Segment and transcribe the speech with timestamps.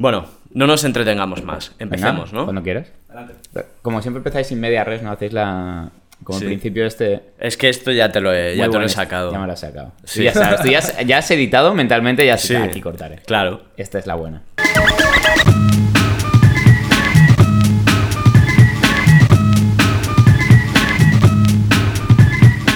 [0.00, 0.24] Bueno,
[0.54, 1.72] no nos entretengamos más.
[1.78, 2.44] Empecemos, Venga, ¿no?
[2.46, 2.86] Cuando quieras.
[3.82, 5.90] Como siempre empezáis sin media res, no hacéis la.
[6.24, 6.46] Como Sí.
[6.46, 7.20] el principio este.
[7.38, 9.30] Es que esto ya te lo he, ya te lo he sacado.
[9.30, 9.92] Ya me lo has sacado.
[10.04, 10.20] Sí.
[10.20, 12.56] Tú ya sabes, tú ya, has- ya has editado mentalmente, ya sí.
[12.56, 13.16] aquí cortaré.
[13.26, 13.60] Claro.
[13.76, 14.40] Esta es la buena.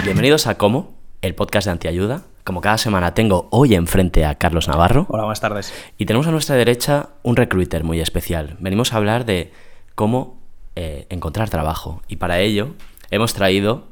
[0.05, 2.23] Bienvenidos a Como, el podcast de Antiayuda.
[2.45, 5.73] Como cada semana tengo hoy enfrente a Carlos Navarro Hola, buenas tardes.
[5.97, 8.57] y tenemos a nuestra derecha un recruiter muy especial.
[8.61, 9.51] Venimos a hablar de
[9.95, 10.43] cómo
[10.77, 12.75] eh, encontrar trabajo y para ello
[13.11, 13.89] hemos traído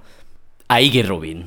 [0.69, 1.45] a Iggy Rubin.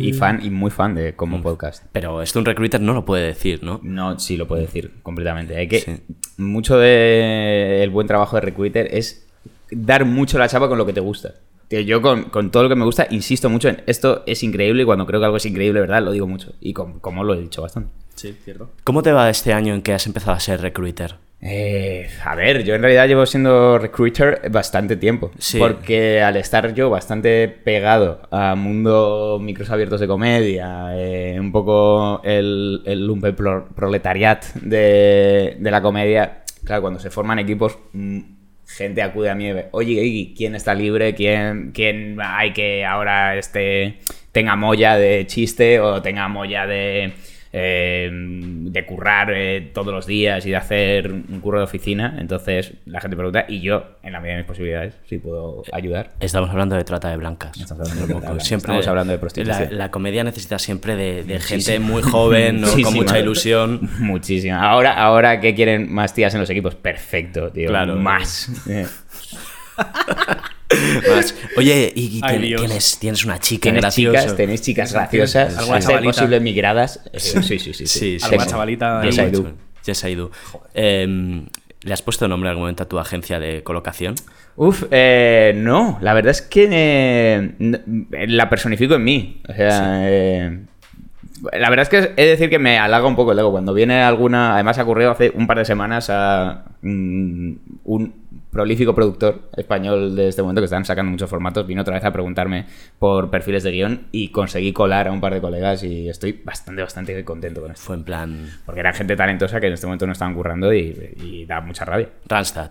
[0.00, 1.16] Y fan, y muy fan de Mm.
[1.16, 1.84] como podcast.
[1.92, 3.78] Pero esto un recruiter no lo puede decir, ¿no?
[3.82, 5.54] No, sí lo puedo decir completamente.
[5.58, 5.80] Hay que.
[5.80, 6.02] Sí.
[6.38, 9.26] Mucho del buen trabajo de recruiter es
[9.70, 11.34] dar mucho la chapa con lo que te gusta.
[11.68, 14.82] Tío, yo con, con todo lo que me gusta insisto mucho en esto es increíble
[14.82, 16.02] y cuando creo que algo es increíble, ¿verdad?
[16.02, 16.52] Lo digo mucho.
[16.60, 17.90] Y con- como lo he dicho bastante.
[18.14, 18.70] Sí, cierto.
[18.84, 21.16] ¿Cómo te va este año en que has empezado a ser recruiter?
[21.42, 25.30] Eh, a ver, yo en realidad llevo siendo recruiter bastante tiempo.
[25.38, 25.58] Sí.
[25.58, 32.22] Porque al estar yo bastante pegado a mundo micros abiertos de comedia, eh, un poco
[32.24, 38.20] el, el lumpenproletariat de, de la comedia, claro, cuando se forman equipos, mm,
[38.66, 41.14] gente acude a mí y oye, Iggy, ¿quién está libre?
[41.14, 43.98] ¿Quién, ¿Quién hay que ahora este,
[44.32, 47.12] tenga molla de chiste o tenga molla de
[47.52, 52.16] eh, de currar eh, todos los días y de hacer un curro de oficina.
[52.18, 56.10] Entonces la gente pregunta y yo, en la medida de mis posibilidades, sí puedo ayudar.
[56.20, 57.58] Estamos hablando de trata de blancas.
[57.58, 58.46] Estamos hablando de trata de blancas.
[58.46, 59.68] Siempre, Estamos hablando de prostitución.
[59.70, 62.66] La, la comedia necesita siempre de, de gente muy joven, ¿no?
[62.68, 63.02] con Muchísima.
[63.02, 63.90] mucha ilusión.
[63.98, 64.56] Muchísimo.
[64.56, 67.68] Ahora, ahora que quieren más tías en los equipos, perfecto, tío.
[67.68, 67.96] Claro.
[67.96, 68.50] Más.
[70.70, 71.34] Eh, Más.
[71.56, 74.20] Oye, y, Ay, tienes, tienes una chica ¿Tienes graciosa.
[74.20, 74.36] chicas?
[74.36, 75.56] ¿Tenéis chicas graciosas?
[75.58, 76.12] alguna ¿A ser chavalita?
[76.12, 77.00] posible migradas?
[77.12, 77.72] Eh, Sí, sí, sí.
[77.74, 78.24] sí, Sí, sí.
[78.24, 78.50] Alguna Sí.
[78.50, 79.18] chavalita Yes.
[79.18, 79.52] I do.
[79.84, 80.30] Yes, I do.
[80.74, 84.16] ¿Le has puesto nombre en algún momento a tu agencia de colocación?
[84.56, 87.50] Uf, eh, no, la verdad es que eh,
[88.26, 89.42] la personifico en mí.
[89.48, 90.60] O sea, eh,
[91.52, 93.52] la verdad es que he de decir que me halaga un poco el ego.
[93.52, 97.52] Cuando viene alguna, además ha ocurrido hace un par de semanas a mm,
[97.84, 98.14] un
[98.56, 102.10] prolífico productor español de este momento que están sacando muchos formatos, vino otra vez a
[102.10, 102.64] preguntarme
[102.98, 106.80] por perfiles de guion y conseguí colar a un par de colegas y estoy bastante,
[106.80, 107.84] bastante contento con esto.
[107.84, 111.14] Fue en plan Porque era gente talentosa que en este momento no estaban currando y,
[111.22, 112.08] y da mucha rabia.
[112.26, 112.70] Randstad.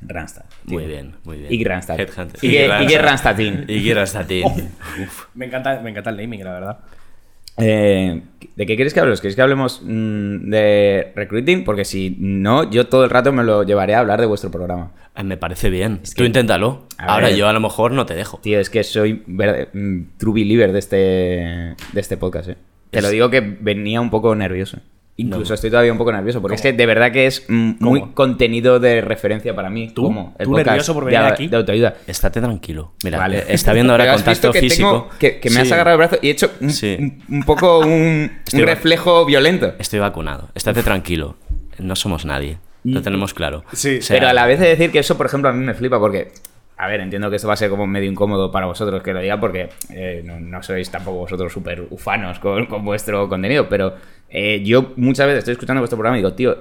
[0.00, 0.44] Randstad.
[0.64, 1.52] Muy bien, muy bien.
[1.52, 1.98] Iggy Randstad.
[2.40, 3.64] Iggy Randstadín.
[3.68, 4.44] Iggy Randstadín.
[5.34, 6.78] Me encanta, me encanta el naming, la verdad.
[7.60, 8.22] Eh,
[8.54, 9.20] ¿De qué quieres que hablemos?
[9.20, 11.64] ¿Quieres que hablemos mm, de recruiting?
[11.64, 14.92] Porque si no, yo todo el rato me lo llevaré a hablar de vuestro programa.
[15.18, 16.00] Eh, Me parece bien.
[16.02, 16.86] Es Tú inténtalo.
[16.96, 17.36] Ahora ver.
[17.36, 18.38] yo a lo mejor no te dejo.
[18.38, 22.56] Tío, es que soy verde- mm, true believer de este, de este podcast, eh.
[22.90, 24.78] Te lo digo que venía un poco nervioso.
[25.20, 25.54] Incluso No.
[25.56, 28.14] estoy todavía un poco nervioso, porque es que de verdad que es muy ¿Cómo?
[28.14, 29.90] contenido de referencia para mí.
[29.92, 30.04] ¿Tú?
[30.04, 31.48] como el ¿Tú nervioso por venir de, aquí?
[31.48, 31.96] de autoayuda.
[32.06, 32.92] Estate tranquilo.
[33.02, 33.38] Mira, Vale.
[33.40, 34.88] eh, está viendo ahora contacto que físico.
[34.88, 36.96] tengo- que, que me has agarrado el brazo y he hecho un, Sí.
[37.00, 39.74] un- un poco un, reflejo violento.
[39.80, 40.50] Estoy vacunado.
[40.54, 41.36] Estate tranquilo.
[41.80, 42.58] No somos nadie.
[42.94, 43.64] Lo tenemos claro.
[43.72, 45.64] Sí, O sea, Pero a la vez de decir que eso, por ejemplo, a mí
[45.64, 46.28] me flipa porque,
[46.76, 49.20] a ver, entiendo que esto va a ser como medio incómodo para vosotros que lo
[49.20, 53.94] diga porque eh, no, no sois tampoco vosotros súper ufanos con, con vuestro contenido, pero
[54.30, 56.56] eh, yo muchas veces estoy escuchando vuestro programa y digo, tío,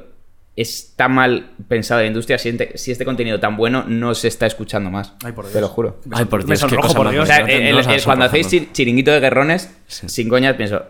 [0.55, 4.47] está mal pensada la industria si, ente- si este contenido tan bueno no se está
[4.47, 5.13] escuchando más.
[5.23, 5.53] Ay, por Dios.
[5.53, 5.99] Te lo juro.
[6.11, 7.23] Ay, por Dios, qué sonrojo, cosa por Dios.
[7.23, 7.57] O sea, bonita.
[7.57, 10.09] el- No, el- no, el- cuando hacéis chiringuito de guerrones, Sí.
[10.09, 10.81] sin coñas, pienso,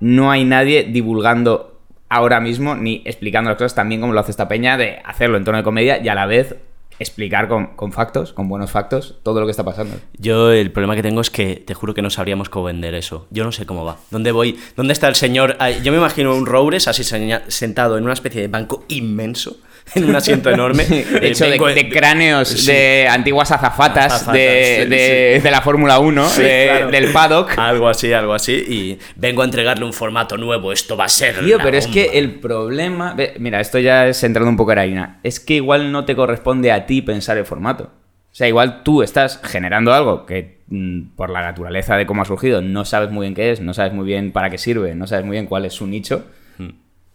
[0.00, 1.75] no hay nadie divulgando
[2.08, 5.36] ahora mismo ni explicando las cosas tan bien como lo hace esta peña de hacerlo
[5.36, 6.56] en tono de comedia y a la vez
[6.98, 9.96] explicar con, con factos, con buenos factos, todo lo que está pasando.
[10.18, 13.26] Yo el problema que tengo es que te juro que no sabríamos cómo vender eso.
[13.30, 13.96] Yo no sé cómo va.
[14.10, 14.58] ¿Dónde voy?
[14.76, 15.56] ¿Dónde está el señor?
[15.82, 17.02] Yo me imagino un Roures así
[17.48, 19.58] sentado en una especie de banco inmenso,
[19.94, 20.84] en un asiento enorme.
[20.90, 22.66] eh, Hecho de, cráneos Sí.
[22.66, 25.42] de antiguas azafatas, Azafatas, de, sí, de- sí.
[25.42, 26.90] de la Fórmula 1, Sí, de- claro.
[26.90, 27.58] del paddock.
[27.58, 28.52] Algo así, algo así.
[28.52, 30.72] Y vengo a entregarle un formato nuevo.
[30.72, 31.38] Esto va a ser.
[31.44, 33.14] Tío, pero es que el problema.
[33.38, 35.20] Mira, esto ya es entrando un poco en harina.
[35.22, 37.84] Es que igual no te corresponde a ti pensar el formato.
[37.84, 42.26] O sea, igual tú estás generando algo que mm, por la naturaleza de cómo ha
[42.26, 45.06] surgido no sabes muy bien qué es, no sabes muy bien para qué sirve, no
[45.06, 46.24] sabes muy bien cuál es su nicho.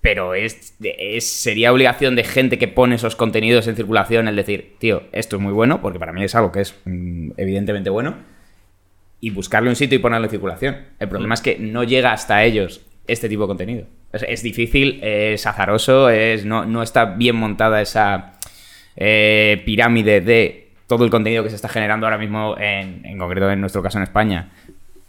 [0.01, 4.75] pero es, es- sería obligación de gente que pone esos contenidos en circulación el decir,
[4.79, 8.15] tío, esto es muy bueno, porque para mí es algo que es mm, evidentemente bueno,
[9.19, 10.77] y buscarle un sitio y ponerlo en circulación.
[10.99, 13.85] El problema es que no llega hasta ellos este tipo de contenido.
[14.11, 18.33] Es, es difícil, es azaroso, es, no, no está bien montada esa
[18.95, 23.49] eh, pirámide de todo el contenido que se está generando ahora mismo, en, en concreto
[23.49, 24.51] en nuestro caso en España,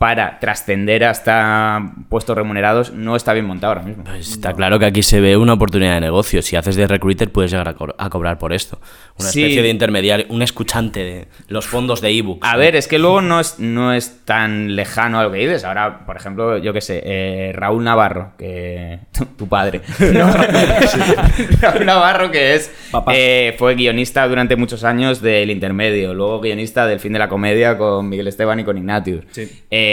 [0.02, 4.02] para trascender hasta puestos remunerados, no está bien montado ahora mismo.
[4.02, 6.42] Pues está claro que aquí se ve una oportunidad de negocio.
[6.42, 8.80] Si haces de recruiter, puedes llegar a, co- a cobrar por esto.
[9.20, 9.42] Una Sí.
[9.42, 12.40] especie de intermediario, un escuchante de los fondos de ebooks.
[12.48, 15.62] A ver, es que luego no es, no es tan lejano a lo que dices.
[15.64, 18.98] Ahora, por ejemplo, yo qué sé, eh, Raúl Navarro, que.
[19.38, 19.82] Tu, padre.
[20.12, 20.32] No.
[21.60, 22.72] Raúl Navarro, que es.
[22.90, 23.12] Papá.
[23.14, 26.12] eh, fue guionista durante muchos años del intermedio.
[26.12, 29.24] Luego guionista del fin de la comedia con Miguel Esteban y con Ignatius.
[29.30, 29.48] Sí.
[29.70, 29.90] Eh,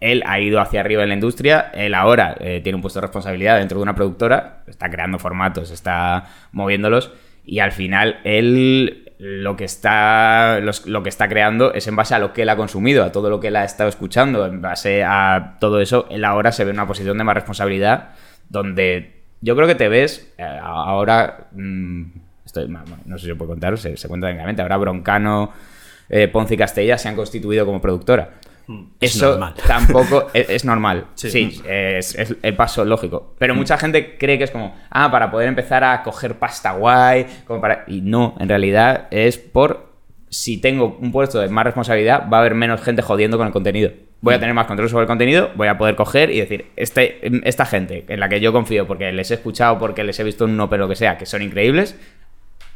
[0.00, 1.70] él ha ido hacia arriba en la industria.
[1.74, 4.62] Él ahora eh, tiene un puesto de responsabilidad dentro de una productora.
[4.66, 7.12] Está creando formatos, está moviéndolos.
[7.44, 12.14] Y al final, él lo que está los- lo que está creando es en base
[12.14, 14.62] a lo que él ha consumido, a todo lo que él ha estado escuchando, en
[14.62, 18.10] base a todo eso, él ahora se ve en una posición de más responsabilidad
[18.48, 22.02] donde yo creo que te ves eh, ahora mm,
[22.44, 25.52] estoy, no sé si se puede contar, se, se cuenta técnicamente, ahora Broncano,
[26.08, 28.30] eh, Ponce y Castella se han constituido como productora.
[29.00, 29.54] Es Eso normal.
[29.66, 31.06] tampoco es, es normal.
[31.14, 31.30] Sí.
[31.30, 33.34] Sí, es, es el paso lógico.
[33.38, 37.26] Pero mucha gente cree que es como, ah, para poder empezar a coger pasta guay,
[37.46, 37.84] como para...
[37.86, 39.88] Y no, en realidad es por
[40.30, 43.52] si tengo un puesto de más responsabilidad, va a haber menos gente jodiendo con el
[43.52, 43.90] contenido.
[44.20, 47.20] Voy a tener más control sobre el contenido, voy a poder coger y decir, este,
[47.48, 50.44] esta gente en la que yo confío porque les he escuchado, porque les he visto
[50.44, 51.96] un no, pero lo que sea, que son increíbles,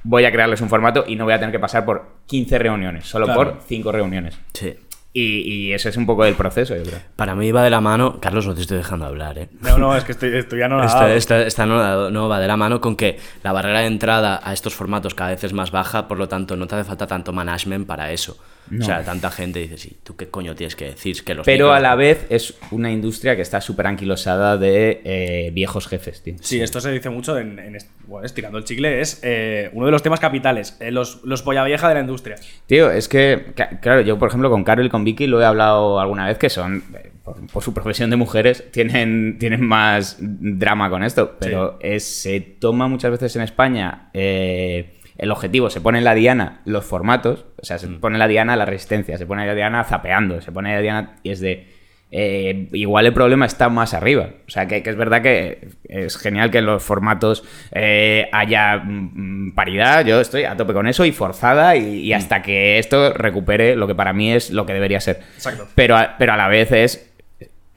[0.04, 3.06] voy a crearles un formato y no voy a tener que pasar por 15 reuniones,
[3.06, 3.38] solo Claro.
[3.54, 4.38] por 5 reuniones.
[4.54, 4.74] Sí.
[5.14, 6.98] Y, y eso es un poco el proceso, yo creo.
[7.16, 8.18] Para mí va de la mano.
[8.18, 9.48] Carlos, no te estoy dejando hablar, ¿eh?
[9.60, 12.48] No, no, es que estoy, estoy ya no Esta, esta- esta no, no va de
[12.48, 15.70] la mano con que la barrera de entrada a estos formatos cada vez es más
[15.70, 18.38] baja, por lo tanto no te hace falta tanto management para eso.
[18.80, 21.22] O sea, tanta gente dice, sí, ¿tú qué coño tienes que decir?
[21.24, 25.02] Que los Pero micros- a la vez es una industria que está súper anquilosada de
[25.04, 26.36] eh, viejos jefes, tío.
[26.40, 29.86] Sí, esto se dice mucho en, en est- bueno, estirando el chicle, es eh, uno
[29.86, 32.36] de los temas capitales, eh, los, los polla vieja de la industria.
[32.66, 36.00] Tío, es que, claro, yo por ejemplo con Carol y con Vicky lo he hablado
[36.00, 36.82] alguna vez que son,
[37.24, 42.40] por, por su profesión de mujeres, tienen, tienen más drama con esto, pero es- se
[42.40, 47.46] toma muchas veces en España eh, el objetivo, se pone en la diana los formatos,
[47.60, 50.40] o sea, se pone en la diana la resistencia, se pone en la diana zapeando,
[50.40, 51.68] se pone en la diana y es de...
[52.10, 54.30] eh, igual el problema está más arriba.
[54.46, 58.78] O sea, que, que es verdad que es genial que en los formatos eh, haya
[58.84, 60.04] mm, paridad.
[60.04, 63.86] Yo estoy a tope con eso y forzada y, y hasta que esto recupere lo
[63.86, 65.20] que para mí es lo que debería ser.
[65.36, 65.68] Exacto.
[65.74, 67.08] Pero a, pero a la vez es.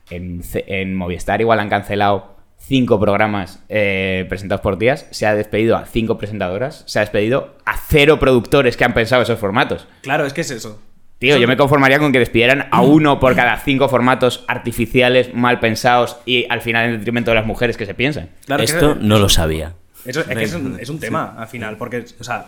[0.10, 2.35] En, en Movistar igual han cancelado
[2.68, 5.08] cinco programas eh, presentados por días.
[5.12, 6.84] Se ha despedido a cinco presentadoras.
[6.88, 9.88] Se ha despedido a cero productores que han pensado esos formatos.
[10.02, 10.82] Claro, es que es eso.
[11.20, 15.60] Tío, yo me conformaría con que despidieran a uno por cada cinco formatos artificiales, mal
[15.62, 18.30] pensados y al final en detrimento de las mujeres que se piensan.
[18.46, 19.74] Claro, Esto es- no lo sabía.
[20.06, 22.48] Eso, es que es un, es un tema al final, porque, o sea,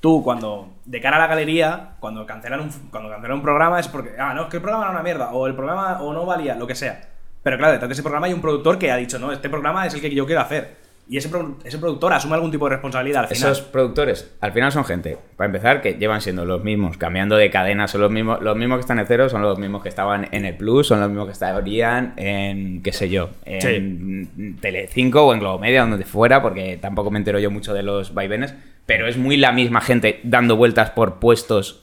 [0.00, 3.88] tú cuando, de cara a la galería, cuando cancelan un, cuando cancelan un programa es
[3.88, 6.26] porque, ah, no, es que el programa era una mierda, o el programa o no
[6.26, 7.08] valía, lo que sea.
[7.42, 9.86] Pero claro, detrás de ese programa hay un productor que ha dicho, no, este programa
[9.86, 10.82] es el que yo quiero hacer.
[11.08, 13.50] Y ese, pro- ese productor asume algún tipo de responsabilidad al final.
[13.50, 17.50] Esos productores, al final son gente, para empezar, que llevan siendo los mismos, cambiando de
[17.50, 20.28] cadena, son los mismos, los mismos que están en cero, son los mismos que estaban
[20.30, 25.34] en el Plus, son los mismos que estarían en, qué sé yo, en Telecinco o
[25.34, 28.54] en Globomedia, donde fuera, porque tampoco me entero yo mucho de los vaivenes,
[28.86, 31.82] pero es muy la misma gente dando vueltas por puestos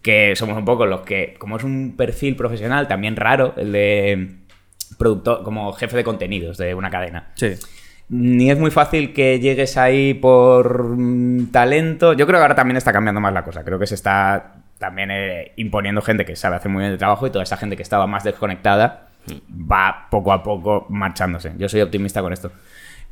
[0.00, 4.28] que somos un poco los que, como es un perfil profesional también raro, el de
[4.98, 7.28] productor, como jefe de contenidos de una cadena.
[7.34, 7.54] Sí.
[8.08, 12.12] Ni es muy fácil que llegues ahí por mm, talento.
[12.12, 13.64] Yo creo que ahora también está cambiando más la cosa.
[13.64, 17.26] Creo que se está también eh, imponiendo gente que sabe hacer muy bien el trabajo
[17.26, 19.08] y toda esa gente que estaba más desconectada
[19.50, 21.52] va poco a poco marchándose.
[21.58, 22.52] Yo soy optimista con esto.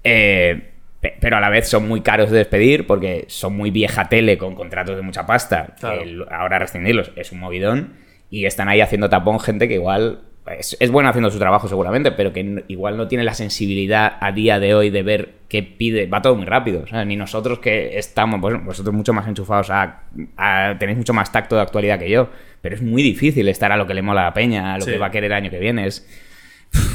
[0.04, 4.08] Eh, pe- pero a la vez son muy caros de despedir porque son muy vieja
[4.08, 5.74] tele con contratos de mucha pasta.
[5.80, 6.02] Claro.
[6.02, 7.94] El- ahora rescindirlos es un movidón
[8.30, 12.12] y están ahí haciendo tapón gente que igual es, es bueno haciendo su trabajo seguramente,
[12.12, 16.06] pero que igual no tiene la sensibilidad a día de hoy de ver qué pide.
[16.06, 16.86] Va todo muy rápido.
[16.86, 20.02] sea, ni nosotros que estamos, pues, vosotros mucho más enchufados a,
[20.36, 22.28] a- tenéis mucho más tacto de actualidad que yo,
[22.60, 24.84] pero es muy difícil estar a lo que le mola a la peña, a lo
[24.84, 24.90] Sí.
[24.92, 25.86] que va a querer el año que viene.
[25.86, 26.06] Es,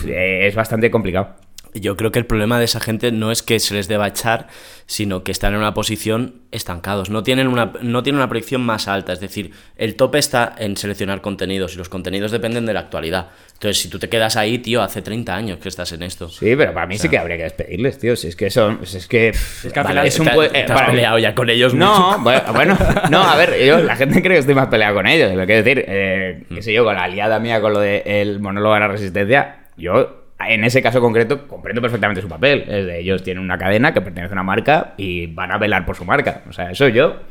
[0.07, 1.35] es bastante complicado.
[1.73, 4.47] Yo creo que el problema de esa gente no es que se les deba echar,
[4.87, 7.09] sino que están en una posición estancados.
[7.11, 9.13] No tienen una, no tienen una proyección más alta.
[9.13, 13.27] Es decir, el tope está en seleccionar contenidos y los contenidos dependen de la actualidad.
[13.53, 16.27] Entonces, si tú te quedas ahí, tío, hace 30 años que estás en esto.
[16.29, 18.15] Sí, pero para mí sí que habría que despedirles, tío.
[18.15, 18.79] Si es que son.
[18.85, 19.27] si es que.
[19.29, 21.73] Es que al vale, es un Te- te eh, has para- peleado ya con ellos
[21.75, 22.23] No, mucho.
[22.23, 22.77] bueno, bueno,
[23.11, 25.35] no, a ver, yo- la gente cree que estoy más peleado con ellos.
[25.35, 28.73] Lo quiero decir, eh, qué sé yo, con la aliada mía con lo del monólogo
[28.73, 32.61] de la resistencia, yo en ese caso concreto comprendo perfectamente su papel.
[32.61, 35.85] Es de ellos tienen una cadena que pertenece a una marca y van a velar
[35.85, 36.43] por su marca.
[36.49, 37.21] O sea, eso yo,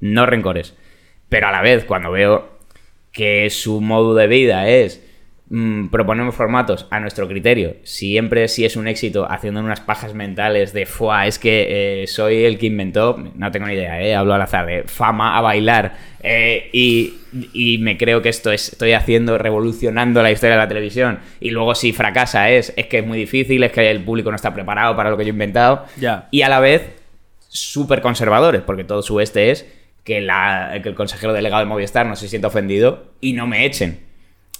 [0.00, 0.76] no rencores.
[1.28, 2.58] Pero a la vez, cuando veo
[3.12, 5.07] que su modo de vida es
[5.50, 10.72] mm, proponemos formatos a nuestro criterio, siempre si es un éxito haciendo unas pajas mentales
[10.72, 14.34] de fuá, es que eh, soy el que inventó, no tengo ni idea, eh, hablo
[14.34, 17.14] al azar, de fama a bailar eh, y,
[17.52, 21.20] y me creo que esto es, estoy haciendo, revolucionando la historia de la televisión.
[21.40, 24.36] Y luego si fracasa es, es que es muy difícil, es que el público no
[24.36, 25.84] está preparado para lo que yo he inventado.
[26.30, 26.90] Y a la vez
[27.48, 29.66] súper conservadores, porque todo su este es
[30.04, 33.64] que, la, que el consejero delegado de Movistar no se sienta ofendido y no me
[33.64, 34.07] echen.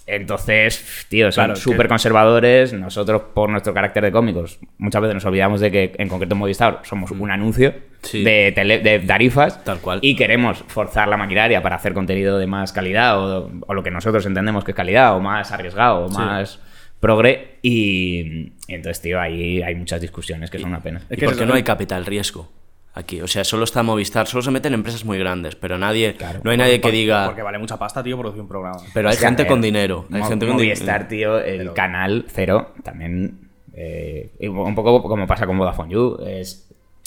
[0.09, 2.73] Entonces, tío, son Claro, es que- súper conservadores.
[2.73, 6.39] Nosotros, por nuestro carácter de cómicos, muchas veces nos olvidamos de que, en concreto en
[6.39, 8.23] Movistar, somos un anuncio Sí.
[8.25, 9.63] de, tele- de tarifas.
[9.65, 9.99] Tal cual.
[10.03, 13.91] Y queremos forzar la maquinaria para hacer contenido de más calidad o, o lo que
[13.91, 16.59] nosotros entendemos que es calidad o más arriesgado o más
[17.01, 17.59] progre.
[17.63, 21.01] Y, y entonces, tío, ahí hay muchas discusiones que son una pena.
[21.11, 22.51] ¿Y que por es- qué no hay capital riesgo
[22.99, 23.21] aquí?
[23.21, 26.57] O sea, solo está Movistar, solo se meten empresas muy grandes, pero nadie, no hay
[26.57, 27.27] nadie que diga...
[27.27, 28.79] Porque vale mucha pasta, tío, producir un programa.
[28.95, 30.07] Pero hay gente con dinero.
[30.13, 30.77] Hay Mo- gente con dinero.
[30.77, 33.49] Movistar, tío, el canal cero, también.
[33.75, 36.65] eh, y un poco como pasa con Vodafone You, es.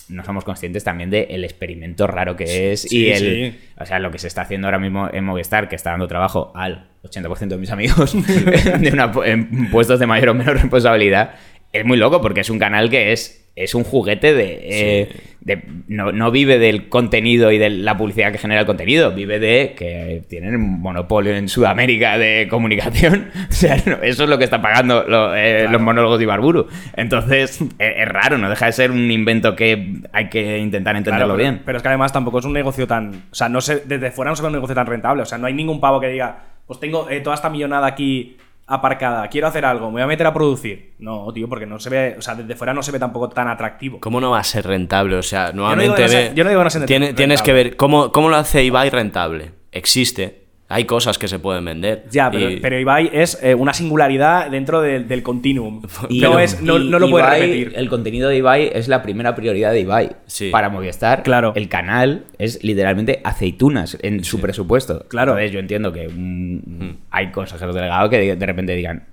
[0.09, 3.17] No somos conscientes también del experimento raro que es sí, y el.
[3.53, 3.59] sí.
[3.79, 6.51] O sea, lo que se está haciendo ahora mismo en Movistar, que está dando trabajo
[6.53, 8.11] al 80% de mis amigos
[8.79, 11.35] de una, en puestos de mayor o menor responsabilidad,
[11.73, 13.37] es muy loco porque es un canal que es.
[13.53, 14.59] Es un juguete de.
[14.63, 15.09] eh,
[15.41, 19.39] de- no, no vive del contenido y de la publicidad que genera el contenido, vive
[19.39, 23.29] de que tienen un monopolio en Sudamérica de comunicación.
[23.49, 26.67] O sea, no, eso es lo que está pagando lo- eh, los monólogos de Ibarburu.
[26.95, 31.25] Entonces, es, es raro, no deja de ser un invento que hay que intentar entenderlo
[31.35, 31.61] Claro, pero, bien.
[31.65, 33.09] pero es que además tampoco es un negocio tan.
[33.31, 35.23] O sea, no sé, desde fuera no se ve un negocio tan rentable.
[35.23, 38.37] O sea, no hay ningún pavo que diga, pues tengo eh, toda esta millonada aquí
[38.73, 40.93] aparcada, quiero hacer algo, me voy a meter a producir.
[40.99, 42.15] No, tío, porque no se ve.
[42.17, 43.99] O sea, desde fuera no se ve tampoco tan atractivo.
[43.99, 45.15] ¿Cómo no va a ser rentable?
[45.15, 47.75] O sea, nuevamente no ve- yo no digo que no sea tiene- tienes que ver
[47.75, 49.51] cómo, cómo lo hace Ibai rentable.
[49.71, 50.40] Existe.
[50.71, 52.05] Hay cosas que se pueden vender.
[52.11, 55.81] Ya, pero, Y- pero Ibai es eh, una singularidad dentro del, del continuum.
[56.09, 57.73] Y- no, es, no, y no lo puede Ibai, repetir.
[57.75, 60.11] El contenido de Ibai es la primera prioridad de Ibai.
[60.25, 60.49] Sí.
[60.49, 61.53] Para Movistar, Claro.
[61.55, 65.05] el canal es literalmente aceitunas en su presupuesto.
[65.09, 65.31] Claro.
[65.33, 69.03] Entonces yo entiendo que mm, hay consejeros delegados que de, de repente digan.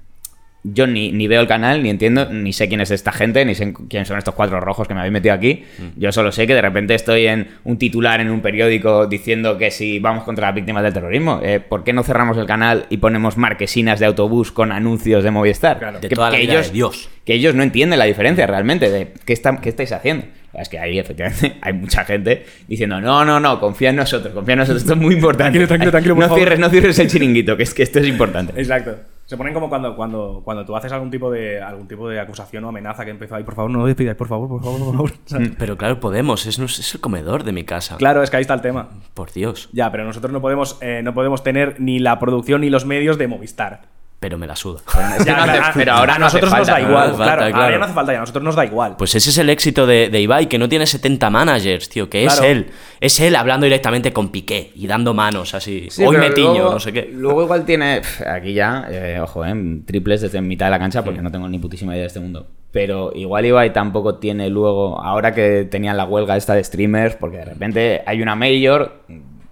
[0.64, 3.54] Yo ni, ni veo el canal, ni entiendo, ni sé quién es esta gente, ni
[3.54, 5.64] sé quién son estos cuatro rojos que me habéis metido aquí.
[5.96, 9.70] Yo solo sé que de repente estoy en un titular en un periódico diciendo que
[9.70, 12.96] si vamos contra las víctimas del terrorismo, eh, ¿por qué no cerramos el canal y
[12.96, 15.78] ponemos marquesinas de autobús con anuncios de Movistar?
[15.78, 16.00] Claro.
[16.00, 17.08] De toda la vida de Dios.
[17.24, 20.26] que ellos no entienden la diferencia realmente de qué, están, qué estáis haciendo.
[20.54, 24.54] Es que ahí, efectivamente, hay mucha gente diciendo, no, no, no, confía en nosotros, confía
[24.54, 25.58] en nosotros, esto es muy importante.
[25.58, 26.38] Tranquilo, tranquilo, tranquilo, por no favor.
[26.40, 28.58] cierres, no cierres el chiringuito, que es que esto es importante.
[28.58, 28.96] Exacto.
[29.28, 32.64] Se ponen como cuando, cuando, cuando tú haces algún tipo de algún tipo de acusación
[32.64, 34.92] o amenaza que empezó ahí, por favor, no lo despidáis, por favor, por favor, por
[34.94, 35.12] favor.
[35.26, 35.50] ¿Sabes?
[35.58, 36.46] Pero claro, podemos.
[36.46, 37.98] Es, es el comedor de mi casa.
[37.98, 38.88] Claro, es que ahí está el tema.
[39.12, 39.68] Por Dios.
[39.72, 43.18] Ya, pero nosotros no podemos, eh, no podemos tener ni la producción ni los medios
[43.18, 43.97] de Movistar.
[44.20, 44.80] Pero me la suda.
[45.24, 46.88] Ya, no hace- pero ahora a no nosotros nos da ¿no?
[46.88, 47.06] igual.
[47.08, 47.78] No hace falta, claro, ahora claro.
[47.78, 48.96] no hace falta, ya a nosotros nos da igual.
[48.96, 52.24] Pues ese es el éxito de, de Ibai, que no tiene 70 managers, tío, que
[52.24, 52.66] es él.
[53.00, 55.86] Es él hablando directamente con Piqué y dando manos así.
[55.90, 57.08] Sí, Hoy pero me tiño, luego- no sé qué.
[57.12, 59.54] Luego igual tiene, aquí ya, eh, ojo, eh,
[59.86, 62.48] triples desde mitad de la cancha porque no tengo ni putísima idea de este mundo.
[62.72, 67.36] Pero igual Ibai tampoco tiene luego, ahora que tenían la huelga esta de streamers, porque
[67.38, 69.04] de repente hay una mayor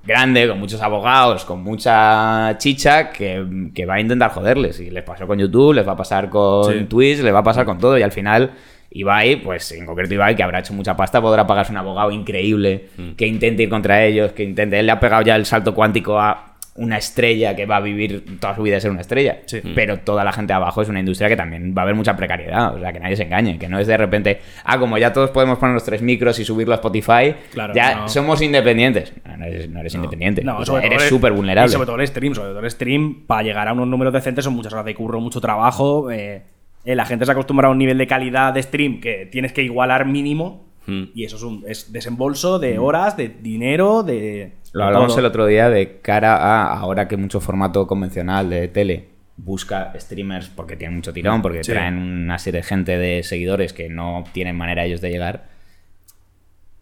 [0.07, 3.45] grande, con muchos abogados, con mucha chicha, que,
[3.75, 4.81] que va a intentar joderles.
[4.81, 6.85] Y les pasó con YouTube, les va a pasar con Sí.
[6.85, 7.99] Twitch, les va a pasar con todo.
[7.99, 8.53] Y al final,
[8.91, 12.89] Ibai, pues en concreto Ibai, que habrá hecho mucha pasta, podrá pagarse un abogado increíble
[12.97, 13.11] Mm.
[13.17, 14.79] que intente ir contra ellos, que intente.
[14.79, 18.39] Él le ha pegado ya el salto cuántico a una estrella que va a vivir
[18.41, 19.39] toda su vida de ser una estrella.
[19.47, 19.61] Sí.
[19.75, 22.75] Pero toda la gente abajo es una industria que también va a haber mucha precariedad.
[22.75, 23.59] O sea, que nadie se engañe.
[23.59, 26.45] Que no es de repente, ah, como ya todos podemos poner los tres micros y
[26.45, 28.09] subirlo a Spotify, Claro, ya no.
[28.09, 29.13] somos independientes.
[29.25, 30.43] No, no eres, no eres independiente.
[30.45, 31.73] No, O sea, eres súper Y vulnerable.
[31.73, 34.55] sobre todo el stream, sobre todo el stream, para llegar a unos números decentes son
[34.55, 36.11] muchas horas de curro, mucho trabajo.
[36.11, 36.43] eh,
[36.85, 39.63] eh, la gente se acostumbra a un nivel de calidad de stream que tienes que
[39.63, 40.66] igualar mínimo.
[40.87, 41.05] Hmm.
[41.15, 44.53] Y eso es, un, es desembolso de horas, de dinero, de.
[44.73, 45.21] Lo hablamos todo.
[45.21, 50.49] el otro día de cara a ahora que mucho formato convencional de tele busca streamers
[50.49, 54.57] porque tienen mucho tirón, porque traen una serie de gente de seguidores que no tienen
[54.57, 55.56] manera ellos de llegar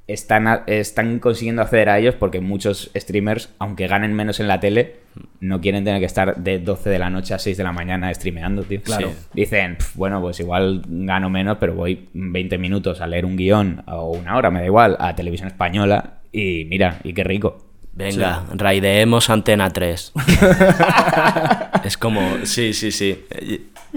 [0.06, 4.96] están, están consiguiendo acceder a ellos porque muchos streamers, aunque ganen menos en la tele,
[5.40, 8.12] no quieren tener que estar de 12 de la noche a 6 de la mañana
[8.12, 8.82] streameando, tío.
[8.82, 9.08] Claro.
[9.10, 9.14] Sí.
[9.32, 13.82] Dicen, "Pf, bueno, pues igual gano menos, pero voy 20 minutos a leer un guion
[13.86, 17.64] o una hora, me da igual, a televisión española y mira, y qué rico.
[17.92, 20.12] Venga, raideemos Antena 3.
[21.84, 23.24] es como, sí, sí, sí.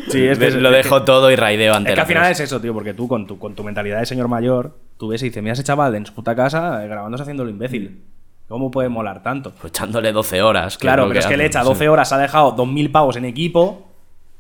[0.09, 2.39] Sí, es que- lo es dejo todo y raideo Es Antena que al final 3.
[2.39, 5.21] es eso, tío, porque tú con tu, con tu mentalidad de señor mayor, tú ves
[5.23, 8.03] y dices, mira ese chaval en su puta casa eh, grabándose haciendo lo imbécil.
[8.47, 9.51] ¿Cómo puede molar tanto?
[9.51, 10.77] Pues echándole 12 horas.
[10.77, 11.67] Claro, pero es que le echa sí.
[11.67, 13.87] 12 horas, ha dejado 2.000 pavos en equipo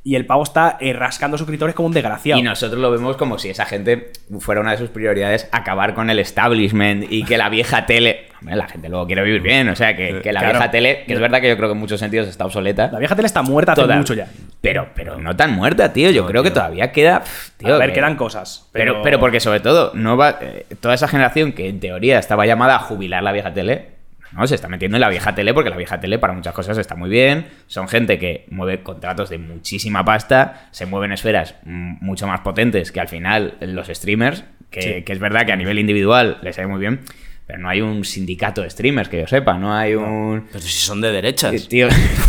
[0.09, 2.39] y el pavo está eh, rascando suscriptores como un desgraciado.
[2.39, 6.09] Y nosotros lo vemos como si esa gente fuera una de sus prioridades acabar con
[6.09, 8.27] el establishment y que la vieja tele.
[8.39, 10.53] Hombre, la gente luego quiere vivir bien, o sea, que, que la Claro.
[10.59, 12.89] vieja tele, que es verdad que yo creo que en muchos sentidos está obsoleta.
[12.91, 14.27] La vieja tele está muerta hace toda- mucho ya.
[14.61, 16.09] Pero, pero no tan muerta, tío.
[16.11, 17.23] Yo creo que todavía queda.
[17.57, 18.69] tío, a ver, que- quedan cosas.
[18.71, 22.17] Pero, Pero, pero porque sobre todo, no va, eh, toda esa generación que en teoría
[22.17, 23.96] estaba llamada a jubilar la vieja tele,
[24.31, 26.77] no, se está metiendo en la vieja tele porque la vieja tele para muchas cosas
[26.77, 27.47] está muy bien.
[27.67, 32.99] Son gente que mueve contratos de muchísima pasta, se mueven esferas mucho más potentes que
[32.99, 35.03] al final los streamers, que, Sí.
[35.03, 36.99] que es verdad que a nivel individual les sale muy bien,
[37.47, 40.47] pero no hay un sindicato de streamers que yo sepa, no hay un...
[40.51, 41.53] Pero si son de derechas.
[41.53, 41.87] Eh, Tío,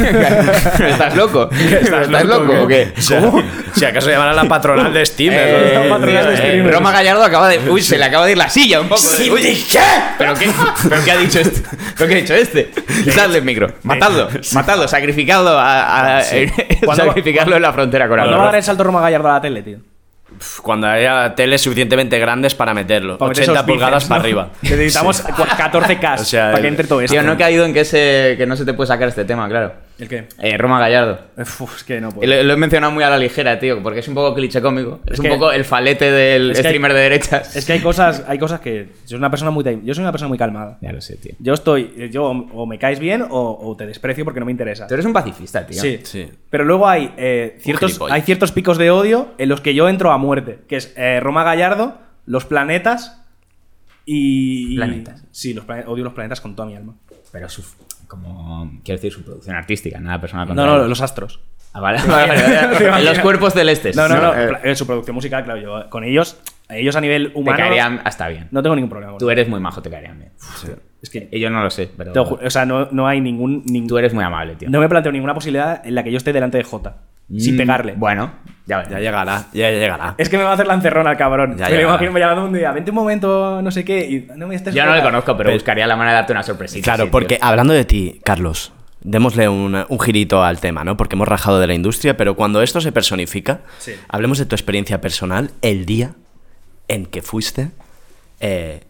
[0.88, 1.50] ¿estás loco?
[1.80, 2.92] ¿Estás, loco, o qué?
[2.96, 3.20] O sea,
[3.74, 5.34] si acaso llaman a la patronal de Steam.
[5.36, 6.74] Eh, patronales de eh, streamers.
[6.76, 7.68] Roma Gallardo acaba de.
[7.68, 9.02] Uy, se le acaba de ir la silla un poco.
[9.10, 9.80] de- Uy, ¿qué?
[10.18, 10.50] ¿Pero qué?
[10.88, 11.62] ¿Pero qué ha dicho este?
[11.96, 12.70] ¿Pero qué ha dicho este?
[13.04, 13.72] Quitarle el micro.
[13.82, 14.28] Matadlo.
[14.52, 14.86] Matadlo.
[14.86, 15.50] Sacrificadlo.
[15.58, 16.22] A, a-
[16.84, 19.28] ¿Cuándo va- sacrificarlo en la frontera con ¿Cuándo va a dar el salto Roma Gallardo
[19.28, 19.78] a la tele, tío?
[20.62, 23.18] Cuando haya teles suficientemente grandes para meterlo.
[23.18, 24.24] Para meter 80 esos pulgadas bíceps, para ¿no?
[24.24, 24.50] arriba.
[24.62, 27.12] Necesitamos 14K O sea, para que entre todo esto.
[27.12, 29.48] Tío, no he caído en que, ese, que no se te puede sacar este tema,
[29.48, 29.87] claro.
[29.98, 30.28] ¿El qué?
[30.40, 31.18] Eh, Roma Gallardo.
[31.36, 32.30] Uf, es que no puedo.
[32.32, 35.00] Lo, lo he mencionado muy a la ligera, tío, porque es un poco cliché cómico.
[35.06, 37.56] Es, Es un que- poco el falete del es que hay- streamer de derechas.
[37.56, 38.90] Es que hay cosas, hay cosas que.
[39.02, 39.64] Yo soy una persona muy.
[39.84, 40.78] Yo soy una persona muy calmada.
[40.80, 41.32] Ya lo sé, tío.
[41.40, 42.10] Yo estoy.
[42.12, 44.86] Yo o me caes bien o, o te desprecio porque no me interesa.
[44.86, 45.80] Tú eres un pacifista, tío.
[45.82, 45.98] Sí.
[46.04, 46.30] Sí.
[46.48, 50.12] Pero luego hay, eh, ciertos, hay ciertos picos de odio en los que yo entro
[50.12, 50.60] a muerte.
[50.68, 53.20] Que es eh, Roma Gallardo, los planetas
[54.04, 54.74] y.
[54.74, 55.24] y- ¿Planetas?
[55.32, 56.94] Sí, los plane- odio los planetas con toda mi alma.
[57.32, 57.62] Pero su.
[58.08, 58.80] Como.
[58.84, 61.40] Quiero decir, su producción artística, nada personal No, no, los astros.
[61.72, 61.98] Ah, vale.
[63.04, 63.94] Los cuerpos celestes.
[63.94, 64.34] No, no, no.
[64.34, 67.58] Eh, eh, su producción musical, claro, yo con ellos, ellos a nivel Te humano.
[67.58, 68.48] caerían hasta bien.
[68.50, 69.12] No tengo ningún problema.
[69.12, 70.32] con Tú eres muy majo, te caerían bien.
[71.02, 71.28] Es que.
[71.30, 72.12] Y yo no lo sé, pero.
[72.12, 73.62] te o sea, no, no hay ningún.
[73.66, 74.68] ningún- Tú eres muy amable, tío.
[74.70, 76.96] No me planteo ninguna posibilidad en la que yo esté delante de Jota.
[77.36, 77.94] Sin Mm, pegarle.
[77.96, 78.32] Bueno,
[78.66, 80.14] ya llegará, ya llegará.
[80.18, 81.56] Es que me va a hacer la encerrona el cabrón.
[81.58, 84.28] Ya me lo imagino me llamando un día, vente un momento, no sé qué, y
[84.36, 85.10] no me estés Yo no le Jota".
[85.10, 86.84] conozco, pero, buscaría la manera de darte una sorpresita.
[86.84, 87.10] Claro, sí, tío.
[87.12, 90.96] porque hablando de ti, Carlos, démosle un, un girito al tema, ¿no?
[90.96, 93.92] Porque hemos rajado de la industria, pero cuando esto se personifica, Sí.
[94.08, 96.14] hablemos de tu experiencia personal el día
[96.88, 97.70] en que fuiste
[98.40, 98.80] eh,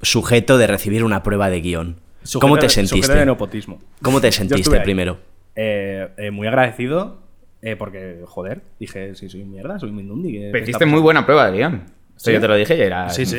[0.00, 1.96] sujeto de recibir una prueba de guion.
[2.22, 3.26] Sujeto ¿Cómo te Sujeto de sentiste?
[3.26, 3.80] nepotismo.
[4.00, 5.18] ¿Cómo te sentiste primero?
[5.56, 7.18] Eh, eh, muy agradecido,
[7.62, 10.32] eh, porque, joder, dije, sí, soy mierda, soy Mindundi.
[10.32, 11.74] ¿qué- Pero hiciste muy buena prueba de guion.
[12.16, 12.32] Esto ¿Sí?
[12.34, 13.08] yo te lo dije y era.
[13.08, 13.38] Sí, sí.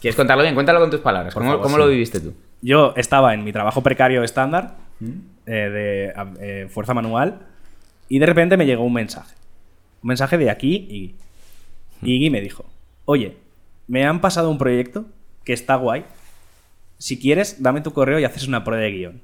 [0.00, 0.54] ¿Quieres contarlo bien?
[0.54, 1.34] Cuéntalo con tus palabras.
[1.34, 1.82] Por ¿Cómo, favor, cómo sí.
[1.82, 2.34] lo viviste tú?
[2.62, 5.10] Yo estaba en mi trabajo precario estándar, ¿Mm?
[5.46, 7.40] eh, de eh, fuerza manual,
[8.08, 9.34] y de repente me llegó un mensaje.
[10.02, 11.14] Un mensaje de aquí, Iggy.
[12.00, 12.06] ¿Mm?
[12.06, 12.64] Iggy me dijo,
[13.04, 13.36] oye,
[13.86, 15.06] me han pasado un proyecto
[15.44, 16.04] que está guay.
[16.98, 19.20] Si quieres, dame tu correo y haces una prueba de guion.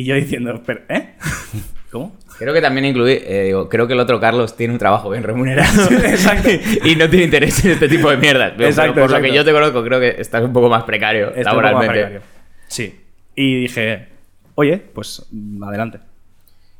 [0.00, 1.10] Y yo diciendo, pero, ¿eh?
[1.90, 2.16] ¿Cómo?
[2.38, 3.18] Creo que también incluí.
[3.22, 5.90] eh, digo, creo que el otro Carlos tiene un trabajo bien remunerado.
[6.04, 6.48] Exacto.
[6.84, 8.54] y no tiene interés en este tipo de mierdas.
[8.56, 11.28] Pero Exacto, por lo que yo te conozco, creo que estás un poco más precario
[11.28, 11.92] Estoy más laboralmente.
[11.92, 12.20] precario.
[12.66, 12.98] Sí.
[13.34, 14.08] Y dije,
[14.54, 15.26] oye, pues
[15.62, 15.98] adelante.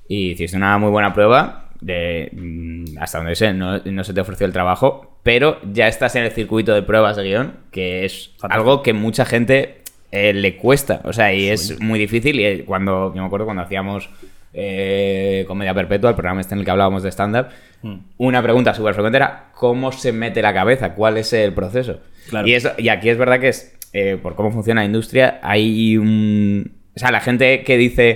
[0.09, 1.67] Y hiciste una muy buena prueba.
[1.81, 6.15] De, mm, hasta donde sé, no, no se te ofreció el trabajo, pero ya estás
[6.17, 8.53] en el circuito de pruebas de guion, que es Fantástico.
[8.55, 9.80] algo que mucha gente
[10.13, 11.01] eh, le cuesta.
[11.05, 12.39] O sea, y es muy difícil.
[12.41, 14.09] Y eh, cuando, yo me acuerdo cuando hacíamos
[14.53, 17.47] eh, Comedia Perpetua, el programa este en el que hablábamos de stand-up,
[17.83, 17.95] Mm.
[18.19, 20.93] una pregunta súper frecuente era ¿cómo se mete la cabeza?
[20.95, 22.01] ¿Cuál es el proceso?
[22.29, 22.47] Claro.
[22.47, 25.97] Y, eso, y aquí es verdad que es, eh, por cómo funciona la industria, hay
[25.97, 26.73] un...
[26.95, 28.11] O sea, la gente que dice...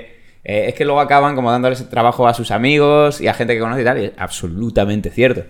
[0.44, 3.60] eh, es que luego acaban como dándoles trabajo a sus amigos y a gente que
[3.60, 5.44] conoce y tal, y es absolutamente cierto.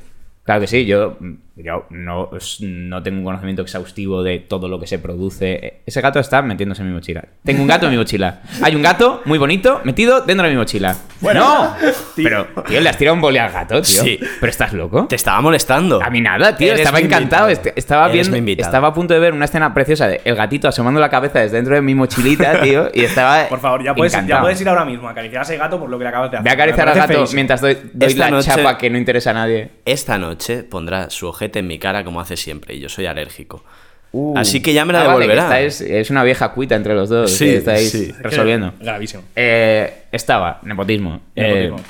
[0.45, 1.19] Claro que sí, yo
[1.57, 5.83] yo no, no tengo un conocimiento exhaustivo de todo lo que se produce.
[5.87, 7.25] Ese gato está metiéndose en mi mochila.
[7.45, 8.43] Tengo un gato en mi mochila.
[8.63, 10.97] Hay un gato muy bonito metido dentro de mi mochila.
[11.21, 11.75] ¡No!
[12.17, 14.03] Pero, tío, le has tirado un boli al gato, tío.
[14.03, 14.19] Sí.
[14.41, 15.07] ¿Pero estás loco?
[15.09, 16.03] Te estaba molestando.
[16.03, 16.69] A mí nada, tío.
[16.69, 17.49] Eres estaba encantado.
[17.51, 17.69] invitado.
[17.71, 18.51] Est- Estaba Eres viendo.
[18.63, 21.57] Estaba a punto de ver una escena preciosa de el gatito asomando la cabeza desde
[21.57, 22.89] dentro de mi mochilita, tío.
[22.93, 23.47] Y estaba.
[23.49, 25.89] Por favor, ya puedes, ya puedes ir ahora mismo a acariciar a ese gato por
[25.89, 26.45] lo que le acabas de hacer.
[26.45, 27.35] Voy a acariciar Me al gato feísimo.
[27.37, 27.77] mientras doy,
[28.17, 29.71] la noche- chapa que no interesa a nadie.
[29.85, 33.63] Esta noche pondrá su ojete en mi cara como hace siempre y yo soy alérgico.
[34.13, 34.39] Uh.
[34.39, 35.43] Así que ya me la Ah, vale, devolverá.
[35.61, 37.31] estáis- es una vieja cuita entre los dos.
[37.33, 38.13] Sí, que estáis sí.
[38.21, 38.73] resolviendo.
[38.81, 39.25] Gravísimo.
[39.35, 41.21] Eh, estaba, nepotismo.
[41.35, 41.77] Nepotismo.
[41.79, 41.83] Eh,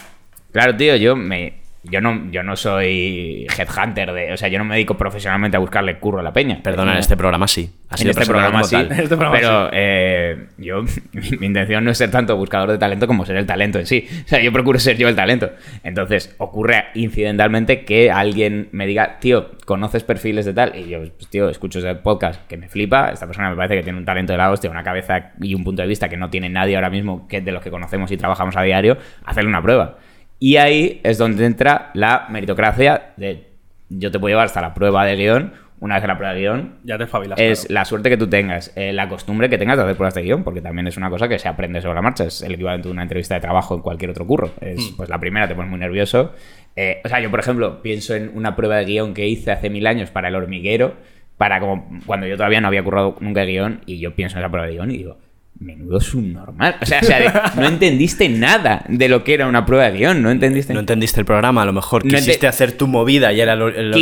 [0.52, 1.63] claro, tío, yo me.
[1.84, 4.32] Yo no, yo no soy headhunter de.
[4.32, 6.60] O sea, yo no me dedico profesionalmente a buscarle curro a la peña.
[6.62, 7.70] Perdona, en este programa sí.
[7.90, 8.74] Ha en este programa sí.
[8.76, 8.86] tal.
[8.92, 12.78] En este programa pero eh, yo, mi, mi intención no es ser tanto buscador de
[12.78, 14.06] talento como ser el talento en sí.
[14.24, 15.50] O sea, yo procuro ser yo el talento.
[15.82, 20.74] Entonces, ocurre incidentalmente que alguien me diga, tío, ¿conoces perfiles de tal?
[20.76, 23.10] Y yo, pues, tío, escucho ese podcast que me flipa.
[23.10, 25.64] Esta persona me parece que tiene un talento de la hostia, una cabeza y un
[25.64, 28.16] punto de vista que no tiene nadie ahora mismo que de los que conocemos y
[28.16, 28.96] trabajamos a diario.
[29.24, 29.98] Hacerle una prueba.
[30.38, 33.48] Y ahí es donde entra la meritocracia de
[33.88, 35.52] yo te puedo llevar hasta la prueba de guion.
[35.80, 37.34] Una vez en la prueba de guion, Ya te es claro.
[37.68, 40.42] la suerte que tú tengas, eh, la costumbre que tengas de hacer pruebas de guion,
[40.42, 42.24] porque también es una cosa que se aprende sobre la marcha.
[42.24, 44.50] Es el equivalente de una entrevista de trabajo en cualquier otro curro.
[44.60, 44.96] Es, Hmm.
[44.96, 46.32] Pues la primera te pones muy nervioso.
[46.76, 49.68] Eh, o sea, yo, por ejemplo, pienso en una prueba de guion que hice hace
[49.68, 50.94] mil años para El Hormiguero,
[51.36, 54.44] para como cuando yo todavía no había currado nunca de guion, y yo pienso en
[54.44, 55.18] esa prueba de guion y digo,
[55.64, 56.76] menudo subnormal.
[56.80, 59.98] O sea, o sea, de- no entendiste nada de lo que era una prueba de
[59.98, 63.32] guion, no entendiste No entendiste el programa, a lo mejor No quisiste hacer tu movida
[63.32, 63.92] y era el, el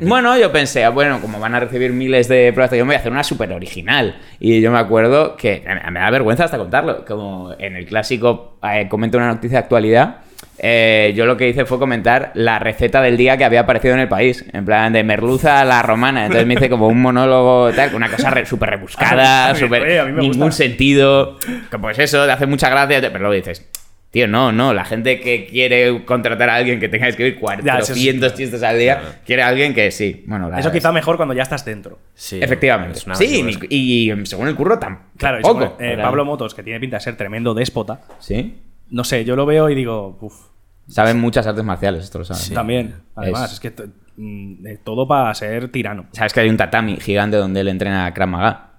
[0.00, 2.94] bueno, yo pensé, ah, bueno, como van a recibir miles de pruebas, yo me voy
[2.96, 4.16] a hacer una súper original.
[4.40, 7.04] Y yo me acuerdo que me me da vergüenza hasta contarlo.
[7.04, 10.16] Como en el clásico eh, comento una noticia de actualidad.
[10.58, 14.00] Eh, yo lo que hice fue comentar la receta del día que había aparecido en
[14.00, 14.44] el país.
[14.52, 16.26] En plan, de merluza a la romana.
[16.26, 20.06] Entonces me hice como un monólogo, tal, una cosa re- súper rebuscada, súper.
[20.14, 20.52] ningún gusta.
[20.52, 21.38] sentido.
[21.70, 23.00] Que pues eso, de hace mucha gracia.
[23.00, 23.68] Pero luego dices.
[24.10, 27.78] Tío, no, no, la gente que quiere contratar a alguien que tenga que escribir Ya,
[27.78, 30.22] eso sí, 400 chistes al día, quiere a alguien que sí.
[30.28, 31.98] Bueno, la- Eso quizá mejor cuando ya estás dentro.
[32.14, 33.00] Sí, Efectivamente.
[33.14, 35.08] sí, y, según el curro tampoco.
[35.16, 38.54] Claro, según, eh, Pablo Motos, que tiene pinta de ser tremendo déspota, Sí.
[38.94, 40.46] No sé, yo lo veo y digo, uff,
[40.88, 42.54] Saben muchas artes marciales, esto lo saben.
[42.54, 42.94] también.
[43.14, 43.72] Además, es, que
[44.16, 46.06] mm, eh, todo para ser tirano.
[46.12, 48.70] ¿Sabes que hay un tatami gigante donde él entrena a Krav Maga?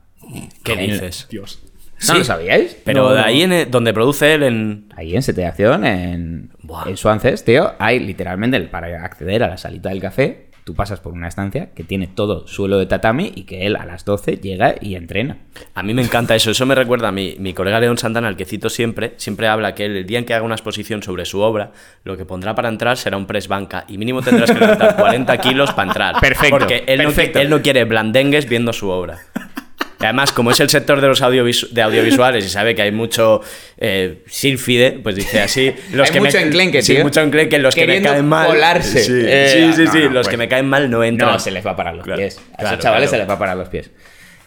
[0.63, 1.27] ¿Qué En- dices?
[1.29, 1.59] Dios.
[2.07, 2.17] ¿No Sí.
[2.19, 2.77] lo sabíais?
[2.83, 4.89] Pero No, ahí en el- donde produce él en...
[4.97, 6.51] Ahí en Sete de Acción, en,
[6.85, 10.99] en Suances, tío, hay literalmente el- para acceder a la salita del café, tú pasas
[10.99, 14.37] por una estancia que tiene todo suelo de tatami y que él a las 12
[14.37, 15.37] llega y entrena.
[15.75, 16.49] A mí me encanta eso.
[16.49, 19.13] Eso me recuerda a mi, mi colega León Santana, al que cito siempre.
[19.17, 21.71] Siempre habla que él, el día en que haga una exposición sobre su obra,
[22.03, 23.85] lo que pondrá para entrar será un press banca.
[23.87, 26.19] Y mínimo tendrás que levantar 40 kilos para entrar.
[26.19, 27.37] Perfecto, Porque él, perfecto.
[27.37, 29.19] No, él no quiere blandengues viendo su obra.
[30.05, 33.41] Además, como es el sector de los audiovisu- de audiovisuales y sabe que hay mucho
[33.77, 35.73] eh, sílfide, pues dice así.
[35.91, 37.03] Los Hay que mucho me, enclenque, sí, tío.
[37.03, 37.59] mucho enclenque.
[37.59, 38.47] Los que me caen mal.
[38.47, 39.03] colarse.
[39.03, 39.83] Sí, Eh, sí, sí.
[39.85, 41.31] no, sí, no, los pues- que me caen mal no entran.
[41.33, 42.37] No, se les va a parar los Claro, pies.
[42.53, 43.11] A claro, esos chavales claro.
[43.11, 43.91] se les va a parar los pies.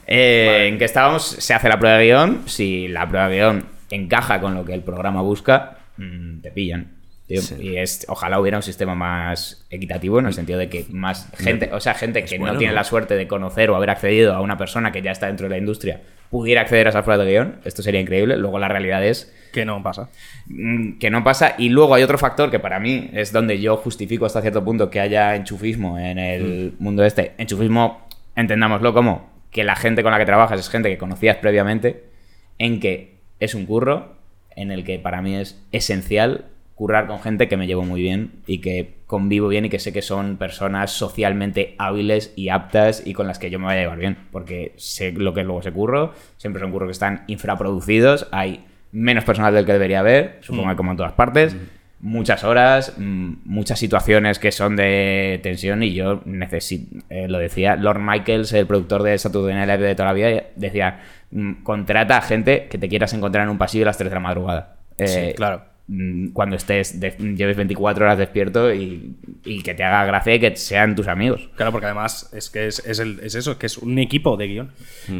[0.07, 2.43] Eh, En que estábamos, se hace la prueba de guion.
[2.47, 6.98] Si la prueba de guion encaja con lo que el programa busca, mm, te pillan.
[7.29, 11.71] Y es, ojalá hubiera un sistema más equitativo en el sentido de que más gente,
[11.73, 12.77] o sea, gente que bueno, no tiene ¿no?
[12.77, 15.51] la suerte de conocer o haber accedido a una persona que ya está dentro de
[15.51, 17.57] la industria pudiera acceder a esas pruebas de guion.
[17.65, 18.37] Esto sería increíble.
[18.37, 20.11] Luego la realidad es Que no pasa.
[20.47, 21.55] Mm, que no pasa.
[21.59, 24.91] Y luego hay otro factor que para mí es donde yo justifico hasta cierto punto
[24.91, 27.33] que haya enchufismo en el mundo este.
[27.39, 32.05] Enchufismo, entendámoslo como que la gente con la que trabajas es gente que conocías previamente,
[32.59, 34.17] en que es un curro
[34.55, 36.47] en el que para mí es esencial
[36.79, 39.93] currar con gente que me llevo muy bien y que convivo bien y que sé
[39.93, 43.81] que son personas socialmente hábiles y aptas y con las que yo me voy a
[43.81, 44.17] llevar bien.
[44.31, 49.25] Porque sé lo que luego se curro, siempre son curros que están infraproducidos, hay menos
[49.25, 51.57] personal del que debería haber, supongo que como en todas partes,
[51.99, 57.75] muchas horas, mm, muchas situaciones que son de tensión y yo necesito, eh, lo decía
[57.75, 61.01] Lord Michaels, el productor de Saturday Night Live de toda la vida, decía,
[61.33, 64.15] mm, contrata a gente que te quieras encontrar en un pasillo a las 3 de
[64.15, 64.77] la madrugada.
[64.97, 65.68] Eh, claro.
[65.89, 70.41] Mm, Cuando estés, de- lleves 24 horas despierto y, y que te haga gracia y
[70.41, 71.49] que sean tus amigos.
[71.57, 74.47] Claro, porque además es que es, es el- es eso, que es un equipo de
[74.49, 74.71] guion.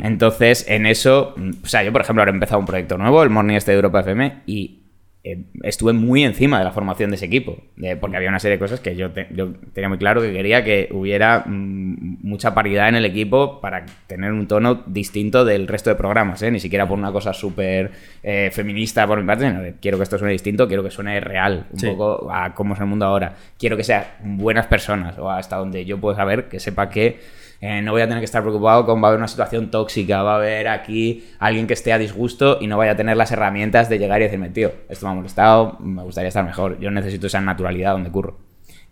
[0.03, 3.23] Entonces, en eso, mm, o sea, yo por ejemplo ahora he empezado un proyecto nuevo,
[3.23, 4.79] el Morning este de Europa FM, y
[5.25, 8.57] eh, estuve muy encima de la formación de ese equipo, de- porque había una serie
[8.57, 12.55] de cosas que yo, te- yo tenía muy claro que quería que hubiera mm, mucha
[12.55, 16.51] paridad en el equipo para tener un tono distinto del resto de programas, ¿eh?
[16.51, 17.91] ni siquiera por una cosa súper
[18.23, 21.67] eh, feminista por mi parte, sino quiero que esto suene distinto, quiero que suene real,
[21.73, 21.87] un Sí.
[21.89, 25.85] poco a cómo es el mundo ahora, quiero que sean buenas personas o hasta donde
[25.85, 27.19] yo puedo saber que sepa que
[27.61, 30.23] eh, no voy a tener que estar preocupado con va a haber una situación tóxica,
[30.23, 33.33] va a haber aquí alguien que esté a disgusto y no vaya a tener las
[33.33, 36.91] herramientas de llegar y decirme, tío, esto me ha molestado, me gustaría estar mejor, yo
[36.91, 38.39] necesito esa naturalidad donde curro.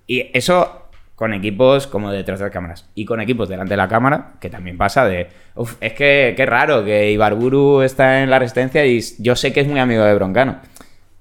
[0.07, 3.89] Y eso con equipos como detrás de las cámaras y con equipos delante de la
[3.89, 8.39] cámara, que también pasa de, uff, es que qué raro que Ibarburu está en la
[8.39, 10.59] resistencia y yo sé que es muy amigo de Broncano.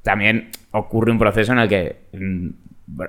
[0.01, 2.49] También ocurre un proceso en el que mm,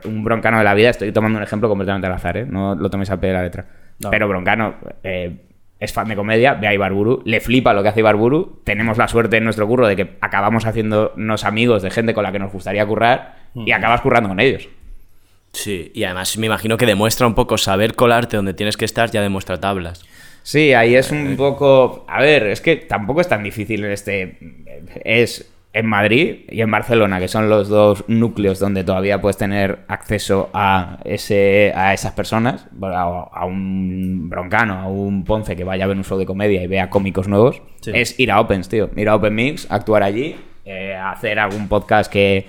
[0.04, 2.46] un broncano de la vida, estoy tomando un ejemplo completamente al azar, ¿eh?
[2.48, 3.66] no lo toméis a pie de la letra.
[3.98, 4.10] No.
[4.10, 5.36] Pero broncano eh,
[5.80, 9.08] es fan de comedia, ve a Ibarburu, le flipa lo que hace Ibarburu, tenemos la
[9.08, 12.52] suerte en nuestro curro de que acabamos haciéndonos amigos de gente con la que nos
[12.52, 14.68] gustaría currar y acabas currando con ellos.
[15.52, 19.10] Sí, y además me imagino que demuestra un poco saber colarte donde tienes que estar,
[19.10, 20.04] ya demuestra tablas.
[20.42, 21.14] Sí, ahí es Eh.
[21.16, 22.04] un poco.
[22.08, 24.38] A ver, es que tampoco es tan difícil en este.
[25.04, 29.80] Es en Madrid y en Barcelona, que son los dos núcleos donde todavía puedes tener
[29.88, 35.84] acceso a ese a esas personas, a, a un broncano, a un Ponce que vaya
[35.84, 37.90] a ver un show de comedia y vea cómicos nuevos, Sí.
[37.94, 38.90] es ir a Opens, tío.
[38.96, 40.34] Ir a Open Mix, actuar allí,
[40.64, 42.46] eh, hacer algún podcast que,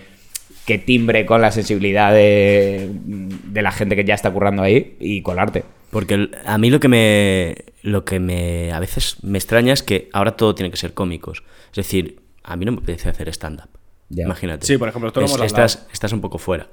[0.66, 5.22] que timbre con la sensibilidad de, de la gente que ya está currando ahí y
[5.22, 5.63] colarte.
[5.92, 10.10] Porque a mí lo que me lo que me a veces me extraña es que
[10.13, 11.44] ahora todo tiene que ser cómicos.
[11.72, 13.69] Es decir, a mí no me apetece hacer stand-up.
[14.10, 14.65] Imagínate.
[14.65, 16.67] Sí, por ejemplo, esto lo Es- hemos estás, estás un poco fuera.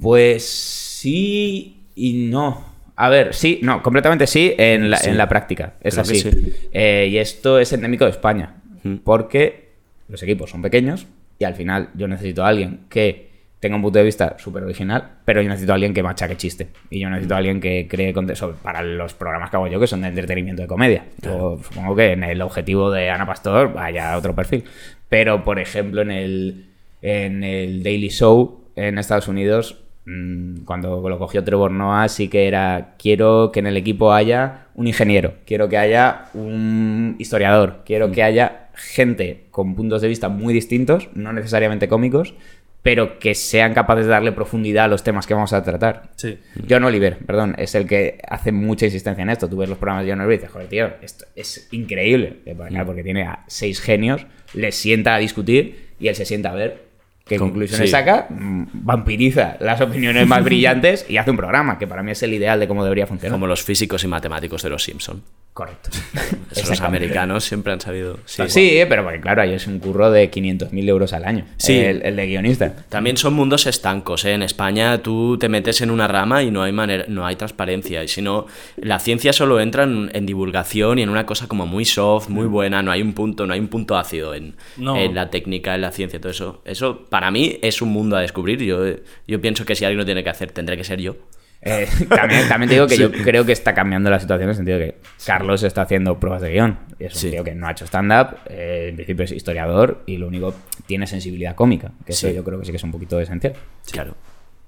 [0.00, 2.64] Pues sí y no.
[2.96, 5.08] A ver, sí, no, completamente sí en la, Sí.
[5.10, 5.74] en la práctica.
[5.80, 6.20] Es Creo así.
[6.20, 6.30] sí.
[6.72, 8.56] Eh, y esto es endémico de España.
[9.04, 9.70] Porque
[10.08, 11.06] los equipos son pequeños
[11.38, 13.29] y al final yo necesito a alguien que
[13.60, 16.68] tenga un punto de vista súper original, pero yo necesito a alguien que machaque chiste.
[16.88, 19.86] Y yo necesito a alguien que cree contenido para los programas que hago yo, que
[19.86, 21.04] son de entretenimiento de comedia.
[21.22, 24.64] Yo supongo que en el objetivo de Ana Pastor vaya otro perfil.
[25.10, 26.70] Pero, por ejemplo, en el,
[27.02, 32.48] en el Daily Show en Estados Unidos, mm, cuando lo cogió Trevor Noah, sí que
[32.48, 38.10] era, quiero que en el equipo haya un ingeniero, quiero que haya un historiador, quiero
[38.10, 42.34] que haya gente con puntos de vista muy distintos, no necesariamente cómicos,
[42.82, 46.10] pero que sean capaces de darle profundidad a los temas que vamos a tratar.
[46.16, 46.38] Sí.
[46.68, 49.48] John Oliver, perdón, es el que hace mucha insistencia en esto.
[49.48, 52.38] Tú ves los programas de John Oliver y dices, joder, tío, esto es increíble.
[52.44, 56.54] Claro, Porque tiene a seis genios, les sienta a discutir y él se sienta a
[56.54, 56.89] ver
[57.30, 57.92] qué Con- conclusiones sí.
[57.92, 62.20] saca, mm, vampiriza las opiniones más brillantes y hace un programa, que para mí es
[62.24, 63.32] el ideal de cómo debería funcionar.
[63.36, 65.22] Como los físicos y matemáticos de los Simpson.
[65.52, 65.90] Correcto.
[66.68, 68.18] Los americanos siempre han sabido.
[68.24, 71.44] Sí, Sí, eh, pero porque claro, ahí es un curro de 500.000 euros al año.
[71.56, 71.76] Sí.
[71.76, 72.72] El, el de guionista.
[72.88, 74.32] También son mundos estancos, ¿eh?
[74.34, 78.02] En España tú te metes en una rama y no hay manera, no hay transparencia.
[78.04, 81.66] Y si no, la ciencia solo entra en, en divulgación y en una cosa como
[81.66, 84.96] muy soft, muy buena, no hay un punto, no hay un punto ácido en, No.
[84.96, 86.62] en la técnica, en la ciencia, todo eso.
[86.64, 88.62] Eso para mí es un mundo a descubrir.
[88.62, 88.84] Yo,
[89.26, 91.16] yo pienso que si alguien lo tiene que hacer, tendré que ser yo.
[91.62, 94.54] Eh, también, también te digo que yo creo que está cambiando la situación en el
[94.56, 94.94] sentido de que
[95.26, 96.78] Carlos está haciendo pruebas de guion.
[96.98, 97.30] Es un Sí.
[97.30, 100.54] tío que no ha hecho stand-up, eh, en principio es historiador y lo único
[100.86, 102.34] tiene sensibilidad cómica, que eso Sí.
[102.34, 103.52] yo creo que sí que es un poquito esencial.
[103.92, 104.14] Claro.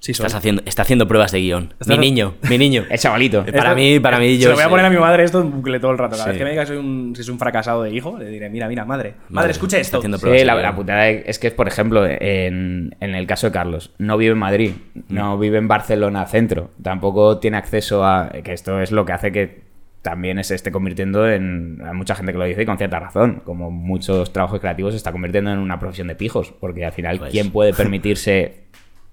[0.03, 1.75] Sí, Estás haciendo, está haciendo pruebas de guion.
[1.79, 2.83] Está- Mi niño, mi niño.
[2.91, 3.45] El chavalito.
[3.47, 4.49] Eh, Para mí, para mí, Se yo.
[4.49, 6.17] lo voy a poner a mi madre esto en bucle todo el rato.
[6.17, 6.29] Cada Sí.
[6.31, 8.51] vez que me diga que soy un, si soy un fracasado de hijo, le diré,
[8.51, 9.11] mira, mira, madre.
[9.11, 9.99] Madre, Madre, escucha esto.
[9.99, 13.93] haciendo pruebas la, la putada es que, por ejemplo, en, en el caso de Carlos,
[13.99, 14.73] no vive en Madrid,
[15.09, 18.29] no vive en Barcelona centro, tampoco tiene acceso a.
[18.43, 19.63] que esto es lo que hace que
[20.03, 21.81] también se esté convirtiendo en.
[21.87, 24.97] Hay mucha gente que lo dice y con cierta razón, como muchos trabajos creativos se
[24.97, 27.31] está convirtiendo en una profesión de pijos, porque al final, Pues.
[27.31, 28.63] ¿quién puede permitirse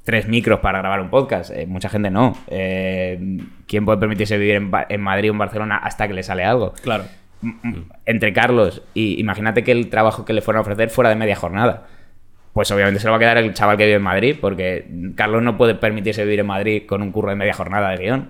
[0.10, 1.52] tres micros para grabar un podcast?
[1.52, 2.36] Eh, mucha gente no.
[2.48, 6.74] Eh, ¿Quién puede permitirse vivir en, Madrid o en Barcelona hasta que le sale algo?
[6.82, 7.04] Claro.
[8.08, 11.36] entre Carlos y imagínate que el trabajo que le fueran a ofrecer fuera de media
[11.36, 11.86] jornada.
[12.54, 15.44] Pues obviamente se lo va a quedar el chaval que vive en Madrid, porque Carlos
[15.44, 18.30] no puede permitirse vivir en Madrid con un curro de media jornada de guion.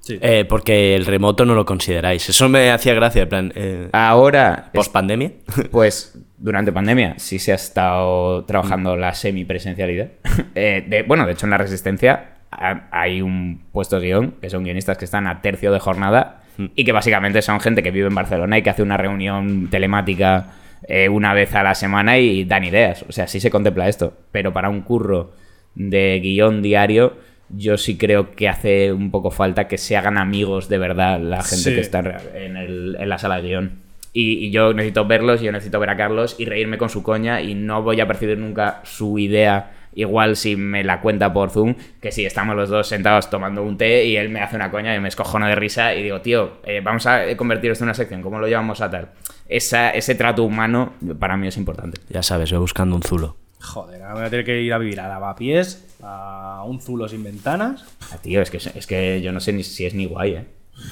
[0.00, 0.18] Sí.
[0.22, 2.28] Eh, porque el remoto no lo consideráis.
[2.28, 3.52] Eso me hacía gracia, en plan.
[3.54, 5.32] Eh, Ahora, ¿Post pandemia?
[5.70, 10.08] pues durante pandemia sí se ha estado trabajando la semipresencialidad.
[10.54, 14.50] Eh, de, bueno, de hecho en la Resistencia ha- hay un puesto de guion, que
[14.50, 16.42] son guionistas que están a tercio de jornada
[16.74, 20.52] y que básicamente son gente que vive en Barcelona y que hace una reunión telemática
[20.88, 23.04] eh, una vez a la semana y dan ideas.
[23.08, 24.14] O sea, sí se contempla esto.
[24.32, 25.32] Pero para un curro
[25.74, 27.16] de guion diario,
[27.56, 31.42] yo sí creo que hace un poco falta que se hagan amigos de verdad la
[31.42, 31.74] gente Sí.
[31.74, 32.00] que está
[32.34, 33.72] en, el- en la sala de guion.
[34.12, 37.02] Y, y yo necesito verlos, y yo necesito ver a Carlos y reírme con su
[37.02, 41.50] coña y no voy a percibir nunca su idea igual si me la cuenta por
[41.50, 44.70] Zoom que si estamos los dos sentados tomando un té y él me hace una
[44.70, 47.88] coña y me escojono de risa y digo, tío, eh, vamos a convertir esto en
[47.88, 49.08] una sección, ¿cómo lo llevamos a tal?
[49.48, 52.00] Esa, ese trato humano para mí es importante.
[52.08, 53.36] Ya sabes, voy buscando un zulo.
[53.60, 57.22] Joder, ahora voy a tener que ir a vivir a lavapiés, a un zulo sin
[57.24, 57.84] ventanas.
[58.12, 60.44] Ah, tío, es que, es que yo no sé ni si es ni guay, ¿eh?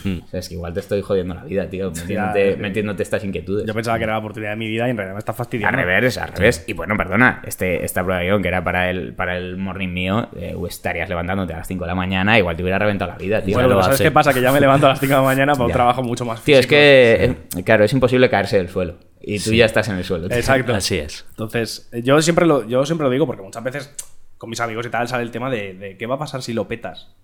[0.05, 0.19] Hmm.
[0.23, 3.25] O sea, es que igual te estoy jodiendo la vida, tío, metiéndote, que- metiéndote estas
[3.25, 3.65] inquietudes.
[3.67, 5.37] Yo pensaba que era la oportunidad de mi vida y en realidad me está Al
[5.39, 5.79] fastidiando.
[5.79, 6.63] revés, al revés.
[6.67, 9.89] Y bueno, perdona, este, esta prueba de guion que era para el, para el morning
[9.89, 13.17] mío, eh, estarías levantándote a las 5 de la mañana, igual te hubiera reventado la
[13.17, 13.55] vida, tío.
[13.55, 14.35] Bueno, pero ¿sabes qué pasa?
[14.35, 16.43] Que ya me levanto a las 5 de la mañana para un trabajo mucho más
[16.45, 16.71] Tío, es físico.
[16.79, 18.97] que, eh, claro, es imposible caerse del suelo.
[19.23, 20.29] Y tú ya estás en el suelo.
[20.29, 20.37] tío.
[20.37, 20.75] Exacto.
[20.75, 21.25] Así es.
[21.31, 23.95] Entonces, eh, yo siempre, lo, yo siempre lo digo porque muchas veces
[24.39, 26.53] con mis amigos y tal sale el tema de, de qué va a pasar si
[26.53, 27.15] lo petas.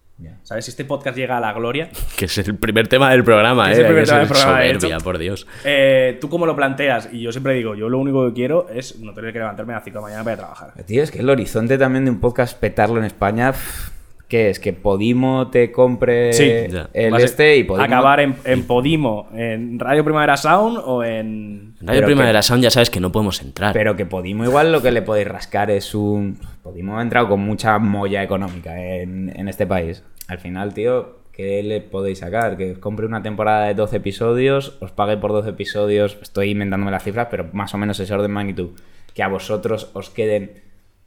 [0.44, 0.66] ¿Sabes?
[0.66, 3.78] Si este podcast llega a la gloria, Que es el primer tema del programa, Es
[3.78, 3.80] ¿eh?
[3.80, 5.04] el primer tema del programa, de soberbia, hecho.
[5.04, 5.46] por Dios.
[5.64, 7.08] eh, ¿tú cómo lo planteas?
[7.12, 9.76] Y yo siempre digo, yo lo único que quiero es no tener que levantarme a
[9.76, 10.84] las 5 de la mañana para ir a trabajar.
[10.86, 13.50] Tío, es que el horizonte también de un podcast petarlo en España.
[13.52, 13.90] pff,
[14.28, 14.58] ¿Qué es?
[14.60, 16.50] Que Podimo te compre Sí,
[16.92, 17.84] el este y Podimo.
[17.84, 21.73] Acabar en, en Podimo, en Radio Primavera Sound o en...
[21.86, 23.72] Radio Pero Primavera que- Sound ya sabes que no podemos entrar.
[23.72, 26.38] Pero que Podimo igual lo que le podéis rascar es un...
[26.62, 30.02] Podimo ha entrado con mucha molla económica en, en este país.
[30.28, 32.56] Al final, tío, ¿qué le podéis sacar?
[32.56, 37.02] Que compre una temporada de 12 episodios, os pague por 12 episodios, estoy inventándome las
[37.04, 38.70] cifras, pero más o menos ese orden de magnitud.
[39.14, 40.63] Que a vosotros os queden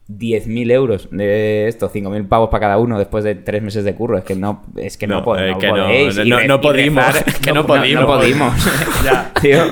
[0.08, 4.16] 10.000 euros de esto, 5.000 pavos para cada uno después de tres meses de curro.
[4.18, 6.16] Es que no, es que no, No, eh, no que no, podéis.
[6.48, 7.04] no, podimos,
[7.44, 8.00] que no No, podimos.
[8.02, 8.54] no podimos.
[9.04, 9.30] Ya.
[9.40, 9.64] Tío,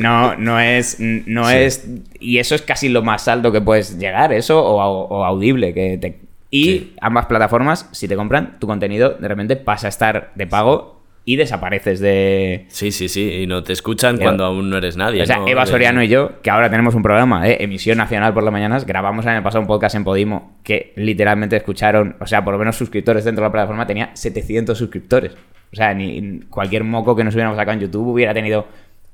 [0.00, 0.96] no, no es.
[1.00, 1.86] No es.
[2.20, 5.74] Y eso es casi lo más alto que puedes llegar, eso o, au- o audible.
[5.74, 6.94] Que te, y Sí.
[7.00, 11.36] ambas plataformas, si te compran, tu contenido de repente pasa a estar de pago y
[11.36, 12.64] desapareces de.
[12.68, 13.42] Sí, sí, sí.
[13.42, 15.22] Y no te escuchan Pero- cuando aún no eres nadie.
[15.22, 15.48] O sea, ¿no?
[15.48, 18.52] Eva Eres- Soriano y yo, que ahora tenemos un programa de emisión nacional por las
[18.52, 22.52] mañanas, grabamos el año pasado un podcast en Podimo que literalmente escucharon, o sea, por
[22.54, 25.32] lo menos suscriptores dentro de la plataforma tenía 700 suscriptores.
[25.72, 28.66] O sea, ni cualquier moco que nos hubiéramos sacado en YouTube hubiera tenido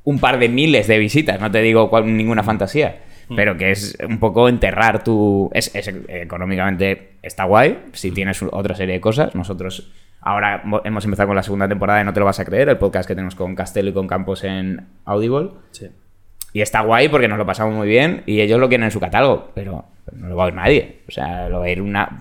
[0.04, 3.00] un par de miles de visitas, no te digo cual- ninguna fantasía.
[3.34, 5.50] Pero que es un poco enterrar tu.
[5.52, 7.78] Es, es- económicamente está guay.
[7.92, 9.34] Si tienes otra serie de cosas.
[9.34, 9.90] Nosotros
[10.26, 12.68] ahora mo- hemos empezado con la segunda temporada de No te lo vas a creer,
[12.68, 15.50] el podcast que tenemos con Castelo y con Campos en Audible.
[15.70, 15.88] Sí.
[16.52, 19.00] Y está guay porque nos lo pasamos muy bien y ellos lo quieren en su
[19.00, 21.02] catálogo, pero, pero no lo va a oír nadie.
[21.08, 22.20] O sea, lo va a ir una.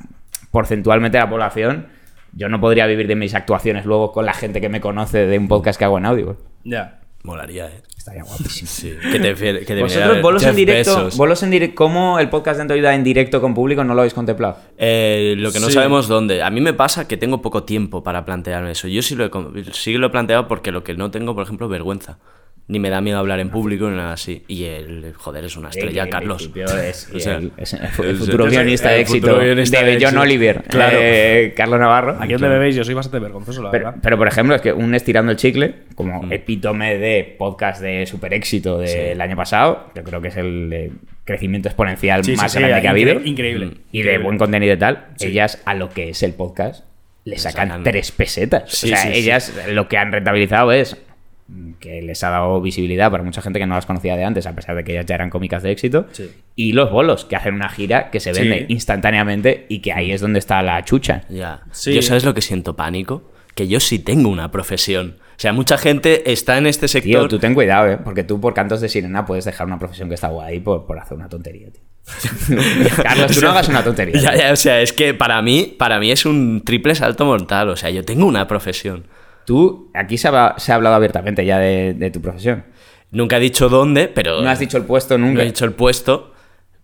[0.52, 1.88] Porcentualmente la población.
[2.34, 5.38] Yo no podría vivir de mis actuaciones luego con la gente que me conoce de
[5.38, 6.38] un podcast que hago en audio.
[6.66, 7.00] Ya.
[7.24, 7.82] Molaría, ¿eh?
[8.06, 8.70] Estaría guapísimo.
[8.70, 8.94] Sí.
[9.12, 11.18] Que te, que Vosotros, bolos en directo, Bezos.
[11.18, 14.14] bolos en directo, ¿cómo el podcast de Antoida en directo con público no lo habéis
[14.14, 14.58] contemplado?
[14.78, 15.74] Eh, lo que no Sí.
[15.74, 16.44] sabemos dónde.
[16.44, 18.88] A mí me pasa que tengo poco tiempo para plantearme eso.
[18.88, 19.32] Yo sí lo, he,
[19.74, 22.20] sí lo he planteado porque lo que no tengo, por ejemplo, vergüenza.
[22.68, 24.44] Ni me da miedo hablar en público ni nada así.
[24.48, 26.42] Y el, joder, es una estrella, El- el- Carlos.
[26.42, 29.40] el tío es- O sea, el- es el fu- es- el futuro guionista de éxito
[29.40, 30.22] guionista de de John éxito.
[30.22, 30.98] Oliver, Claro.
[31.00, 32.18] eh, Carlos Navarro.
[32.20, 34.00] Aquí donde me veis, yo soy bastante vergonzoso, la Pero, verdad.
[34.02, 36.34] pero, por ejemplo, es que un Estirando el Chicle, como Mm.
[36.34, 40.92] epítome de podcast de super éxito del año pasado, yo creo que es el eh,
[41.24, 43.22] crecimiento exponencial Sí, más sí, grande que ha habido.
[43.24, 43.72] Increíble.
[43.92, 45.28] Y de buen contenido y tal, Sí.
[45.28, 46.84] ellas a lo que es el podcast
[47.26, 48.72] le sacan, sacan- tres pesetas.
[48.72, 49.20] Sí, o sea, sí, sí.
[49.20, 50.96] ellas lo que han rentabilizado es
[51.80, 54.56] que les ha dado visibilidad para mucha gente que no las conocía de antes, a
[54.56, 56.08] pesar de que ellas ya eran cómicas de éxito.
[56.12, 56.32] Sí.
[56.56, 58.40] Y los bolos, que hacen una gira que se Sí.
[58.42, 61.22] vende instantáneamente y que ahí es donde está la chucha.
[61.30, 61.62] Ya.
[61.72, 61.94] Sí.
[61.94, 63.32] Yo sabes lo que siento pánico?
[63.54, 65.18] Que yo sí tengo una profesión.
[65.38, 67.12] O sea, mucha gente está en este sector.
[67.12, 67.98] Tío, tú ten cuidado, ¿eh?
[68.04, 70.98] Porque tú por cantos de sirena puedes dejar una profesión que está guay por, por
[70.98, 71.82] hacer una tontería, tío.
[73.04, 74.20] Carlos, tú no hagas una tontería.
[74.20, 77.70] Ya, ya, o sea, es que para mí, para mí es un triple salto mortal.
[77.70, 79.06] O sea, yo tengo una profesión.
[79.46, 82.64] Tú, aquí se ha, se ha hablado abiertamente ya de, de tu profesión.
[83.12, 84.42] Nunca he dicho dónde, pero.
[84.42, 85.42] No has dicho el puesto no nunca.
[85.44, 86.34] he dicho el puesto.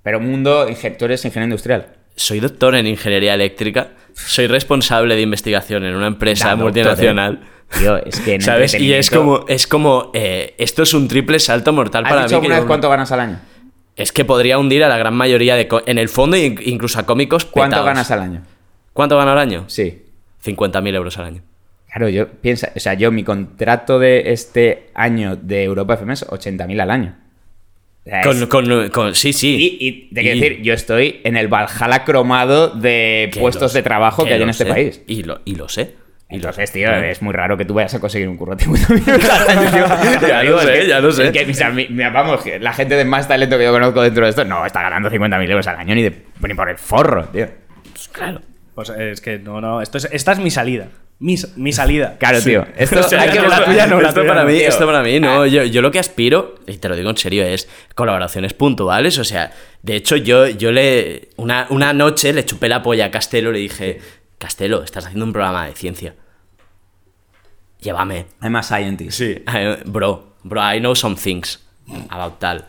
[0.04, 1.88] Pero mundo, inge- tú eres ingeniero industrial.
[2.16, 3.90] Soy doctor en ingeniería eléctrica.
[4.14, 7.42] Soy responsable de investigación en una empresa Da, doctor, multinacional.
[7.44, 7.78] ¿eh?
[7.80, 8.74] Tío, es que en ¿Sabes?
[8.80, 12.36] Y es como, es como eh, esto es un triple salto mortal ¿Has para dicho
[12.36, 12.46] mí.
[12.48, 13.40] alguna vez cuánto ganas al año?
[13.96, 15.68] Es que podría hundir a la gran mayoría de.
[15.86, 17.46] En el fondo, in- incluso a cómicos.
[17.46, 18.42] ¿Cuánto ganas al año?
[18.94, 19.66] ¿Cuánto gano al año?
[19.68, 20.04] Sí.
[20.44, 21.42] 50.000 euros al año.
[21.92, 26.26] Claro, yo piensa, o sea, yo mi contrato de este año de Europa FM es
[26.26, 27.18] 80.000 al año.
[28.06, 29.78] O sea, Con, es- con- con- sí, sí.
[29.80, 33.78] y, y te quiero Y- decir, yo estoy en el Valhalla cromado de puestos lo-
[33.78, 34.70] de trabajo que, hay en este sé.
[34.70, 35.02] país.
[35.06, 35.96] Y lo, y lo sé.
[36.30, 36.80] Y lo Entonces, sé.
[36.80, 39.50] tío, es muy raro que tú vayas a conseguir un curro de 50.000 euros al
[39.58, 40.28] año, tío.
[40.30, 42.10] Ya lo es sé, que- ya lo sé.
[42.14, 45.10] vamos, la gente de más talento que yo conozco dentro de esto no está ganando
[45.12, 47.48] 50.000 euros al año ni, de, ni por el forro, tío.
[48.14, 48.40] Claro.
[48.74, 49.82] Pues es que no, no.
[49.82, 50.88] Esto es, esta es mi salida.
[51.22, 52.18] Mi, mi salida.
[52.18, 52.66] Claro, tío.
[52.78, 54.68] Esto, O sea, hay que la tuya no, la esto tuya para no, mí, tío.
[54.68, 55.46] esto para mí, no.
[55.46, 59.18] Yo, yo lo que aspiro, y te lo digo en serio, es colaboraciones puntuales.
[59.20, 59.52] O sea,
[59.84, 61.30] de hecho, yo, yo le.
[61.38, 64.00] Una, una noche le chupé la polla a Castelo y le dije:
[64.38, 66.16] Castelo, estás haciendo un programa de ciencia.
[67.82, 68.26] Llévame.
[68.42, 69.18] I'm a scientist.
[69.18, 69.44] Sí,
[69.86, 71.60] bro, bro, I know some things
[72.10, 72.66] about tal.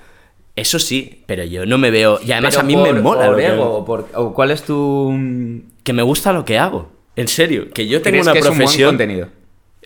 [0.56, 2.18] Eso sí, pero yo no me veo.
[2.22, 4.50] Y además Pero a mí por- me mola por lo ego, o por- o ¿Cuál
[4.50, 5.62] es tu.
[5.82, 6.90] que me gusta lo que hago.
[7.16, 8.88] En serio, que yo tengo ¿Crees una que es un buen profesión.
[8.90, 9.28] contenido?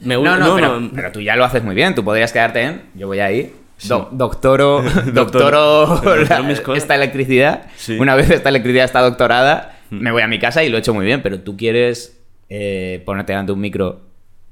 [0.03, 0.91] Me gu- No, no, no, pero, no.
[0.95, 1.95] pero tú ya lo haces muy bien.
[1.95, 2.83] Tú podrías quedarte en.
[2.95, 3.53] Yo voy ahí.
[3.89, 7.67] do- doctoro, doctoro la- esta electricidad.
[7.77, 7.97] Sí.
[7.99, 10.95] Una vez esta electricidad está doctorada, me voy a mi casa y lo he hecho
[10.95, 11.23] muy bien.
[11.23, 12.19] Pero tú quieres
[12.49, 14.03] eh, ponerte delante de un micro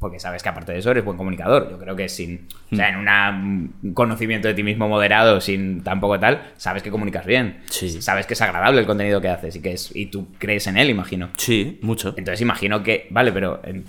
[0.05, 1.71] porque sabes que aparte de eso eres buen comunicador.
[1.71, 2.47] Yo creo que sin.
[2.71, 6.91] O sea, en una- un conocimiento de ti mismo moderado, sin tampoco tal, sabes que
[6.91, 7.63] comunicas bien.
[7.71, 8.03] Sí.
[8.03, 9.97] Sabes que es agradable el contenido que haces y que es.
[9.97, 11.31] Y tú crees en él, imagino.
[11.39, 12.11] Sí, mucho.
[12.19, 13.87] Entonces imagino que, vale, pero en,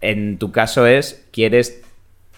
[0.00, 1.82] en tu caso es, quieres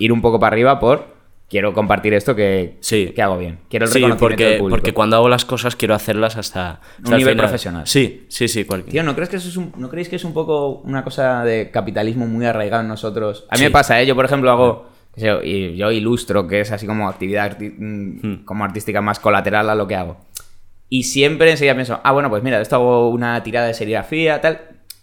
[0.01, 1.16] ir un poco para arriba por,
[1.49, 3.13] quiero compartir esto que, Sí.
[3.15, 3.59] que hago bien.
[3.71, 4.77] Quiero el Sí, reconocimiento porque, del público.
[4.77, 7.47] porque cuando hago las cosas quiero hacerlas hasta, hasta Un el nivel final.
[7.47, 7.87] profesional.
[7.87, 8.65] Sí, sí, sí.
[8.65, 11.05] cual- Tío, ¿no, crees que eso es un- ¿no creéis que es un poco una
[11.05, 13.47] cosa de capitalismo muy arraigado en nosotros?
[13.51, 13.65] A mí Sí.
[13.65, 14.07] me pasa, ¿eh?
[14.07, 14.87] Yo, por ejemplo, hago...
[15.17, 18.45] yo, y yo ilustro, que es así como actividad arti- mm, Hmm.
[18.45, 20.19] como artística más colateral a lo que hago.
[20.89, 24.41] Y siempre enseguida pienso, ah, bueno, pues mira, de esto hago una tirada de serigrafía,
[24.41, 24.61] tal.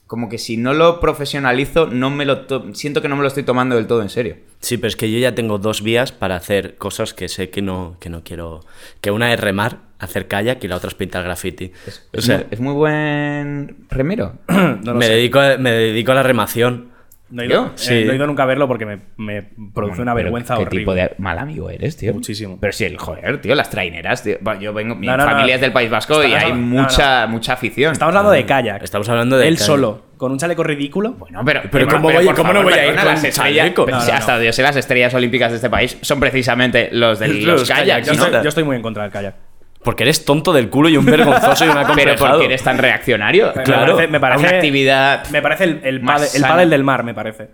[0.08, 3.28] Como que si no lo profesionalizo, no me lo to- siento que no me lo
[3.30, 4.36] estoy tomando del todo en serio.
[4.60, 7.62] Sí, pero es que yo ya tengo dos vías para hacer cosas que sé que
[7.62, 8.60] no, que no quiero.
[9.02, 11.72] Que una es remar, hacer kayak y la otra es pintar graffiti.
[11.88, 14.38] o Es, sea, muy, es muy buen remero.
[14.84, 15.14] No me, sé.
[15.14, 16.93] dedico a, me dedico a la remación.
[17.34, 19.42] No he, ido, eh, no he ido nunca a verlo porque me, me
[19.74, 20.80] produce una vergüenza ¿Qué horrible.
[20.82, 22.14] tipo de mal amigo eres, tío?
[22.14, 22.60] Muchísimo.
[22.62, 24.38] Pero si el joder, tío, las traineras, tío.
[24.42, 25.32] Bueno, Yo vengo, mi No, no, no.
[25.32, 27.92] familia es del País Vasco y hay no, no, mucha, mucha afición.
[27.94, 28.84] Estamos hablando de kayak.
[28.84, 29.66] Estamos hablando de Él kayak.
[29.66, 31.14] solo, con un chaleco ridículo.
[31.14, 33.58] Bueno, pero, Pero ¿cómo voy- cómo no voy a ir con las estrellas?
[33.64, 33.86] chaleco?
[33.86, 34.38] pero No, no, hasta.
[34.40, 38.08] Dios sé, las estrellas olímpicas de este país son precisamente los de Los los, kayaks,
[38.10, 39.36] kayaks, yo, yo estoy muy en contra del kayak.
[39.84, 43.52] Porque eres tonto del culo y un vergonzoso y un Pero porque eres tan reaccionario.
[43.56, 43.94] Me Claro.
[43.96, 46.54] parece- me parece, Una actividad Me parece el, el, más pádel, el sana.
[46.54, 47.48] pádel del mar, me parece.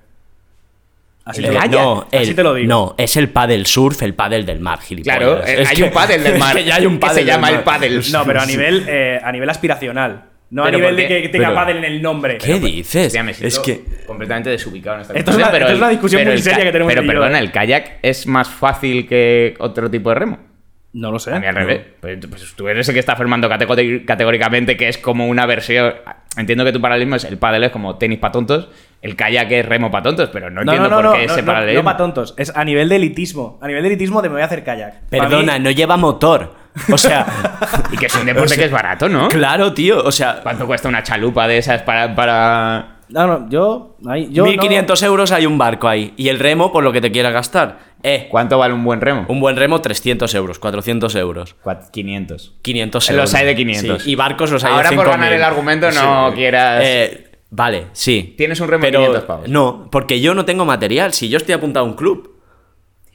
[1.26, 1.68] Así, ¿El te lo?
[1.70, 2.68] No, así el- te lo digo.
[2.68, 5.18] No, es el pádel surf, el pádel del mar, gilipollas.
[5.18, 6.50] Claro, eh, Es hay que- un pádel del mar.
[6.58, 8.04] Es que ya hay un que pádel se del llama el pádel.
[8.12, 10.24] No, pero a nivel, eh, a nivel aspiracional.
[10.52, 12.38] No a nivel de que tenga pero- pádel en el nombre.
[12.40, 13.08] ¿Qué dices?
[13.08, 13.84] Hostia, me Es que.
[14.08, 16.64] completamente desubicado en esta Esto es una- pero esto es una discusión pero muy seria
[16.64, 17.42] que tenemos Pero perdona, ¿eh?
[17.44, 20.49] ¿el kayak es más fácil que otro tipo de remo?
[20.92, 21.34] No lo sé.
[21.34, 21.82] A mí al revés.
[22.00, 25.94] Pues, pues tú eres el que está afirmando categóricamente que es como una versión.
[26.36, 28.70] Entiendo que tu paralelismo es el pádel es como tenis para tontos,
[29.02, 31.34] el kayak es remo para tontos, pero no No, entiendo no, no, por qué no,
[31.34, 31.82] ese no, paralelismo.
[31.82, 32.34] no para tontos.
[32.38, 33.60] Es a nivel de elitismo.
[33.62, 35.02] A nivel de elitismo de me voy a hacer kayak.
[35.10, 36.56] Perdona, mí- no lleva motor.
[36.92, 37.26] O sea.
[37.92, 39.28] Y que es un deporte que es barato, ¿no?
[39.28, 40.04] claro, tío.
[40.04, 40.40] O sea.
[40.42, 42.16] ¿Cuánto cuesta una chalupa de esas para.
[42.16, 42.99] para...
[43.10, 43.98] No, no, yo.
[44.08, 46.14] ahí- yo no- 1500 euros hay un barco ahí.
[46.16, 47.80] Y el remo, por lo que te quieras gastar.
[48.04, 48.28] Eh.
[48.30, 49.26] ¿Cuánto vale un buen remo?
[49.28, 51.56] Un buen remo, 300 euros, 400 euros.
[51.64, 52.54] Cuat- 500.
[52.62, 53.34] 500 Los euros.
[53.36, 54.04] hay de 500.
[54.04, 55.20] Sí, y barcos los hay Ahora de por 5000.
[55.20, 58.36] ganar el argumento no quieras- Eh, vale, sí.
[58.38, 59.50] Tienes un remo de Pero 500 pavos.
[59.50, 61.12] No, porque yo no tengo material.
[61.14, 62.36] Si yo estoy apuntado a un club.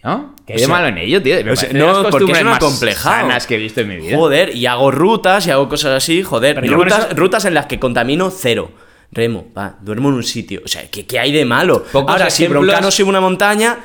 [0.03, 0.35] ¿No?
[0.47, 1.37] ¿Qué hay de malo en ello, tío?
[1.37, 3.21] Me o sea, parecen no, las porque es costumbres un más acomplejado.
[3.23, 4.15] sanas que he visto en mi vida.
[4.19, 6.63] Joder, y hago rutas y hago cosas así, joder.
[6.71, 8.71] Rutas, eso- rutas en las que contamino cero.
[9.15, 10.61] Remo, va, duermo en un sitio.
[10.65, 11.85] O sea, ¿qué, qué hay de malo?
[11.85, 13.79] Pocos Ahora, si ejemplos- Broncano sube una montaña,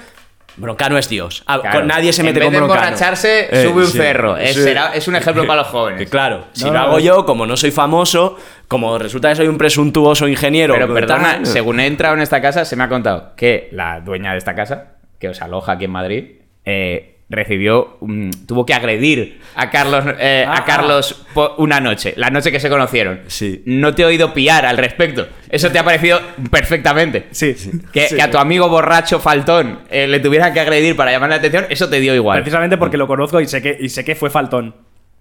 [0.57, 1.43] Broncano es Dios.
[1.45, 1.79] Ah, Claro.
[1.79, 2.81] con nadie se mete en vez con de Broncano.
[2.87, 4.35] emborracharse, Eh, sube un sí, cerro.
[4.35, 4.63] Es, sí.
[4.63, 6.09] será- es un ejemplo para los jóvenes.
[6.11, 9.57] claro, si No, lo hago yo, como no soy famoso, como resulta que soy un
[9.57, 10.73] presuntuoso ingeniero.
[10.73, 14.01] Pero perdona, tal, según he entrado en esta casa, se me ha contado que la
[14.01, 16.25] dueña de esta casa, que os aloja aquí en Madrid,
[16.65, 22.13] eh, recibió, un- tuvo que agredir a Carlos, eh, Ah, a Carlos po- una noche,
[22.17, 23.21] la noche que se conocieron.
[23.27, 23.61] Sí.
[23.65, 25.27] No te he oído pillar al respecto.
[25.49, 26.19] Eso te ha parecido
[26.49, 27.27] perfectamente.
[27.31, 27.55] Sí.
[27.93, 28.15] Que, Sí.
[28.15, 31.65] que a tu amigo borracho faltón eh, le tuvieran que agredir para llamarle la atención,
[31.69, 32.39] eso te dio igual.
[32.41, 34.75] Precisamente porque lo conozco y sé que, y sé que fue faltón.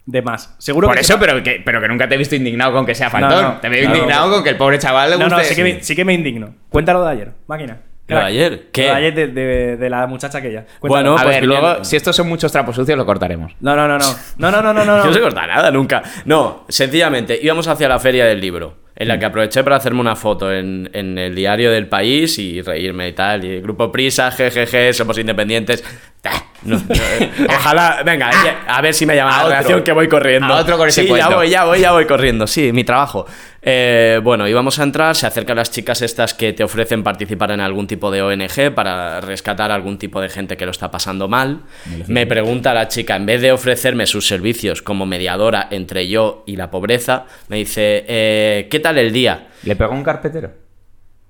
[0.07, 0.55] De más.
[0.57, 2.87] Seguro Por que eso, se- pero que, pero que nunca te he visto indignado con
[2.87, 3.43] que sea No, faltón.
[3.43, 4.35] no, te veo no, indignado no.
[4.37, 5.37] con que el pobre chaval le No, guste.
[5.43, 6.55] no, sí que, me, sí que me indigno.
[6.71, 7.77] Cuéntalo de ayer, máquina.
[8.09, 8.69] ¿Lo de ayer?
[8.73, 8.83] ¿Qué?
[8.83, 10.65] Lo de ayer de, de- de la muchacha aquella.
[10.81, 10.89] Cuéntalo.
[11.13, 13.53] Bueno, A pues ver, luego, si estos son muchos trapos sucios, lo cortaremos.
[13.61, 14.15] No, no, no, no.
[14.39, 15.05] No, no, no, no, no.
[15.05, 16.03] No se corta nada nunca.
[16.25, 20.17] No, sencillamente, íbamos hacia la feria del libro, en la que aproveché para hacerme una
[20.17, 23.45] foto en, en el diario del país y reírme y tal.
[23.45, 25.85] Y el grupo Prisa, jejeje, somos independientes.
[26.25, 29.85] Ah, no, no, eh, ojalá, venga, ya, a ver si me llaman A la otro.
[29.85, 30.53] que voy corriendo.
[30.53, 31.37] A otro con ese sí, ya cuento.
[31.37, 32.47] voy, ya voy, ya voy corriendo.
[32.47, 33.25] Sí, mi trabajo.
[33.71, 37.61] Eh, bueno, íbamos a entrar, se acercan las chicas estas que te ofrecen participar en
[37.61, 41.29] algún tipo de ONG para rescatar a algún tipo de gente que lo está pasando
[41.29, 41.65] mal.
[42.07, 46.57] Me pregunta la chica, en vez de ofrecerme sus servicios como mediadora entre yo y
[46.57, 49.49] la pobreza, me dice, eh, ¿qué tal el día?
[49.65, 50.51] ¿Le pegó un carpetero?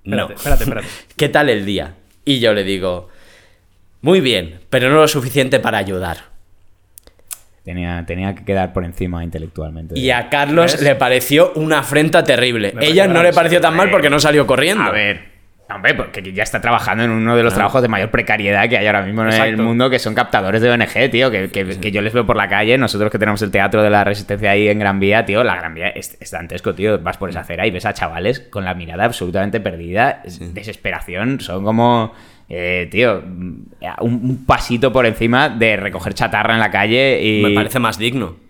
[0.04, 0.30] no.
[0.30, 0.88] Espérate, espérate, espérate.
[1.16, 1.96] ¿Qué tal el día?
[2.24, 3.08] Y yo le digo,
[4.00, 6.37] muy bien, pero no lo suficiente para ayudar.
[7.68, 9.98] Tenía, tenía que quedar por encima intelectualmente.
[9.98, 10.80] Y a Carlos ¿Ves?
[10.82, 12.72] le pareció una afrenta terrible.
[12.74, 14.84] Me Ella no le pareció tan mal porque no salió corriendo.
[14.84, 15.36] A ver.
[15.70, 18.86] Hombre, porque ya está trabajando en uno de los trabajos de mayor precariedad que hay
[18.86, 22.00] ahora mismo en el mundo, que son captadores de ONG, tío, que, que- que yo
[22.00, 24.78] les veo por la calle, nosotros que tenemos el teatro de la resistencia ahí en
[24.78, 27.70] Gran Vía, tío, la Gran Vía es, es dantesco, tío, vas por esa acera y
[27.70, 30.22] ves a chavales con la mirada absolutamente perdida,
[30.54, 32.14] desesperación, son como...
[32.48, 33.68] eh, tío, un,
[34.00, 37.42] un pasito por encima de recoger chatarra en la calle y...
[37.42, 38.47] Me parece más digno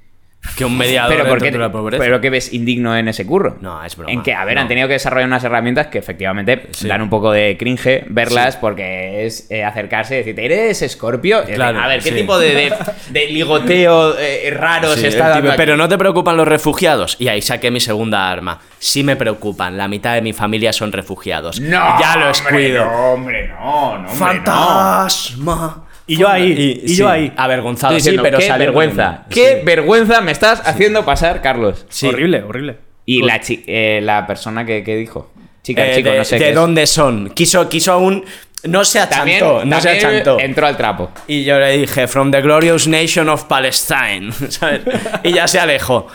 [0.57, 2.03] que un mediador pero, ¿por dentro qué- de la pobreza.
[2.03, 3.59] pero que ves indigno en ese curro.
[3.61, 4.13] No, es broma.
[4.13, 4.63] En que, a ver, No.
[4.63, 6.89] han tenido que desarrollar unas herramientas que efectivamente Sí.
[6.89, 11.45] dan un poco de cringe verlas porque es eh, acercarse y decirte, ¿eres escorpio?
[11.45, 12.17] Claro, a ver, ¿qué sí.
[12.17, 12.73] tipo de, de-
[13.11, 17.17] de ligoteo eh, raro se está dando tipo, pero no te preocupan los refugiados.
[17.21, 18.61] Y ahí saqué mi segunda arma.
[18.79, 19.77] Sí me preocupan.
[19.77, 21.61] La mitad de mi familia son refugiados.
[21.61, 22.85] No, ya los hombre, cuido.
[22.85, 25.85] No, hombre, no, no, hombre, Fantasma.
[26.09, 27.33] Y yo ahí, y, sí, yo ahí.
[27.37, 29.65] Avergonzado, diciendo, sí, pero qué vergüenza, qué Sí.
[29.65, 31.87] vergüenza me estás haciendo pasar, Carlos.
[31.89, 32.09] Sí.
[32.09, 32.77] Horrible, horrible.
[33.05, 35.31] Y la, chi- eh, la persona que, que dijo,
[35.63, 36.55] chica, Eh, chico, de, no sé de qué es.
[36.55, 37.31] dónde son.
[37.31, 38.25] Quiso, quiso aún.
[38.65, 40.41] No se También, achantó, no se achantó.
[40.41, 41.11] entró al trapo.
[41.29, 44.33] Y yo le dije, From the glorious nation of Palestine.
[44.49, 44.81] ¿sabes?
[45.23, 46.09] Y ya se alejó.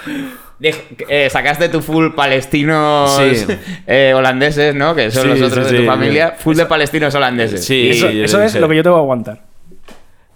[0.60, 3.46] Dijo- eh, sacaste tu full palestinos Sí.
[3.88, 4.94] eh, holandeses, ¿no?
[4.94, 5.88] Que son Sí, los otros sí, de tu sí.
[5.88, 6.36] familia.
[6.38, 7.64] Full de palestinos holandeses.
[7.64, 7.76] Sí.
[7.76, 9.42] Y- Eso, eso es lo que yo tengo que aguantar.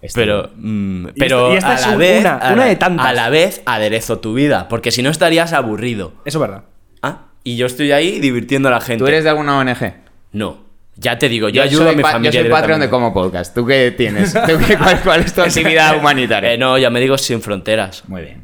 [0.02, 2.66] Este- Pero, mm, Y pero esta- y esta a la vez, una- a una la-
[2.70, 3.06] de tantas.
[3.08, 6.14] A la vez aderezo tu vida, porque si no estarías aburrido.
[6.26, 6.64] Eso es verdad.
[7.02, 9.00] Ah, y yo estoy ahí divirtiendo a la gente.
[9.04, 9.94] ¿Tú eres de alguna ONG?
[10.34, 12.32] No, ya te digo, yo, ayudo soy a mi familia.
[12.32, 12.90] Yo soy Patreon de.
[12.90, 13.54] Como Podcast.
[13.56, 14.34] ¿Tú qué tienes?
[14.34, 16.54] ¿Tú qué- cuál, cuál es tu actividad humanitaria?
[16.54, 18.04] Eh, no, ya me digo sin fronteras.
[18.08, 18.44] Muy bien.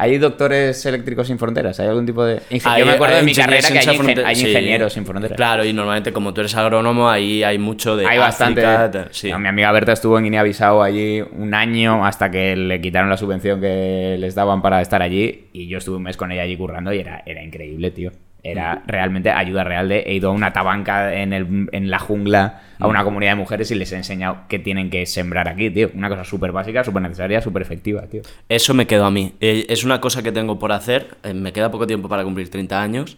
[0.00, 1.80] ¿Hay doctores eléctricos sin fronteras?
[1.80, 2.40] ¿Hay algún tipo de...?
[2.64, 4.46] Hay- yo me acuerdo de mi carrera que hay, sin ingen- fronteras, hay sí.
[4.48, 5.36] ingenieros sin fronteras.
[5.36, 8.64] Claro, y normalmente como tú eres agrónomo, ahí hay mucho de Hay bastante.
[8.64, 9.30] África, tal, sí.
[9.30, 13.16] No, mi amiga Berta estuvo en Guinea-Bissau allí un año hasta que le quitaron la
[13.16, 15.46] subvención que les daban para estar allí.
[15.52, 18.12] Y yo estuve un mes con ella allí currando y era, era increíble, tío.
[18.50, 22.62] Era realmente ayuda real de he ido a una tabanca en, el- en la jungla
[22.80, 25.90] a una comunidad de mujeres y les he enseñado qué tienen que sembrar aquí, tío.
[25.94, 28.22] Una cosa súper básica, súper necesaria, súper efectiva, tío.
[28.48, 29.34] Eso me quedó a mí.
[29.40, 31.08] Eh, es una cosa que tengo por hacer.
[31.24, 33.16] eh, me queda poco tiempo para cumplir 30 años.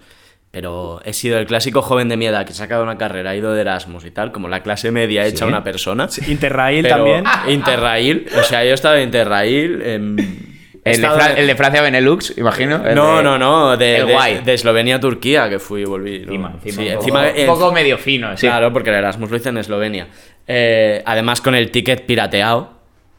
[0.52, 3.30] Pero he sido el clásico joven de mi edad que se ha sacado una carrera,
[3.30, 6.08] ha ido de Erasmus y tal, como la clase media hecha una persona.
[6.26, 7.24] Interrail Pero- también.
[7.48, 8.26] Interrail.
[8.36, 9.82] O sea, yo he estado en Interrail.
[10.84, 12.76] El de, Fra- el de Francia Benelux, imagino.
[12.86, 14.38] el No, de- no, no, de, el de- guay.
[14.44, 16.16] de Eslovenia a Turquía, que fui y volví.
[16.16, 18.46] Encima, encima, Sí, un poco, encima, un poco medio fino, sí.
[18.46, 20.06] Claro, porque el Erasmus lo hice en Eslovenia.
[20.46, 22.72] Eh, además, con el ticket pirateado,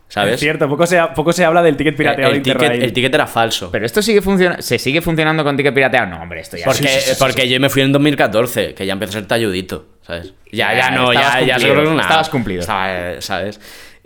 [0.07, 0.33] ¿sabes?
[0.33, 2.93] Es cierto, poco se, ha- poco se habla del ticket pirateado el, de ticket, el
[2.93, 3.69] ticket era falso.
[3.71, 4.61] Pero esto sigue funcionando.
[4.63, 6.07] ¿Se sigue funcionando con ticket pirateado?
[6.07, 7.15] No, hombre, esto ya porque Sí, sí, sí, sí.
[7.19, 10.33] porque yo me fui en 2014, que ya empezó a ser talludito, ¿sabes?
[10.51, 12.63] Ya, Ya, ya no, ya, ya estabas cumplido.
[12.63, 13.59] ¿Sabes?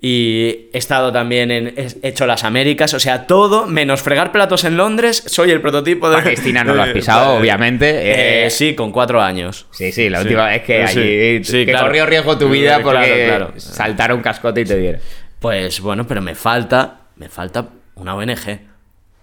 [0.08, 1.74] Y he estado también en.
[1.76, 5.24] He hecho las Américas, o sea, todo menos fregar platos en Londres.
[5.26, 6.18] Soy el prototipo de.
[6.22, 7.40] Palestina no lo has pisado, Vale.
[7.40, 7.90] obviamente.
[7.90, 9.66] Eh, eh, sí, con cuatro años.
[9.72, 10.26] Sí, sí, la Sí.
[10.26, 11.88] última vez que Sí, allí sí, que claro.
[11.88, 13.54] corrió riesgo tu vida porque claro, claro.
[13.60, 15.00] saltara un cascote y te diera.
[15.40, 17.00] Pues bueno, pero me falta.
[17.16, 18.60] Me falta una ONG.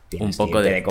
[0.09, 0.83] Tienes un poco de.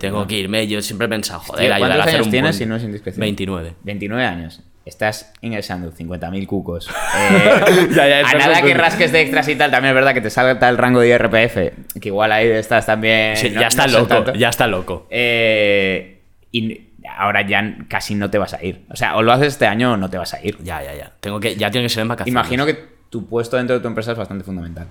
[0.00, 0.66] tengo, que irme.
[0.66, 2.66] Yo siempre he pensado, joder, Tío, ayudar a ¿Cuántos hacer años un tienes buen- si
[2.66, 3.20] no es indiscreción?
[3.20, 3.74] 29.
[3.82, 4.62] 29 años.
[4.84, 6.88] Estás ingresando 50.000 cucos.
[7.16, 10.20] Eh, Ya, ya, a nada que rasques de extras y tal, también es verdad que
[10.20, 11.54] te salta el rango de IRPF,
[12.00, 13.36] que igual ahí estás también...
[13.36, 15.06] Sí, no- ya está no loco, ya está loco.
[15.10, 16.20] Eh,
[16.52, 18.84] y ahora ya casi no te vas a ir.
[18.90, 20.58] O sea, o lo haces este año o no te vas a ir.
[20.62, 21.12] Ya, ya, ya.
[21.20, 22.32] Tengo que, ya tiene que ser en vacaciones.
[22.32, 22.78] Imagino que
[23.10, 24.88] tu puesto dentro de tu empresa es bastante fundamental.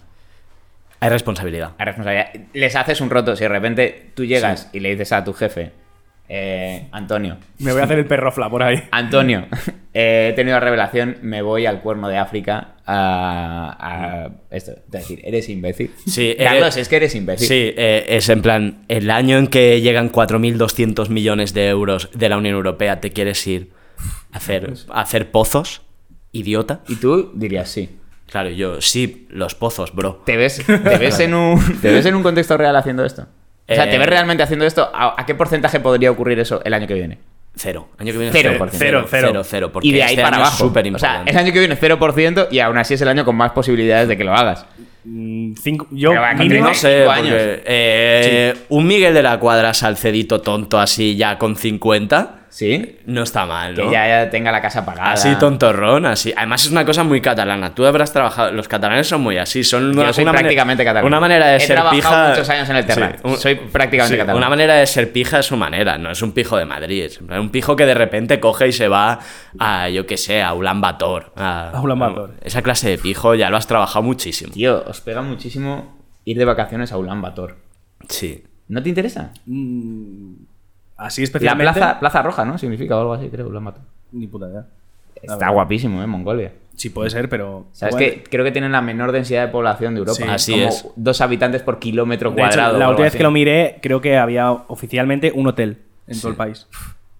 [1.01, 1.71] Hay responsabilidad.
[1.77, 2.29] Hay responsabilidad.
[2.53, 3.35] Les haces un roto.
[3.35, 5.71] Si de repente tú llegas y le dices a tu jefe,
[6.35, 8.81] eh, Antonio, Me voy a hacer el perrofla por ahí.
[8.91, 9.45] Antonio,
[9.93, 14.71] eh, he tenido la revelación, me voy al cuerno de África a, a esto.
[14.71, 15.91] Es decir, eres imbécil.
[16.07, 17.47] Sí, Carlos, eres- es que eres imbécil.
[17.47, 22.29] Sí, eh, es en plan, el año en que llegan 4.200 millones de euros de
[22.29, 23.71] la Unión Europea, ¿te quieres ir
[24.31, 25.83] a hacer, a hacer pozos?
[26.31, 26.81] ¿Idiota?
[26.87, 27.99] Y tú dirías sí.
[28.25, 30.23] Claro, yo, sí, los pozos, bro.
[30.25, 33.27] ¿Te ves, te ves, en, un, ¿Te ves en un contexto real haciendo esto?
[33.69, 34.89] O sea, ¿te Eh, ves realmente haciendo esto?
[34.93, 37.17] ¿A, a qué porcentaje podría ocurrir eso el año que viene?
[37.55, 37.87] Cero.
[37.99, 38.69] Año que viene Cero, cero.
[38.71, 39.27] cero, cero.
[39.29, 40.57] Cero, cero, porque y de ahí este para abajo.
[40.57, 41.31] súper o sea, importante.
[41.31, 44.07] el año que viene es 0% y aún así es el año con más posibilidades
[44.07, 44.65] de que lo hagas.
[45.05, 47.41] Mm, cinco- yo, va, mínimo, No sé, cinco porque, años.
[47.65, 52.99] eh, un Miguel de la Cuadra Salcedito tonto así ya con 50, Sí.
[53.07, 53.91] No está mal, Que ¿no?
[53.91, 55.11] ya, ya tenga la casa pagada.
[55.11, 56.31] Así tontorrón, así.
[56.37, 57.73] Además es una cosa muy catalana.
[57.73, 58.51] Tú habrás trabajado.
[58.51, 59.63] Los catalanes son muy así.
[59.63, 61.07] Son una, Yo soy una prácticamente catalán.
[61.07, 62.29] Una manera de He ser trabajado pija.
[62.29, 63.25] muchos años en el Terrat.
[63.37, 64.37] Soy prácticamente catalán.
[64.37, 65.97] Una manera de ser pija es su manera.
[65.97, 67.05] No es un pijo de Madrid.
[67.05, 69.17] Es un pijo que de repente coge y se va
[69.57, 71.33] a, yo qué sé, a Ulan Bator.
[71.35, 72.35] A, A Ulan Bator.
[72.43, 74.53] Esa clase de pijo ya lo has trabajado muchísimo.
[74.53, 77.57] Tío, os pega muchísimo ir de vacaciones a Ulan Bator.
[78.09, 78.43] Sí.
[78.67, 79.31] ¿No te interesa?
[81.05, 81.73] Así La especialmente.
[81.73, 82.57] plaza, plaza Roja, ¿no?
[82.57, 83.81] Significa o algo así, creo, Ulan Bator.
[84.11, 84.65] Ni puta idea.
[85.21, 86.07] Está guapísimo, ¿eh?
[86.07, 86.51] Mongolia.
[86.75, 87.65] Sí, puede ser, pero.
[87.71, 90.17] ¿Sabes bueno, que Creo que tienen la menor densidad de población de Europa.
[90.17, 90.87] Sí, así Como es.
[90.95, 92.77] Dos habitantes por kilómetro de cuadrado.
[92.79, 95.77] la última vez que lo miré, creo que había oficialmente un hotel
[96.07, 96.67] en todo el país.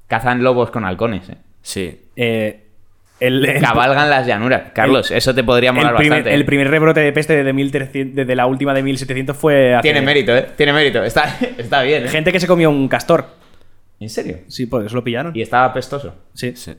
[0.08, 1.38] Cazan lobos con halcones, ¿eh?
[1.62, 2.02] Sí.
[2.16, 2.64] Eh,
[3.20, 4.72] el, el- Cabalgan las llanuras.
[4.74, 6.32] Carlos, eso te podría molar el primer, bastante.
[6.32, 6.36] ¿eh?
[6.36, 9.76] el primer rebrote de peste desde, 1300 desde la última de 1700 fue.
[9.76, 10.48] hace- Tiene mérito, ¿eh?
[10.58, 11.04] Tiene mérito.
[11.04, 12.10] Está, está bien, ¿eh?
[12.10, 13.26] Gente que se comió un castor.
[14.04, 14.40] ¿En serio?
[14.50, 15.32] Sí, por eso lo pillaron.
[15.36, 16.14] Y estaba pestoso.
[16.34, 16.54] Sí.
[16.58, 16.76] sí.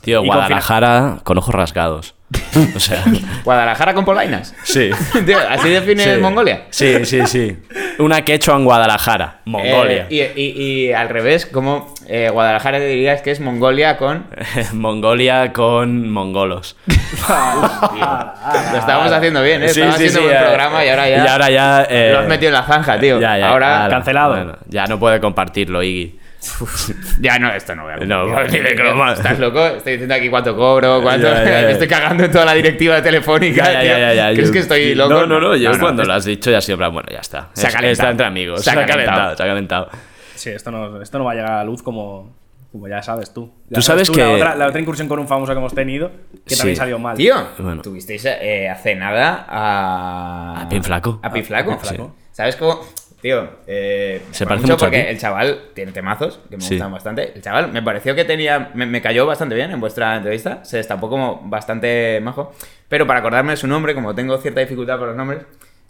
[0.00, 2.14] Tío, Y Guadalajara con ojos rasgados.
[2.74, 3.04] O sea.
[3.44, 4.54] ¿Guadalajara con polainas?
[4.64, 4.90] Sí.
[5.26, 6.20] Tío, ¿Así define Sí.
[6.20, 6.64] Mongolia?
[6.70, 7.58] Sí, sí, sí.
[7.98, 10.06] Una quechua en Guadalajara, Mongolia.
[10.10, 14.26] Eh, y, y- y al revés, como eh, Guadalajara te dirías que es Mongolia con.
[14.72, 16.76] Mongolia con mongolos.
[16.88, 19.68] Lo estábamos haciendo bien, ¿eh?
[19.68, 21.24] Sí, Estábamos sí, haciendo eh, programa y ahora ya.
[21.24, 23.20] y ahora ya, eh, Lo has metido en la zanja, tío.
[23.20, 23.86] Ya, ya, ahora.
[23.90, 24.34] cancelado.
[24.34, 26.18] bueno, ya no puede compartirlo, Iggy.
[27.20, 28.62] Ya no, esto no voy a No, compartir.
[28.62, 29.12] ni de croma.
[29.12, 29.64] ¿Estás loco?
[29.66, 31.28] Estoy diciendo aquí cuánto cobro, cuánto.
[31.28, 31.66] Ya, ya, ya.
[31.66, 33.64] Me estoy cagando en toda la directiva telefónica.
[33.64, 33.90] Ya, ya, tío.
[33.90, 34.32] ya, ya, ya.
[34.34, 35.14] ¿Crees Yo- que estoy loco?
[35.14, 35.56] No, no, no.
[35.56, 37.50] Yo cuando es- lo has dicho ya siempre, bueno, ya está.
[37.52, 37.92] Se ha calentado.
[37.92, 38.62] Está entre amigos.
[38.62, 38.96] Se ha calentado.
[39.06, 39.36] calentado.
[39.36, 39.88] Se ha calentado.
[40.34, 42.34] Sí, esto no, esto no va a llegar a la luz como,
[42.72, 43.52] como ya sabes tú.
[43.68, 46.10] Ya Tú sabes La que- otra, la otra incursión con un famoso que hemos tenido,
[46.44, 46.80] que también Sí.
[46.80, 47.16] salió mal.
[47.16, 47.82] Tío, Bueno.
[47.82, 50.62] tuvisteis eh, hace nada a.
[50.62, 51.20] A Pin Flaco.
[51.22, 51.72] A Pin Flaco.
[51.72, 52.16] A Pin Flaco.
[52.32, 52.80] ¿Sabes cómo.?
[53.22, 55.06] Tío, eh, Se parece mucho a porque ti.
[55.10, 56.74] el chaval tiene temazos que me Sí.
[56.74, 57.32] gustan bastante.
[57.34, 58.72] El chaval me pareció que tenía.
[58.74, 60.64] Me, me cayó bastante bien en vuestra entrevista.
[60.64, 62.52] Se destapó como bastante majo.
[62.88, 65.42] Pero para acordarme de su nombre, como tengo cierta dificultad con los nombres,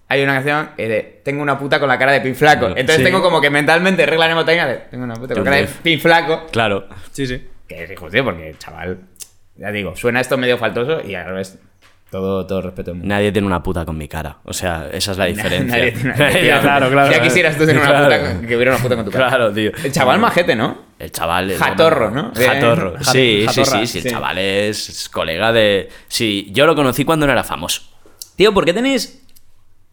[0.09, 2.61] hay una canción eh, de Tengo una puta con la cara de Pin Flaco.
[2.67, 3.05] Claro, Entonces sí.
[3.05, 6.01] tengo como que mentalmente regla mnemotecnia de Tengo una puta con la cara de Pin
[6.01, 6.47] Flaco.
[6.53, 6.87] Claro.
[7.13, 7.49] Sí, sí.
[7.67, 8.99] Que es hijo, tío, porque el chaval.
[9.57, 11.59] Ya digo, suena esto medio faltoso y al revés.
[12.13, 12.93] Todo, todo respeto.
[12.95, 14.37] Nadie tiene una puta con mi cara.
[14.45, 15.77] O sea, esa es la diferencia.
[15.79, 17.11] Nadie tiene- Nadie- Claro, claro.
[17.11, 18.05] Ya quisieras tú tener una Claro.
[18.35, 19.29] puta, que hubiera una puta con tu cara.
[19.29, 19.73] Claro, tío.
[19.83, 20.77] El chaval majete, ¿no?
[20.99, 21.51] El chaval.
[21.51, 22.31] es- Jatorro, ¿no?
[22.37, 22.97] Jatorro.
[22.97, 23.99] Eh, Sí, sí, jatorra, sí, sí.
[23.99, 24.11] El sí.
[24.11, 25.89] chaval es, es colega de.
[26.07, 27.81] Sí, yo lo conocí cuando no era famoso.
[28.37, 29.25] Tío, ¿por qué tenéis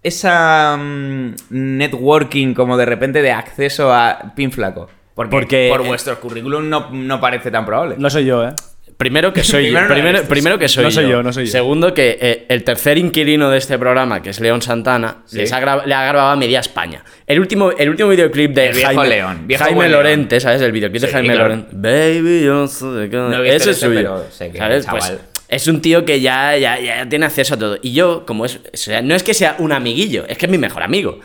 [0.03, 4.89] esa mm, networking como de repente de acceso a Pin Flaco?
[5.15, 7.95] Porque, Porque- por vuestro currículum no, no parece tan probable.
[7.97, 8.53] No soy yo, ¿eh?
[9.00, 9.88] Primero que soy Primero yo.
[9.88, 11.52] no Primero, primero que soy No soy yo, no soy yo.
[11.52, 15.38] Segundo que eh, el tercer inquilino de este programa, que es León Santana, Sí.
[15.38, 17.04] les ha le ha grabado a media España.
[17.26, 20.62] El último, el último videoclip de El viejo Jaime, León, viejo Jaime Lorente, ¿sabes?
[20.62, 21.47] El videoclip de Sí, Jaime claro.
[21.50, 21.70] Lorente.
[21.72, 23.30] Baby, yo soy de cada-".
[23.30, 24.22] No Ese es ese, suyo.
[24.38, 24.86] pero ¿sabes?
[24.86, 25.14] Pues,
[25.47, 27.78] es un tío que ya, ya, ya tiene acceso a todo.
[27.82, 28.58] Y yo, como es.
[28.58, 31.20] o sea, no es que sea un amiguillo, es que es mi mejor amigo.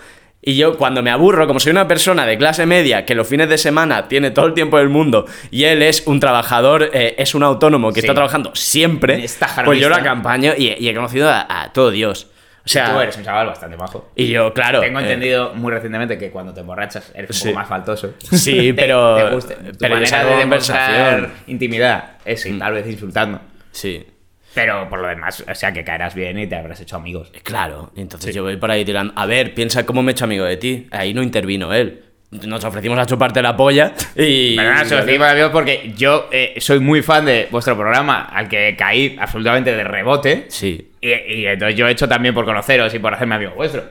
[0.46, 3.48] Y yo, cuando me aburro, como soy una persona de clase media que los fines
[3.48, 7.34] de semana tiene todo el tiempo del mundo y él es un trabajador, eh, es
[7.34, 8.06] un autónomo que Sí.
[8.06, 9.24] está trabajando siempre,
[9.64, 12.28] pues yo lo acompaño y, y he conocido a, a todo Dios.
[12.66, 14.10] O sea, Tú eres un chaval bastante majo.
[14.16, 14.80] y yo, claro.
[14.80, 17.44] Tengo eh, entendido muy recientemente que cuando te emborrachas eres un Sí.
[17.48, 18.14] poco más faltoso.
[18.18, 19.54] Sí, Te- pero- Te, gusta.
[19.54, 20.88] Tu pero manera de conversación.
[21.20, 22.58] demostrar intimidad es Mm.
[22.58, 23.40] tal vez insultando.
[23.70, 24.06] Sí.
[24.54, 27.32] Pero por lo demás, o sea, que caerás bien y te habrás hecho amigos.
[27.42, 29.12] Claro, entonces yo voy por ahí tirando.
[29.16, 30.86] A ver, piensa cómo me he hecho amigo de ti.
[30.90, 32.02] Ahí no intervino él.
[32.30, 34.56] Nos ofrecimos a chuparte la polla y.
[34.56, 38.74] Pero lo digo, amigos, porque yo eh, soy muy fan de vuestro programa, al que
[38.76, 40.46] caí absolutamente de rebote.
[40.48, 40.92] Sí.
[41.00, 43.84] Y, y entonces yo he hecho también por conoceros y por hacerme amigo vuestro.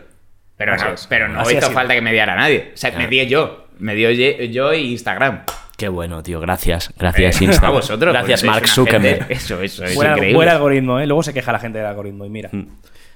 [0.57, 2.72] Pero no, pero no hizo falta que me diera nadie.
[2.74, 3.07] O sea, me Ah.
[3.07, 3.68] di yo.
[3.80, 5.43] Me dio yo y Instagram.
[5.84, 6.39] Qué bueno, tío.
[6.39, 6.93] Gracias.
[6.97, 7.67] Gracias, Eh, Insta.
[7.67, 8.13] A vosotros.
[8.13, 9.17] Gracias, Mark Zuckerberg.
[9.19, 10.36] gente- Eso, eso, es Buen, increíble.
[10.38, 11.05] buen algoritmo, ¿eh?
[11.07, 12.47] Luego se queja la gente del algoritmo y mira.
[12.53, 12.67] Mm.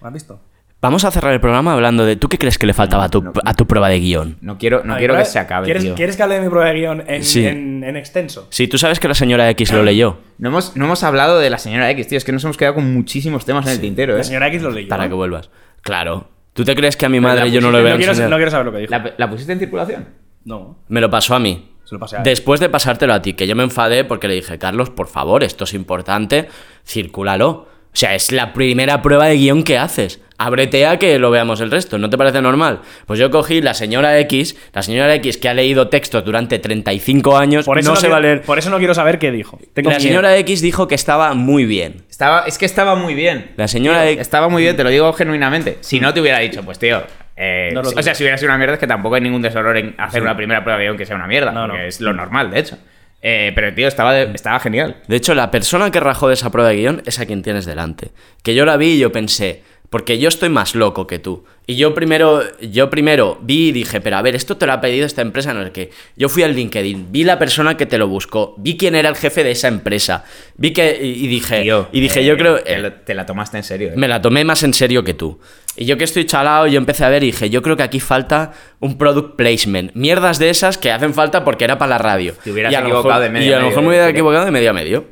[0.02, 0.42] ¿Has visto?
[0.82, 2.18] Vamos a cerrar el programa hablando de.
[2.18, 4.38] ¿Tú qué crees que le faltaba a tu, a tu prueba de guion?
[4.42, 5.96] No quiero, no quiero que se acabe, ¿quieres, tío.
[5.96, 7.46] ¿Quieres que hable de mi prueba de guion en, Sí.
[7.48, 8.48] en- en extenso?
[8.52, 10.18] Sí, tú sabes que la señora X lo leyó.
[10.40, 12.18] No hemos, no hemos hablado de la señora X, tío.
[12.18, 14.18] Es que nos hemos quedado con muchísimos temas en el tintero, ¿eh?
[14.18, 14.90] La señora X lo leyó.
[14.90, 15.10] Para ¿no?
[15.12, 15.50] que vuelvas.
[15.84, 16.28] Claro.
[16.52, 18.52] ¿Tú te crees que a mi madre yo no voy a No quiero, no quiero
[18.52, 18.92] saber lo que dijo.
[18.92, 20.06] ¿La, la pusiste en circulación?
[20.46, 21.72] No, Me lo pasó a mí.
[21.88, 22.24] Se lo pasé a él.
[22.26, 25.44] Después de pasártelo a ti, que yo me enfadé porque le dije, Carlos, por favor,
[25.44, 26.48] esto es importante,
[26.86, 27.50] circúlalo.
[27.50, 30.22] O sea, es la primera prueba de guion que haces.
[30.40, 32.82] Ábrete a que lo veamos el resto, ¿no te parece normal?
[33.08, 37.36] Pues yo cogí la señora X, la señora X que ha leído textos durante 35
[37.38, 38.42] años, Por eso no, no, se quiero, va a leer.
[38.44, 39.58] Por eso no quiero saber qué dijo.
[39.74, 40.10] Tengo La miedo.
[40.10, 42.04] señora X dijo que estaba muy bien.
[42.08, 43.50] Estaba, es que estaba muy bien.
[43.58, 45.80] La señora Tío, X- Estaba muy bien, te lo digo genuinamente.
[45.82, 47.02] Si no te hubiera dicho, pues tío.
[47.38, 49.78] Eh, No o sea, si hubiera sido una mierda, es que tampoco hay ningún deshonor
[49.78, 51.52] en hacer una primera prueba de guion que sea una mierda.
[51.52, 51.74] No, no.
[51.74, 52.78] porque es lo normal, de hecho.
[53.22, 54.98] Eh, pero, tío, estaba, estaba genial.
[55.08, 57.66] De hecho, la persona que rajó de esa prueba de guion es a quien tienes
[57.66, 58.12] delante.
[58.44, 61.44] Que yo la vi y yo pensé, porque yo estoy más loco que tú.
[61.66, 64.80] Y yo primero, yo primero vi y dije, pero a ver, esto te lo ha
[64.82, 65.90] pedido esta empresa, no es que.
[66.16, 69.16] Yo fui al LinkedIn, vi la persona que te lo buscó, vi quién era el
[69.16, 70.24] jefe de esa empresa,
[70.56, 70.98] vi que.
[71.02, 72.60] Y, y dije, Tío, y dije, eh, yo creo.
[72.62, 73.90] Te, lo- te la tomaste en serio.
[73.90, 73.94] eh.
[73.98, 75.40] Me la tomé más en serio que tú.
[75.80, 78.00] Y yo que estoy chalado, yo empecé a ver y dije, yo creo que aquí
[78.00, 79.94] falta un product placement.
[79.94, 82.34] Mierdas de esas que hacen falta porque era para la radio.
[82.44, 83.90] Te hubieras y a lo equivocado mejor- de medio Y a lo medio, mejor me
[83.90, 85.06] hubiera porque- equivocado de medio a medio.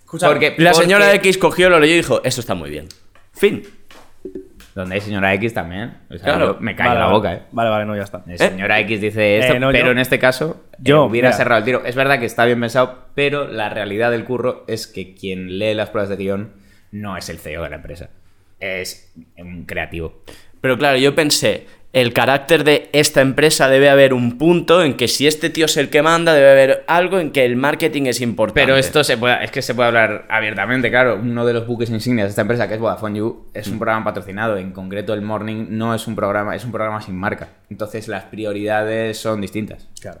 [0.00, 2.88] Escucha, Porque- La señora porque- X cogió, lo leyó y dijo, esto está muy bien.
[3.32, 3.62] Fin.
[4.74, 5.96] Donde hay señora X también.
[6.10, 6.58] O sea, Claro.
[6.60, 7.42] me callo vale, la boca, eh.
[7.52, 8.22] Vale, vale, no, ya está.
[8.28, 11.36] Eh, Señora X dice esto, Eh, no, pero yo- en este caso yo, hubiera mira.
[11.36, 11.82] cerrado el tiro.
[11.86, 15.72] Es verdad que está bien pensado, pero la realidad del curro es que quien lee
[15.74, 16.52] las pruebas de guion
[16.92, 18.10] no es el CEO de la empresa.
[18.60, 20.22] Es un creativo.
[20.60, 25.08] Pero claro, yo pensé, el carácter de esta empresa debe haber un punto en que
[25.08, 28.20] si este tío es el que manda, debe haber algo en que el marketing es
[28.20, 28.60] importante.
[28.60, 31.18] Pero esto se puede, es que se puede hablar abiertamente, claro.
[31.20, 34.04] Uno de los buques insignias de esta empresa, que es Vodafone You, es un programa
[34.04, 34.58] patrocinado.
[34.58, 37.48] En concreto, el Morning no es un programa, es un programa sin marca.
[37.70, 39.88] Entonces las prioridades son distintas.
[39.98, 40.20] Claro.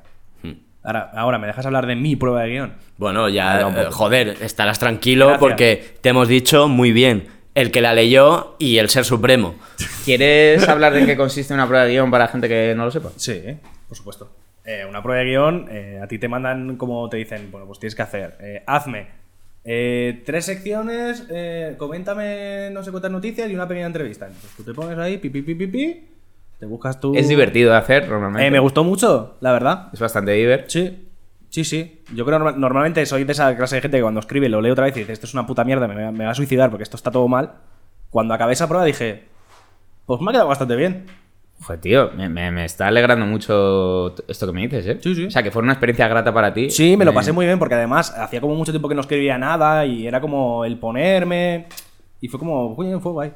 [0.82, 2.74] Ahora, ahora, ¿me dejas hablar de mi prueba de guion?
[2.96, 5.40] Bueno, ya, eh, joder, estarás tranquilo Gracias.
[5.40, 7.26] porque te hemos dicho muy bien,
[7.56, 9.54] el que la leyó y el ser supremo.
[10.04, 12.90] ¿Quieres hablar de en qué consiste una prueba de guion para gente que no lo
[12.90, 13.10] sepa?
[13.16, 13.42] Sí,
[13.88, 14.30] por supuesto.
[14.62, 17.78] Eh, una prueba de guion, eh, a ti te mandan como te dicen, bueno, pues
[17.78, 19.06] tienes que hacer, eh, hazme
[19.64, 24.26] eh, tres secciones, eh, coméntame no sé cuántas noticias y una pequeña entrevista.
[24.26, 26.04] Entonces tú te pones ahí, pi, pi, pi, pi, pi,
[26.60, 27.16] te buscas tu...
[27.16, 28.46] Es divertido de hacer normalmente.
[28.46, 29.88] Eh, me gustó mucho, la verdad.
[29.94, 30.68] Es bastante divertido.
[30.68, 31.05] Sí,
[31.64, 32.02] sí, sí.
[32.14, 34.72] Yo creo norma- normalmente soy de esa clase de gente que cuando escribe lo leo
[34.72, 36.82] otra vez y dice, esto es una puta mierda, me, me va a suicidar porque
[36.82, 37.52] esto está todo mal.
[38.10, 39.24] Cuando acabé esa prueba dije,
[40.06, 41.06] pues me ha quedado bastante bien.
[41.62, 44.98] Joder, tío, me, me- me está alegrando mucho esto que me dices, ¿eh?
[45.02, 45.24] Sí, sí.
[45.26, 46.68] O sea, que fue una experiencia grata para ti.
[46.70, 49.38] Sí, me lo pasé muy bien porque además hacía como mucho tiempo que no escribía
[49.38, 51.66] nada y era como el ponerme
[52.20, 53.32] y fue como, uy, fue guay.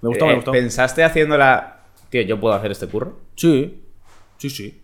[0.00, 0.50] Me gustó, me eh, gustó.
[0.52, 1.76] ¿Pensaste haciéndola,
[2.10, 3.20] tío, yo puedo hacer este curro?
[3.36, 3.84] Sí,
[4.38, 4.81] sí, sí.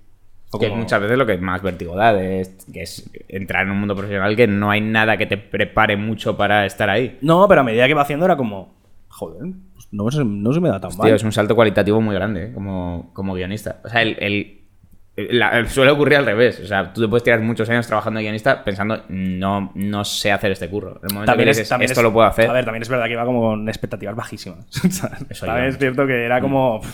[0.59, 3.78] Que es muchas veces lo que más vértigo da, es- que es entrar en un
[3.80, 7.18] mundo profesional que no hay nada que te prepare mucho para estar ahí.
[7.20, 8.74] No, pero a medida que iba haciendo era como,
[9.09, 11.07] joder, pues no, se, no se me da tan mal.
[11.07, 12.53] Tío, es un salto cualitativo muy grande, ¿eh?
[12.55, 13.80] como, como guionista.
[13.84, 14.55] O sea, el, el-
[15.31, 16.61] la- suele ocurrir al revés.
[16.61, 20.31] O sea, tú te puedes tirar muchos años trabajando de guionista pensando, no, no sé
[20.33, 21.01] hacer este curro.
[21.03, 22.49] El momento que dices, también esto es- lo puedo hacer.
[22.49, 24.66] A ver, también es verdad que iba como con expectativas bajísimas.
[25.31, 26.81] Eso también es cierto que era como.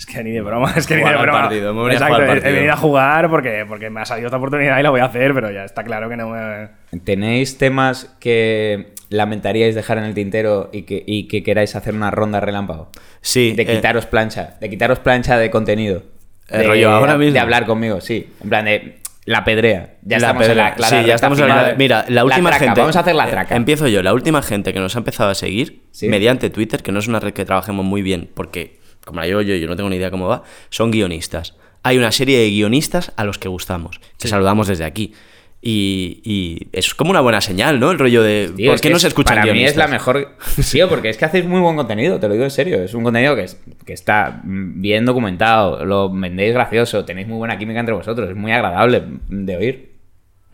[0.00, 1.42] Es que ni de broma, es que ni de broma.
[1.42, 4.82] partido, me Exacto, he- venido a jugar porque, porque me ha salido esta oportunidad y
[4.82, 6.70] la voy a hacer, pero ya está claro que no me.
[7.04, 12.10] ¿Tenéis temas que lamentaríais dejar en el tintero y que, y que queráis hacer una
[12.10, 12.88] ronda relámpago?
[13.20, 13.52] Sí.
[13.52, 16.02] De eh, quitaros plancha, de quitaros plancha de contenido.
[16.50, 17.32] El de, rollo ahora mismo.
[17.34, 18.28] de hablar conmigo, sí.
[18.42, 19.94] En plan de la pedrea.
[20.02, 22.64] Ya la estamos en la clara sí, ya estamos en la, Mira, la última traca,
[22.64, 22.80] gente.
[22.80, 23.54] Vamos a hacer la eh, traca.
[23.56, 24.02] empiezo yo.
[24.02, 26.08] La última gente que nos ha empezado a seguir Sí.
[26.08, 29.42] mediante Twitter, que no es una red que trabajemos muy bien, porque como la llevo
[29.42, 31.56] yo, yo no tengo ni idea cómo va, son guionistas.
[31.82, 35.14] Hay una serie de guionistas a los que gustamos, que saludamos desde aquí.
[35.62, 37.90] Y, y es como una buena señal, ¿no?
[37.90, 38.50] El rollo de.
[38.56, 39.90] Tío, ¿Por qué no se escuchan Para mí es la guionistas?
[39.90, 40.36] mejor.
[40.72, 42.82] Tío, porque es que hacéis muy buen contenido, te lo digo en serio.
[42.82, 47.58] Es un contenido que, es- que está bien documentado, lo vendéis gracioso, tenéis muy buena
[47.58, 49.90] química entre vosotros, es muy agradable de oír.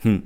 [0.02, 0.18] Hmm.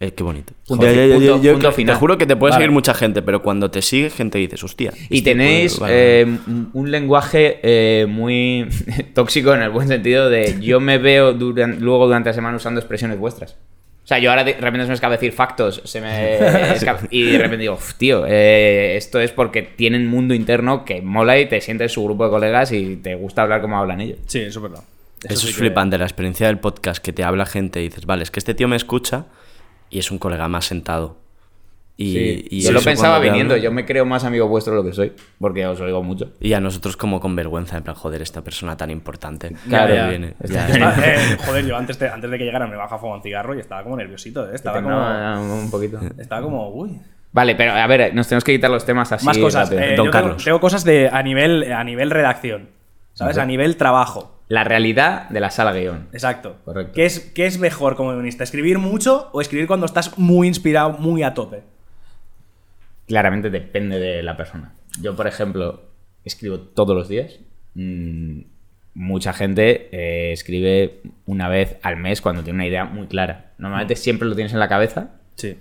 [0.00, 0.52] Eh, qué bonito.
[0.66, 1.96] Punto punto- yo punto te final.
[1.96, 2.62] juro que te puede Vale.
[2.62, 4.92] seguir mucha gente, pero cuando te sigue gente dices, hostia.
[5.08, 6.38] Y este tenéis puede- vale, eh,
[6.74, 8.66] un- lenguaje eh, muy
[9.14, 13.18] tóxico en el buen sentido de yo me veo luego durante la semana usando expresiones
[13.18, 13.56] vuestras.
[14.08, 16.38] O sea, yo ahora de repente se me escapa decir factos se me
[16.74, 21.02] escapa- y de repente digo, "Uf, tío, eh, esto es porque tienen mundo interno que
[21.02, 24.18] mola y te sientes su grupo de colegas y te gusta hablar como hablan ellos.
[24.26, 24.84] Sí, eso es verdad.
[25.24, 28.06] Eso, sí es que- flipante, la experiencia del podcast, que te habla gente y dices,
[28.06, 29.26] vale, es que este tío me escucha
[29.90, 31.18] y es un colega más sentado.
[32.00, 32.46] Y, Sí.
[32.50, 35.12] y yo lo pensaba viniendo, yo me creo más amigo vuestro de lo que soy,
[35.40, 36.30] porque os oigo mucho.
[36.38, 39.56] Y a nosotros como con vergüenza, en plan, joder, esta persona tan importante.
[39.68, 40.06] Claro, ya.
[40.08, 40.34] viene.
[40.40, 40.90] Está- Ya.
[40.96, 43.56] Ah, eh, joder, yo antes de, antes de que llegara me baja fumar un cigarro
[43.56, 44.54] y estaba como nerviosito, ¿eh?
[44.54, 45.98] Estaba como, No, un poquito.
[46.18, 47.00] estaba como, uy.
[47.32, 49.26] Vale, pero a ver, nos tenemos que quitar los temas así.
[49.26, 49.68] Más cosas.
[49.72, 50.44] eh, Don yo tengo- Carlos.
[50.44, 52.68] Tengo, cosas de, a, nivel, a nivel redacción,
[53.12, 53.36] ¿sabes?
[53.38, 53.42] Ajá.
[53.42, 54.36] A nivel trabajo.
[54.46, 56.06] La realidad de la sala guion.
[56.12, 56.56] Exacto.
[56.64, 56.92] Correcto.
[56.94, 58.44] ¿Qué es, ¿Qué es mejor como guionista?
[58.44, 61.64] ¿Escribir mucho o escribir cuando estás muy inspirado, muy a tope?
[63.08, 64.74] Claramente depende de la persona.
[65.00, 65.90] Yo, por ejemplo,
[66.24, 67.40] escribo todos los días.
[67.74, 68.42] Mm,
[68.94, 73.52] mucha gente eh, escribe una vez al mes cuando tiene una idea muy clara.
[73.58, 75.20] Normalmente siempre lo tienes en la cabeza.
[75.34, 75.56] Sí.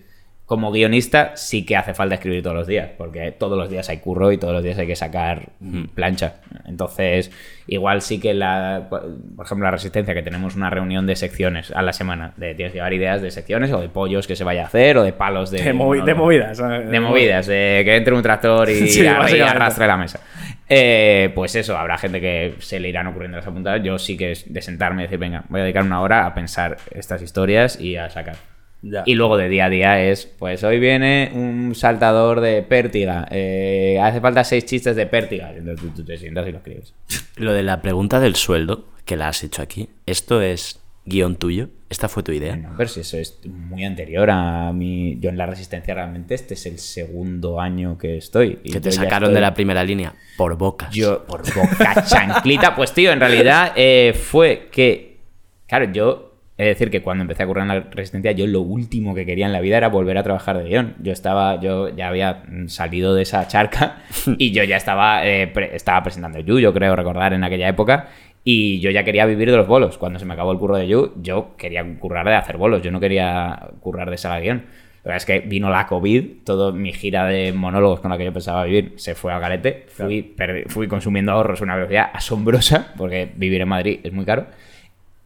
[0.47, 3.97] Como guionista sí que hace falta escribir todos los días, porque todos los días hay
[3.97, 5.49] curro y todos los días hay que sacar
[5.93, 6.35] plancha.
[6.65, 7.31] Entonces,
[7.67, 11.81] igual sí que la, por ejemplo, la resistencia, que tenemos una reunión de secciones a
[11.81, 14.63] la semana, de tienes que llevar ideas de secciones o de pollos que se vaya
[14.63, 15.61] a hacer o de palos de...
[15.61, 16.57] De movi- de movidas.
[16.57, 20.21] De movidas, de que entre un tractor y, Sí, y arrastre la mesa.
[20.69, 23.83] Eh, pues eso, habrá gente que se le irán ocurriendo las apuntadas.
[23.83, 26.33] Yo sí que es de sentarme y decir, venga, voy a dedicar una hora a
[26.33, 28.35] pensar estas historias y a sacar.
[28.84, 29.03] Ya.
[29.05, 33.99] Y luego de día a día es, pues hoy viene un saltador de pértiga, eh,
[34.01, 35.51] hace falta seis chistes de pértiga.
[35.55, 36.93] Entonces tú, tú te sientas y lo escribes.
[37.38, 41.69] Lo de la pregunta del sueldo, que la has hecho aquí, ¿esto es guion tuyo?
[41.89, 42.55] ¿Esta fue tu idea?
[42.57, 45.17] No, pero si eso es muy anterior a mí.
[45.21, 48.59] Yo en la resistencia realmente este es el segundo año que estoy.
[48.63, 50.93] y Que te sacaron estoy- de la primera línea por bocas.
[50.93, 52.75] Yo, por boca chanclita.
[52.75, 55.21] Pues tío, en realidad eh, fue que.
[55.65, 56.26] Claro, yo.
[56.58, 59.45] De decir que cuando empecé a currar en la resistencia, yo lo último que quería
[59.45, 60.95] en la vida era volver a trabajar de guion.
[60.99, 63.97] Yo estaba, yo ya había salido de esa charca
[64.39, 68.08] y yo ya estaba, eh, pre- estaba presentando Yu, yo creo recordar en aquella época.
[68.43, 69.97] Y yo ya quería vivir de los bolos.
[69.97, 72.82] Cuando se me acabó el curro de Yu, yo quería currar de hacer bolos.
[72.82, 74.58] Yo no quería currar de sala de guion.
[75.03, 78.26] La verdad es que vino la COVID, toda mi gira de monólogos con la que
[78.26, 79.86] yo pensaba vivir se fue al garete.
[80.08, 80.34] Fui,
[80.68, 84.47] fui consumiendo ahorros a una velocidad asombrosa, porque vivir en Madrid es muy caro.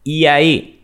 [0.04, 0.81] Y ahí,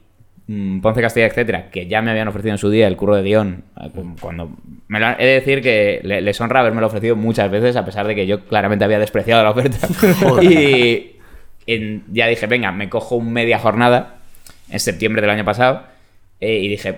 [0.81, 3.65] Ponce Castilla, etcétera, que ya me habían ofrecido en su día el curro de guion,
[3.81, 4.51] eh, cu- cuando
[4.89, 7.85] me lo he de decir que le- les honra haberme lo ofrecido muchas veces, a
[7.85, 9.77] pesar de que yo claramente había despreciado la oferta.
[10.43, 11.17] y
[11.67, 14.17] en- ya dije, venga, me cojo un media jornada
[14.71, 15.83] en septiembre del año pasado
[16.41, 16.95] eh, y dije,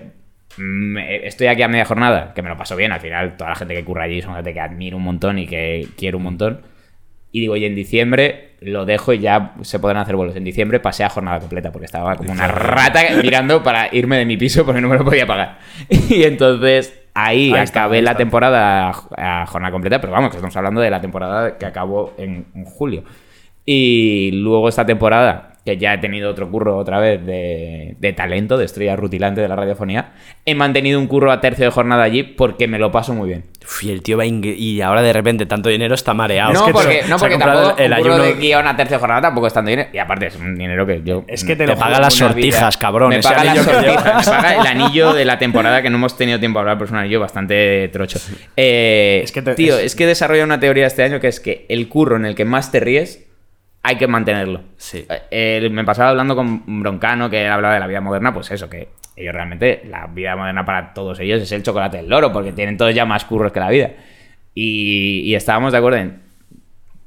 [0.57, 3.55] mm, estoy aquí a media jornada, que me lo paso bien, al final toda la
[3.57, 6.61] gente que curra allí son gente que admiro un montón y que quiero un montón.
[7.33, 10.35] Y digo, y en diciembre lo dejo y ya se podrán hacer vuelos.
[10.35, 14.25] En diciembre pasé a jornada completa porque estaba como una rata mirando para irme de
[14.25, 15.57] mi piso porque no me lo podía pagar.
[16.09, 18.19] Y entonces ahí, Ahí acabé la está.
[18.19, 22.13] temporada a, a jornada completa, pero vamos, que estamos hablando de la temporada que acabó
[22.17, 23.03] en, en julio.
[23.65, 28.57] Y luego esta temporada, que ya he tenido otro curro otra vez de, de talento,
[28.57, 32.23] de estrella rutilante de la radiofonía, he mantenido un curro a tercio de jornada allí
[32.23, 33.43] porque me lo paso muy bien.
[33.63, 36.51] Uf, y el tío va y ahora de repente tanto dinero está mareado.
[36.53, 38.23] No, Es que porque, no porque tampoco el un curro ayuno.
[38.27, 39.89] de guion a tercio de jornada tampoco es tanto dinero.
[39.93, 41.23] Y aparte es un dinero que yo...
[41.27, 42.79] Es que te Te lo paga las sortijas, vida.
[42.81, 43.09] cabrón.
[43.09, 44.27] Me ese paga las anillo que sortijas, llevas.
[44.27, 46.85] me paga el anillo de la temporada que no hemos tenido tiempo a hablar, pero
[46.85, 48.17] es un anillo bastante trocho.
[48.57, 51.27] Eh, Es que te- tío, es- es que he desarrollado una teoría este año que
[51.27, 53.27] es que el curro en el que más te ríes
[53.83, 54.61] hay que mantenerlo.
[54.77, 55.05] Sí.
[55.31, 58.89] Eh, me pasaba hablando con Broncano, que hablaba de la vida moderna, pues eso, que
[59.15, 62.77] ellos realmente, la vida moderna para todos ellos es el chocolate del loro, porque tienen
[62.77, 63.91] todos ya más curros que la vida.
[64.53, 66.21] Y, y estábamos de acuerdo en,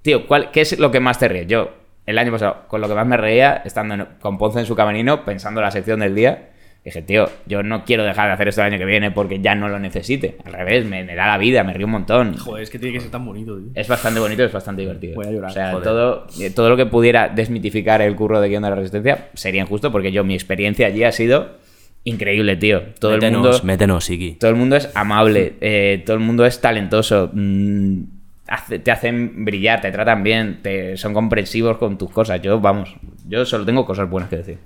[0.02, 1.46] tío, ¿cuál, ¿qué es lo que más te ríes?
[1.46, 1.70] Yo,
[2.06, 4.74] el año pasado, con lo que más me reía, estando en- con Ponce en su
[4.76, 6.50] camerino, pensando la sección del día,
[6.84, 9.54] dije, tío, yo no quiero dejar de hacer esto el año que viene porque ya
[9.54, 10.36] no lo necesite.
[10.44, 12.36] Al revés, me, me da la vida, me río un montón.
[12.36, 13.68] Joder, es que tiene que ser tan bonito, tío.
[13.74, 15.14] Es bastante bonito, es bastante divertido.
[15.14, 15.84] Voy a llorar, O sea, joder.
[15.84, 19.62] todo, eh, todo lo que pudiera desmitificar el curro de guion de la resistencia sería
[19.62, 21.56] injusto porque yo, mi experiencia allí ha sido
[22.04, 22.82] increíble, tío.
[23.00, 23.60] Todo el mundo.
[23.62, 24.32] métenos, Iki.
[24.32, 28.02] Todo el mundo es amable, eh, todo el mundo es talentoso, mm,
[28.46, 32.42] hace- te hacen brillar, te tratan bien, te, son comprensivos con tus cosas.
[32.42, 32.94] Yo, vamos,
[33.26, 34.58] yo solo tengo cosas buenas que decir.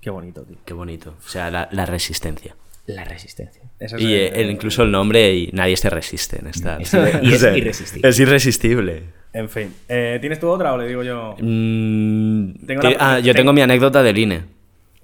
[0.00, 0.56] Qué bonito, tío.
[0.64, 1.14] Qué bonito.
[1.24, 2.56] O sea, la, la resistencia.
[2.86, 3.62] La resistencia.
[3.78, 6.78] Es Y el- eh, el- incluso el nombre y nadie se resiste en esta.
[6.78, 8.08] Es irre- y es irresistible.
[8.08, 9.02] Es irresistible.
[9.32, 9.72] En fin.
[9.88, 11.36] Eh, ¿Tienes tú otra o le digo yo?
[11.38, 14.42] Mm, Tengo la- ah, yo tengo- tengo mi anécdota del INE.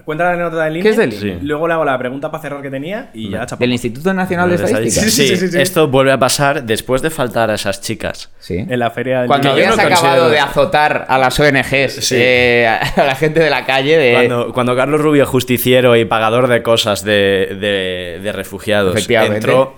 [0.06, 0.82] Cuenta la anécdota del INE.
[0.84, 1.38] ¿Qué es del INE?
[1.42, 3.58] Luego le hago la pregunta para cerrar que tenía y ya chapamos.
[3.58, 5.04] ¿Del Instituto Nacional de Estadística?
[5.04, 5.60] Sí, sí, sí, sí.
[5.60, 8.30] esto vuelve a pasar después de faltar a esas chicas.
[8.38, 8.56] Sí.
[8.56, 12.14] En la feria del Cuando habías no acabado considero de azotar a las ONGs, Sí.
[12.16, 14.12] eh, a la gente de la calle, de...
[14.12, 19.74] Cuando, cuando Carlos Rubio, justiciero y pagador de cosas de, de- de refugiados, entró.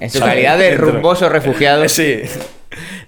[0.00, 1.88] En su calidad de rumboso refugiado.
[1.88, 2.20] Sí.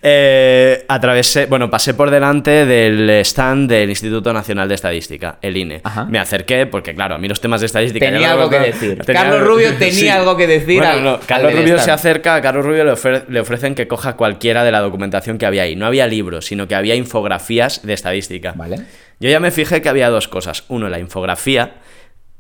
[0.03, 5.81] Eh, atravesé, bueno, pasé por delante del stand del Instituto Nacional de Estadística, el INE.
[5.85, 6.05] Ajá.
[6.05, 8.05] Me acerqué porque, claro, a mí los temas de estadística.
[8.11, 8.99] Tenía algo que decir.
[9.05, 10.09] tenía- Carlos Rubio tenía Sí.
[10.09, 12.93] algo que decir Bueno, al- no, al Carlos Rubio se acerca, a Carlos Rubio le,
[12.93, 15.77] ofre- le ofrecen que coja cualquiera de la documentación que había ahí.
[15.77, 18.53] No había libros, sino que había infografías de estadística.
[18.55, 18.77] Vale.
[19.21, 20.65] Yo ya me fijé que había dos cosas.
[20.69, 21.77] Uno, la infografía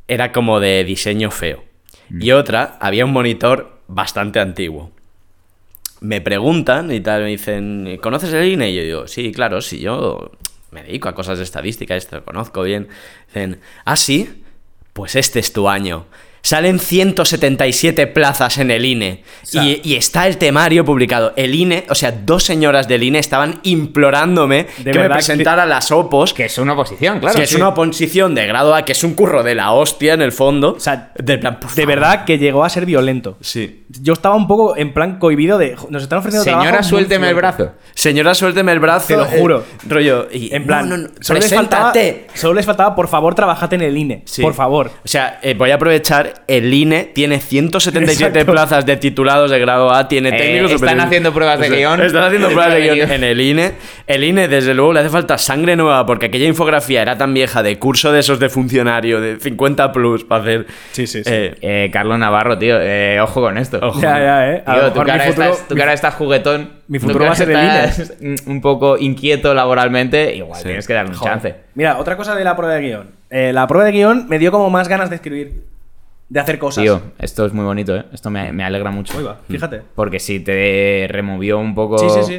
[0.09, 1.65] era como de diseño feo.
[2.11, 4.91] Y otra, había un monitor bastante antiguo.
[6.01, 8.71] Me preguntan y tal, me dicen, ¿conoces el INE?
[8.71, 10.33] Y yo digo, sí, claro, sí, yo
[10.71, 12.89] me dedico a cosas de estadística, esto lo conozco bien.
[13.29, 14.43] Dicen, ¿ah, sí?
[14.93, 16.07] Pues este es tu año.
[16.45, 19.25] Salen 177 plazas en el INE.
[19.43, 21.33] sea- y, y está el temario publicado.
[21.37, 25.91] El INE, o sea, dos señoras del INE estaban implorándome De que me presentara las
[25.91, 26.35] opos.
[26.35, 27.35] Que es una oposición, claro.
[27.35, 30.21] que es una oposición de grado A, que es un curro de la hostia en
[30.21, 30.75] el fondo.
[30.75, 33.39] O sea, del plan, por de verdad que llegó a ser violento.
[33.41, 33.85] Sí.
[33.89, 35.77] Yo estaba un poco en plan cohibido de.
[35.89, 37.73] Nos están ofreciendo Señora, trabajo suélteme el brazo.
[37.95, 39.07] Señora, suélteme el brazo.
[39.07, 39.65] Te lo eh, juro.
[39.89, 40.29] rollo.
[40.33, 41.93] Y, En plan, no, no, no, solo, les faltaba,
[42.35, 44.23] solo les faltaba, por favor, trabajate en el INE.
[44.27, 44.43] Sí.
[44.43, 44.91] Por favor.
[45.05, 48.53] O sea, eh, voy a aprovechar, el INE tiene 177 Exacto.
[48.53, 51.05] plazas de titulados de grado A, tiene Eh, técnicos están superiores.
[51.07, 52.03] haciendo pruebas de O sea, guion.
[52.03, 53.73] Están haciendo pruebas de guion en el INE.
[54.07, 57.63] El INE, desde luego, le hace falta sangre nueva porque aquella infografía era tan vieja
[57.63, 60.67] de curso de esos de funcionario de 50 plus para hacer.
[60.93, 61.31] Sí, sí, sí.
[61.33, 63.79] eh, Eh, Carlos Navarro, tío, eh, ojo con esto.
[63.83, 64.01] Ojo.
[64.01, 64.63] Ya, ya, eh.
[64.67, 66.71] A lo Tío, tú mejor que, mi ahora futuro- estás, estás juguetón.
[66.89, 68.13] mi futuro va a ser el estás
[68.47, 70.67] un poco inquieto laboralmente, igual Sí.
[70.67, 71.33] tienes que darle un Joder.
[71.33, 71.55] chance.
[71.75, 73.11] Mira, otra cosa de la prueba de guion.
[73.31, 75.53] Eh, la prueba de guion me dio como más ganas de escribir.
[76.35, 76.83] De hacer cosas.
[76.83, 78.07] Tío, esto es muy bonito, ¿eh?
[78.13, 79.17] Esto me, me alegra mucho.
[79.17, 79.83] Uy, va, fíjate.
[79.95, 81.97] Porque si te removió un poco.
[81.97, 82.33] Sí, sí, sí.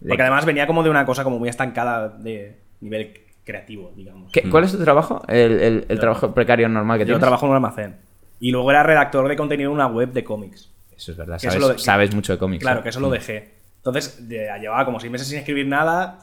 [0.00, 4.30] de- Porque además venía como de una cosa como muy estancada de nivel creativo, digamos.
[4.32, 5.22] ¿Qué- ¿Cuál es tu trabajo?
[5.28, 7.20] El, el- el trabajo precario normal que Yo tienes.
[7.20, 7.96] trabajo en un almacén.
[8.38, 10.70] Y luego era redactor de contenido en una web de cómics.
[10.94, 12.62] Eso es verdad, eso sabes, lo de- sabes mucho de cómics.
[12.62, 12.82] Claro, ¿eh?
[12.82, 13.54] que eso lo dejé.
[13.78, 16.18] Entonces, llevaba como seis meses sin escribir nada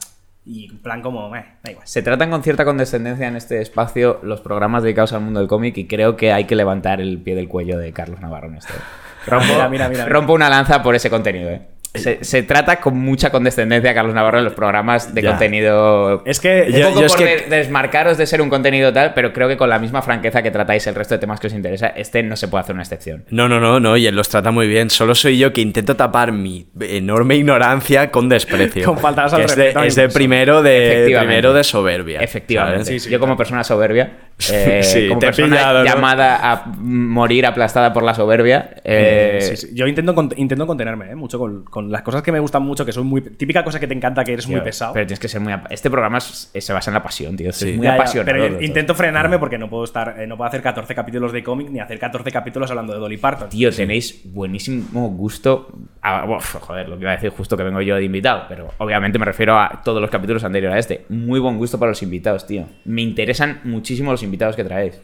[0.46, 1.86] y en plan como, eh, da igual.
[1.86, 5.76] Se tratan con cierta condescendencia en este espacio los programas dedicados al mundo del cómic
[5.76, 8.72] y creo que hay que levantar el pie del cuello de Carlos Navarro en esto.
[9.26, 10.06] Rompo, Mira, mira, mira.
[10.06, 11.50] rompo una lanza por ese contenido.
[11.50, 11.60] ¿eh?
[11.98, 15.30] Se, se trata con mucha condescendencia Carlos Navarro en los programas de Ya.
[15.30, 16.22] contenido.
[16.26, 16.66] Es que...
[16.68, 19.48] Un Yo- poco yo es por que- desmarcaros de ser un contenido tal, pero creo
[19.48, 22.22] que con la misma franqueza que tratáis el resto de temas que os interesa, este
[22.22, 23.24] no se puede hacer una excepción.
[23.30, 24.90] No, no, no, no, y él los trata muy bien.
[24.90, 28.84] Solo soy yo que intento tapar mi enorme ignorancia con desprecio.
[28.86, 31.26] Con faltas al es de, es de primero de Efectivamente.
[31.28, 32.20] primero de soberbia.
[32.20, 32.84] Efectivamente.
[32.84, 33.02] ¿sabes?
[33.02, 34.10] Sí, sí, yo como persona soberbia,
[34.52, 39.40] eh, Sí, como te he persona llamada a morir aplastada por la soberbia, eh, Eh,
[39.40, 39.68] sí, sí.
[39.74, 41.14] Yo intento, intento contenerme, ¿eh?
[41.14, 43.20] Mucho con, con las cosas que me gustan mucho, que son muy...
[43.22, 44.92] Típica cosa que te encanta, que eres muy pesado.
[44.92, 45.54] Pero tienes que ser muy.
[45.70, 47.52] Este programa es- se basa en la pasión, tío.
[47.52, 47.70] Sí.
[47.70, 48.32] Es muy Ya, ya, apasionado.
[48.38, 48.62] pero todo.
[48.62, 51.98] intento frenarme porque no puedo estar no puedo hacer 14 capítulos de cómic ni hacer
[51.98, 53.48] 14 capítulos hablando de Dolly Parton.
[53.48, 55.68] Tío, tenéis buenísimo gusto.
[56.02, 58.68] a- uf, joder, lo que iba a decir justo que vengo yo de invitado, pero
[58.78, 61.04] obviamente me refiero a todos los capítulos anteriores a este.
[61.08, 62.66] Muy buen gusto para los invitados, tío.
[62.84, 65.00] Me interesan muchísimo los invitados que traéis.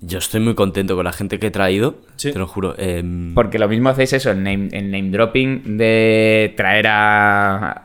[0.00, 2.30] Yo estoy muy contento con la gente que he traído, Sí.
[2.32, 2.74] te lo juro.
[2.78, 7.82] Em, Porque lo mismo hacéis eso, el name, el name dropping de traer a.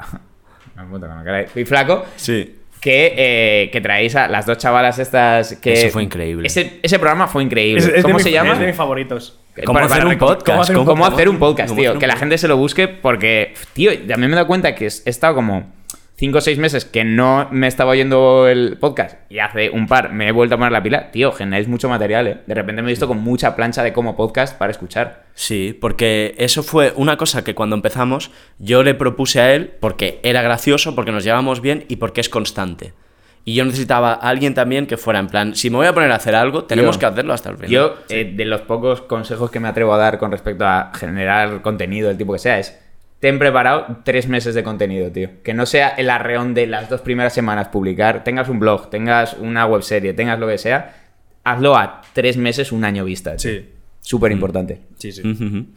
[1.54, 2.06] Fui flaco.
[2.16, 2.56] Sí.
[2.82, 5.74] Que, eh, que traéis a las dos chavalas estas que...
[5.74, 6.48] Eso fue increíble.
[6.48, 7.80] Ese, ese programa fue increíble.
[7.80, 8.54] Es- es de ¿Cómo mi- se llama?
[8.54, 9.38] Es de mis favoritos.
[9.66, 10.46] ¿Cómo Para- hacer para un podcast?
[10.48, 11.90] ¿Cómo hacer un, ¿Cómo- cómo hacer un podcast, cómo tío?
[11.92, 14.74] hacer un Que la gente se lo busque porque, tío, también me he dado cuenta
[14.74, 15.72] que he estado como
[16.22, 20.14] 5 o 6 meses que no me estaba oyendo el podcast y hace un par
[20.14, 21.10] me he vuelto a poner la pila.
[21.10, 22.38] Tío, generáis mucho material, ¿eh?
[22.46, 25.24] De repente me he visto con mucha plancha de como podcast para escuchar.
[25.34, 30.20] Sí, porque eso fue una cosa que cuando empezamos yo le propuse a él porque
[30.22, 32.94] era gracioso, porque nos llevamos bien y porque es constante.
[33.44, 36.12] Y yo necesitaba a alguien también que fuera en plan, si me voy a poner
[36.12, 37.72] a hacer algo, tenemos que hacerlo hasta el final.
[37.72, 41.64] Yo, eh, de los pocos consejos que me atrevo a dar con respecto a generar
[41.64, 42.80] contenido del tipo que sea, es
[43.22, 45.30] ten preparado tres meses de contenido, tío.
[45.44, 49.36] Que no sea el arreón de las dos primeras semanas publicar, tengas un blog, tengas
[49.36, 50.96] una webserie, tengas lo que sea,
[51.44, 53.38] hazlo a tres meses, un año vista.
[53.38, 53.52] tío.
[53.52, 53.70] Sí.
[54.04, 54.82] Súper importante.
[54.98, 55.22] Sí, sí.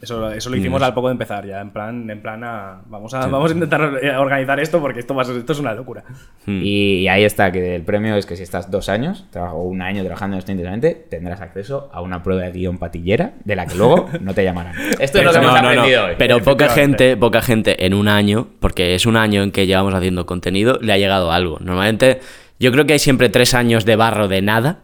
[0.01, 3.13] Eso, eso lo hicimos al poco de empezar ya, en plan, en plan a, vamos
[3.13, 3.81] a, vamos a intentar
[4.17, 6.03] organizar esto porque esto va a ser- esto es una locura.
[6.47, 6.59] Hmm.
[6.63, 9.81] Y, y ahí está, que el premio es que si estás dos años o un
[9.83, 13.67] año trabajando en esto intensamente, tendrás acceso a una prueba de guion patillera de la
[13.67, 14.73] que luego no te llamarán.
[14.99, 16.13] Esto es lo que hemos aprendido hoy.
[16.17, 19.93] Pero poca gente, poca gente en un año, porque es un año en que llevamos
[19.93, 21.59] haciendo contenido, le ha llegado algo.
[21.61, 22.21] Normalmente,
[22.59, 24.79] yo creo que hay siempre tres años de barro de nada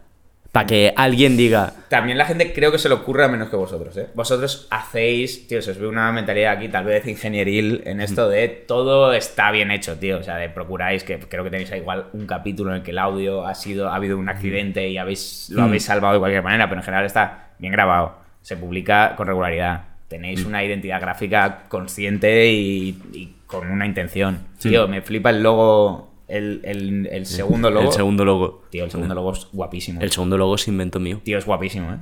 [0.52, 3.56] para que alguien diga, También la gente creo que se le ocurre a menos que
[3.56, 4.08] vosotros, ¿eh?
[4.14, 8.50] Vosotros hacéis, tío, se os ve una mentalidad aquí tal vez ingenieril en esto de
[8.50, 10.18] todo está bien hecho, tío.
[10.18, 13.00] O sea, de procuráis que creo que tenéis igual un capítulo en el que el
[13.00, 16.68] audio ha sido, ha habido un accidente y habéis, lo habéis salvado de cualquier manera,
[16.68, 18.18] pero en general está bien grabado.
[18.42, 19.86] Se publica con regularidad.
[20.10, 24.40] Tenéis una identidad gráfica consciente y, y con una intención.
[24.60, 27.88] Tío, me flipa el logo, el, el- el segundo logo.
[27.88, 28.64] el segundo logo.
[28.70, 30.02] Tío, el segundo logo es guapísimo.
[30.02, 31.20] El segundo logo es invento mío.
[31.24, 31.98] Tío, es guapísimo, ¿eh?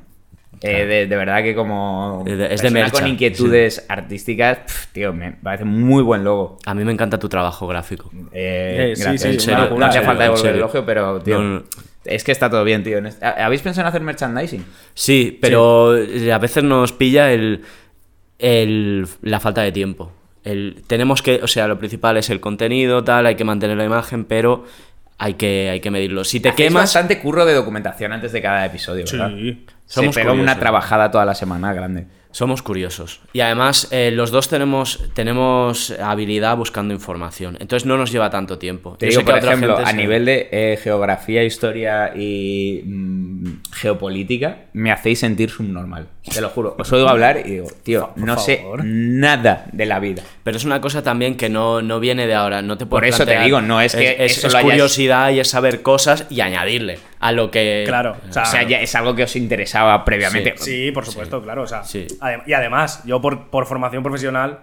[0.62, 5.32] Eh, de, de verdad que como Es de- mercha, con inquietudes artísticas, pf, tío, me
[5.32, 6.58] parece muy buen logo.
[6.66, 8.10] A mí me encanta tu trabajo gráfico.
[8.34, 11.22] Eh, Eh, sí, sí, No- en serio, no, en hace falta devolver el elogio, pero,
[11.22, 11.64] tío, No, no.
[12.04, 12.98] es que está todo bien, tío.
[13.22, 14.66] ¿Habéis pensado en hacer merchandising?
[14.96, 17.62] Sí, pero a veces nos pilla el,
[18.40, 20.12] el- la falta de tiempo.
[20.50, 23.86] El, tenemos que, o sea, lo principal es el contenido, tal, hay que mantener la
[23.86, 24.66] imagen, pero
[25.18, 26.24] hay que, hay que medirlo.
[26.24, 29.32] Si te Hacéis quemas, bastante curro de documentación antes de cada episodio, ¿verdad?
[29.36, 29.66] Sí.
[29.86, 32.08] Somos Se pega una trabajada toda la semana grande.
[32.32, 33.22] Somos curiosos.
[33.34, 37.58] Y además, eh, los dos tenemos, tenemos habilidad buscando información.
[37.60, 38.96] Entonces no nos lleva tanto tiempo.
[39.00, 42.82] Te Yo digo, sé que por ejemplo, a se- nivel de eh, geografía, historia y
[42.86, 46.08] mm, geopolítica, me hacéis sentir subnormal.
[46.32, 46.76] Te lo juro.
[46.78, 50.22] Os oigo hablar y digo, tío, no sé nada de la vida.
[50.44, 52.62] Pero es una cosa también que no, no viene de ahora.
[52.62, 55.32] No te Por eso te digo, no es que es, eso es lo hayáis- curiosidad
[55.32, 57.84] y es saber cosas y añadirle a lo que.
[57.88, 58.16] Claro.
[58.30, 60.54] O sea, O sea, ya es algo que os interesaba previamente.
[60.58, 61.64] Sí, por supuesto, claro.
[61.64, 62.08] O sea, Sí.
[62.20, 64.60] adem- y además, yo por, por formación profesional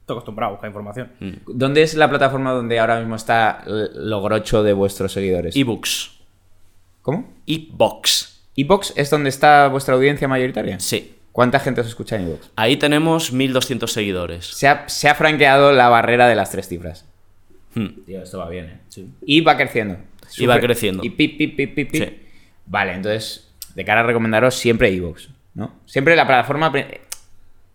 [0.00, 1.12] estoy acostumbrado a buscar información.
[1.18, 1.32] Mm.
[1.48, 5.56] ¿Dónde es la plataforma donde ahora mismo está lo grocho de vuestros seguidores?
[5.56, 6.12] Ebooks.
[7.02, 7.34] ¿Cómo?
[7.46, 8.40] Ebox.
[8.56, 10.78] ¿Evox es donde está vuestra audiencia mayoritaria?
[10.80, 11.12] Sí.
[11.32, 12.50] ¿Cuánta gente os escucha en Evox?
[12.56, 14.46] Ahí tenemos 1200 seguidores.
[14.46, 17.04] Se ha, se ha franqueado la barrera de las tres cifras.
[17.74, 17.88] Hmm.
[18.06, 18.64] Tío, esto va bien,
[18.96, 19.04] ¿eh?
[19.26, 19.98] Y va creciendo.
[20.36, 21.04] Y va creciendo.
[21.04, 22.02] Y pip, pip, pip, pip, pip.
[22.02, 22.18] Sí.
[22.66, 25.74] Vale, entonces, de cara a recomendaros siempre Evox, ¿no?
[25.86, 26.72] Siempre la plataforma...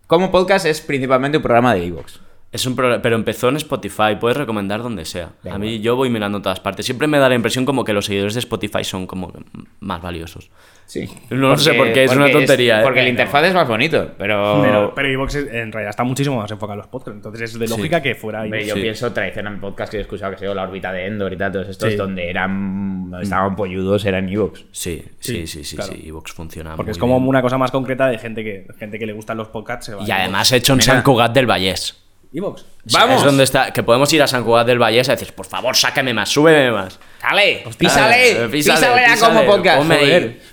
[0.08, 2.20] Como podcast es principalmente un programa de Evox.
[2.52, 5.30] Es un pro- pero empezó en Spotify, puedes recomendar donde sea.
[5.49, 6.86] A mí yo voy mirando en todas partes.
[6.86, 9.32] Siempre me da la impresión como que los seguidores de Spotify son como
[9.80, 10.49] más valiosos.
[10.86, 11.10] Sí.
[11.30, 12.84] No sé por qué, es una tontería, ¿eh?
[12.84, 14.91] Porque el Pero- interfaz es más bonito, pero...
[14.93, 17.16] Pero, es- en realidad está muchísimo más enfocado en los podcasts.
[17.16, 18.66] Entonces es de lógica que fuera iVoox.
[18.68, 18.82] yo Sí.
[18.82, 21.70] pienso tradicional podcast que he escuchado que se la órbita de Endor y tal, todos
[21.70, 21.95] estos Sí.
[21.95, 24.66] donde eran donde estaban polludos eran Evox.
[24.72, 25.93] Sí, sí, Sí, sí, claro.
[25.93, 26.04] sí.
[26.06, 27.30] Evox funciona Porque muy es como bien.
[27.30, 29.86] una cosa más concreta de gente que, gente que le gustan los podcasts.
[29.86, 30.93] se va Y además hecho en Mira.
[30.93, 31.97] San Cugat del Vallés.
[32.34, 32.64] iVoox.
[32.94, 33.18] ¡Vamos!
[33.20, 35.76] Es donde está, que podemos ir a San Cugat del Vallés a decir, por favor,
[35.76, 37.00] sácame más, súbeme más.
[37.22, 37.64] ¡Dale!
[37.78, 38.46] ¡Písale!
[38.46, 39.90] eh, ¡Písale, písale, ya písale, como podcast!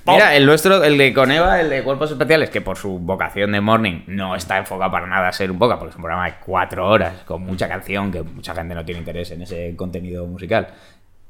[0.06, 3.60] Mira, el nuestro, el de Coneva, el de Cuerpos Especiales, que por su vocación de
[3.60, 6.34] morning no está enfocado para nada a ser un podcast, porque es un programa de
[6.44, 10.68] cuatro horas, con mucha canción, que mucha gente no tiene interés en ese contenido musical.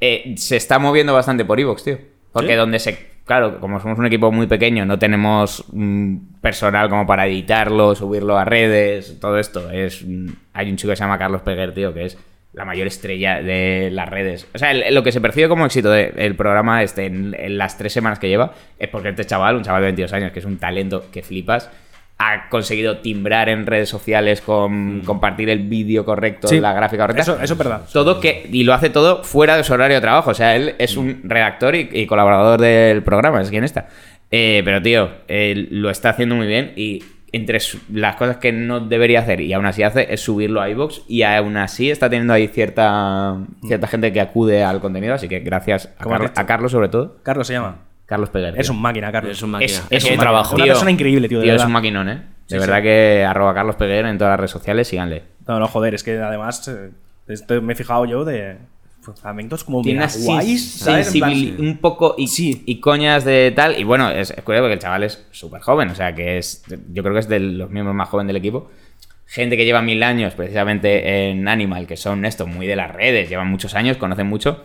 [0.01, 1.99] Eh, se está moviendo bastante por Evox, tío.
[2.33, 2.55] Porque ¿Sí?
[2.55, 3.18] donde se...
[3.29, 8.39] Claro, como somos un equipo muy pequeño, no tenemos mm, personal como para editarlo, subirlo
[8.39, 9.71] a redes, todo esto.
[9.71, 12.17] Es, mm, hay un chico que se llama Carlos Peguer, tío, que es
[12.55, 14.49] la mayor estrella de las redes.
[14.55, 18.19] O sea, lo que se percibe como éxito del programa este en las tres semanas
[18.19, 21.05] que lleva es porque este chaval, un chaval de 22 años, que es un talento
[21.13, 21.71] que flipas,
[22.21, 26.59] ha conseguido timbrar en redes sociales con compartir el vídeo correcto, Sí.
[26.61, 27.23] la gráfica correcta.
[27.23, 27.83] Eso, eso es verdad.
[27.93, 28.49] Todo que.
[28.53, 30.31] Y lo hace todo fuera de su horario de trabajo.
[30.31, 33.89] O sea, él es un redactor y, y colaborador del programa, es quien está.
[34.31, 38.53] Eh, pero, tío, él lo está haciendo muy bien y entre su- las cosas que
[38.53, 42.09] no debería hacer y aún así hace es subirlo a iVoox y aún así está
[42.11, 45.15] teniendo ahí cierta, cierta gente que acude al contenido.
[45.15, 45.91] Así que gracias
[46.35, 47.17] a Carlos, sobre todo.
[47.23, 47.77] Carlos se llama.
[48.09, 48.55] Carlos Peguer.
[48.59, 48.75] Es tío.
[48.75, 49.33] un máquina, Carlos.
[49.37, 49.67] Es un máquina.
[49.67, 50.55] Es, Es es un un trabajo.
[50.57, 51.67] Una persona increíble, tío, de es verdad.
[51.67, 52.15] un maquinón, ¿eh?
[52.15, 52.83] De Sí, verdad sí.
[52.85, 55.23] que arroba Carlos Peguer en todas las redes sociales, síganle.
[55.47, 56.91] No, no, joder, es que además eh,
[57.29, 58.57] esto me he fijado yo de
[59.23, 60.87] fragmentos como Tiene una guays,
[61.59, 62.29] un poco y,
[62.67, 63.79] y coñas de tal.
[63.79, 66.65] Y bueno, es, es curioso porque el chaval es súper joven, o sea que es.
[66.93, 68.71] Yo creo que es de los miembros más jóvenes del equipo.
[69.27, 73.29] Gente que lleva mil años precisamente en Animal, que son esto, muy de las redes,
[73.29, 74.65] llevan muchos años, conocen mucho.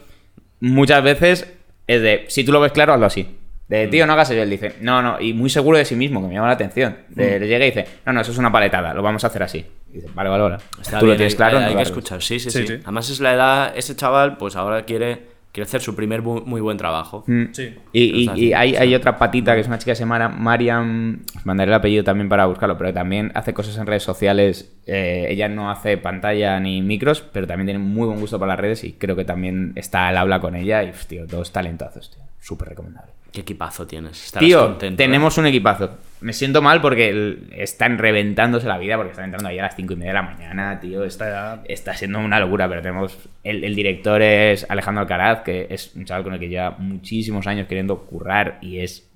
[0.61, 1.53] Muchas veces
[1.95, 3.37] es de, si tú lo ves claro, hazlo así.
[3.67, 4.41] De tío, no hagas eso.
[4.41, 6.97] Él dice, no, no, y muy seguro de sí mismo, que me llama la atención.
[7.09, 9.41] De, Le llega y dice, no, no, eso es una paletada, lo vamos a hacer
[9.41, 9.65] así.
[9.91, 10.57] Y dice, vale, vale, vale.
[10.81, 11.87] Está tú lo tienes hay- claro, hay, no hay que hagas.
[11.89, 12.73] escuchar, sí, sí, Sí, sí, sí.
[12.83, 15.21] Además es la edad, ese chaval, pues ahora quiere,
[15.53, 17.23] quiere hacer su primer bu- muy buen trabajo.
[17.27, 17.43] Mm.
[17.53, 17.75] Sí.
[17.93, 21.21] Y, hay, hay otra patita que es una chica que se llama Mariam.
[21.37, 24.75] os Mandaré el apellido también para buscarlo, pero también hace cosas en redes sociales.
[24.87, 28.59] Eh, ella no hace pantalla ni micros, pero también tiene muy buen gusto para las
[28.59, 30.83] redes y creo que también está al habla con ella.
[30.83, 32.23] Y, tío, dos talentazos, tío.
[32.39, 33.11] Súper recomendable.
[33.33, 34.25] Qué equipazo tienes.
[34.25, 35.05] Estarás Tío, contento, ¿eh?
[35.05, 35.97] tenemos un equipazo.
[36.21, 39.91] Me siento mal porque están reventándose la vida porque están entrando ahí a las 5
[39.91, 41.03] y media de la mañana, tío.
[41.03, 43.17] Está, está siendo una locura, pero tenemos.
[43.43, 47.47] El, el director es Alejandro Alcaraz, que es un chaval con el que lleva muchísimos
[47.47, 49.09] años queriendo currar y es.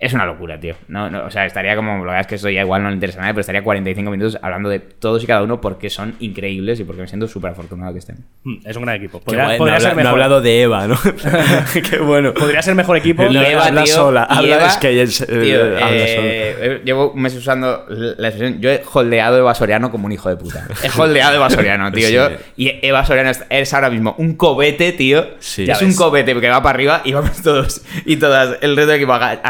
[0.00, 0.76] Es una locura, tío.
[0.86, 1.92] No, no, o sea, estaría como.
[2.04, 4.10] La verdad es que eso ya igual no le interesa a nadie, pero estaría 45
[4.12, 7.50] minutos hablando de todos y cada uno porque son increíbles y porque me siento súper
[7.50, 8.18] afortunado que estén.
[8.44, 9.18] Mm, Es un gran equipo.
[9.18, 10.12] Qué Podría, guay, podría no, ser habla- mejor.
[10.12, 10.96] hablado de Eva, ¿no?
[11.90, 12.32] Qué bueno.
[12.32, 13.24] Podría ser mejor equipo.
[13.24, 16.56] No, Eva, habla tío, sola, habla- Eva- es que ella es- eh, tío, habla eh,
[16.60, 18.60] eh, llevo un mes usando la expresión.
[18.60, 20.64] Yo he holdeado Eva Soriano como un hijo de puta.
[20.84, 22.06] He holdeado Eva Soriano, tío.
[22.06, 22.14] Sí.
[22.14, 25.26] Yo, y Eva Soriano es, es ahora mismo un cobete, tío.
[25.40, 25.68] Sí.
[25.68, 28.96] es un cobete que va para arriba y vamos todos y todas, el resto del
[29.00, 29.40] equipo aga-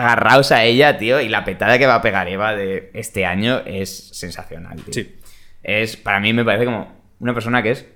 [0.52, 1.20] a ella, tío.
[1.20, 4.94] Y la petada que va a pegar Eva de este año es sensacional, tío.
[4.94, 5.16] Sí.
[5.62, 6.88] Es, para mí me parece como
[7.20, 7.86] una persona que es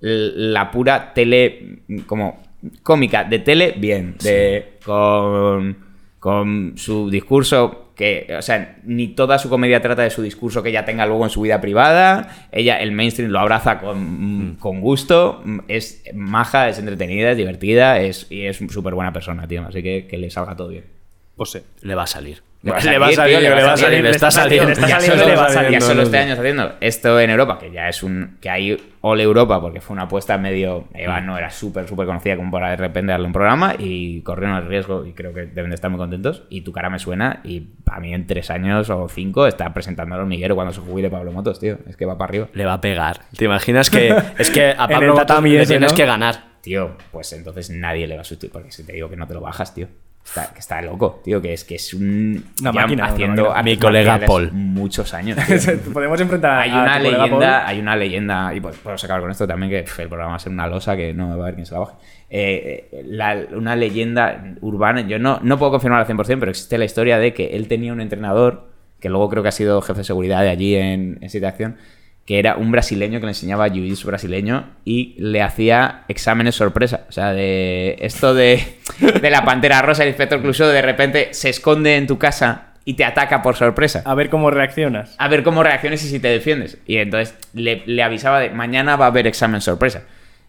[0.00, 2.42] la pura tele, como
[2.82, 5.76] cómica de tele, bien, de, con,
[6.18, 10.70] con su discurso que, o sea, ni toda su comedia trata de su discurso que
[10.70, 12.48] ella tenga luego en su vida privada.
[12.50, 15.44] Ella, el mainstream lo abraza con, con gusto.
[15.68, 19.66] Es maja, es entretenida, es divertida es, y es súper buena persona, tío.
[19.66, 20.99] Así que que le salga todo bien.
[21.40, 21.60] Pues sí.
[21.80, 22.42] Le va a salir.
[22.60, 24.30] Le va a Le va a salir, salir, tío, le va a salir, le está
[24.30, 24.66] saliendo.
[24.66, 25.70] le está saliendo, le va a salir.
[25.70, 26.18] ya solo este sé.
[26.18, 28.36] año está haciendo esto en Europa, que ya es un.
[28.42, 30.88] que hay All Europa, porque fue una apuesta medio.
[30.92, 34.58] Eva no era súper, súper conocida como para de repente darle un programa y corrieron
[34.58, 36.42] el riesgo y creo que deben de estar muy contentos.
[36.50, 40.16] Y tu cara me suena y a mí en tres años o cinco está presentando
[40.16, 41.78] al hormiguero cuando se jubile Pablo Motos, tío.
[41.88, 42.48] Es que va para arriba.
[42.52, 43.20] Le va a pegar.
[43.34, 45.96] ¿Te imaginas que es que a Pablo Motos le tienes ¿no?
[45.96, 46.50] que ganar?
[46.60, 49.32] Tío, pues entonces nadie le va a sustituir, porque si te digo que no te
[49.32, 49.88] lo bajas, tío.
[50.24, 52.44] Está, que está loco, tío, que es que es un.
[52.60, 53.62] Una máquina, una haciendo máquina.
[53.64, 54.52] Mi colega Paul.
[54.52, 55.36] Muchos años.
[55.92, 57.42] Podemos enfrentar a Hay a una tu leyenda, Paul.
[57.66, 60.38] hay una leyenda, y pues puedo sacar con esto también que el programa va a
[60.38, 61.94] ser una losa que no va a haber quien se la baje.
[62.28, 66.84] Eh, la- una leyenda urbana, yo no, no puedo confirmar al 100%, pero existe la
[66.84, 68.68] historia de que él tenía un entrenador,
[69.00, 71.76] que luego creo que ha sido jefe de seguridad de allí en, en Siete Acción,
[72.26, 77.06] que era un brasileño que le enseñaba jiu-jitsu brasileño y le hacía exámenes sorpresa.
[77.08, 78.62] O sea, de esto de,
[79.20, 82.94] de la pantera rosa, el inspector Clouseau de repente se esconde en tu casa y
[82.94, 85.14] te ataca por sorpresa A ver cómo reaccionas.
[85.18, 86.78] a ver cómo reacciones y si te defiendes.
[86.86, 90.04] Y entonces le, le avisaba de mañana va a haber examen sorpresa.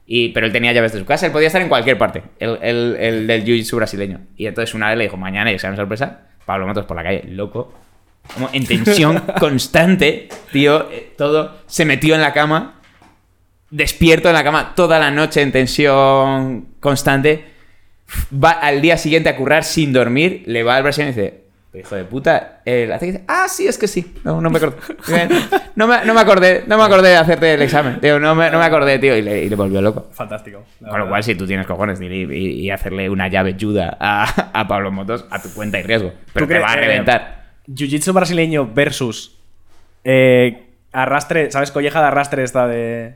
[0.07, 2.57] Y, pero él tenía llaves de su casa, él podía estar en cualquier parte, el,
[2.61, 4.19] el- el del jiu-jitsu brasileño.
[4.37, 7.23] Y entonces una vez le dijo, mañana hay examen sorpresa, Pablo Motos por la calle,
[7.29, 7.73] loco.
[8.33, 11.57] Como en tensión constante, tío, eh, todo.
[11.67, 12.75] Se metió en la cama,
[13.69, 17.45] despierto en la cama toda la noche en tensión constante.
[18.33, 21.41] Va al día siguiente a currar sin dormir, le va al brasileño y dice,
[21.73, 24.13] hijo de puta, el hace que dice, ah, sí, es que sí.
[24.23, 24.77] No, no me acordé.
[25.73, 28.01] No me, no me acordé, no me acordé de hacerte el examen.
[28.01, 29.15] Tío, no me, no me acordé, tío.
[29.15, 30.09] Y le, y le volvió loco.
[30.11, 30.65] Fantástico.
[30.79, 31.09] Con lo verdad.
[31.09, 34.67] cual, si tú tienes cojones de ir y, y hacerle una llave juda a, a
[34.67, 36.11] Pablo Motos, a tu cuenta y riesgo.
[36.33, 37.40] Pero ¿Tú te va a eh, reventar.
[37.73, 39.37] Jiu-Jitsu brasileño versus
[40.03, 41.71] eh, arrastre, ¿sabes?
[41.71, 43.15] Colleja de arrastre esta de...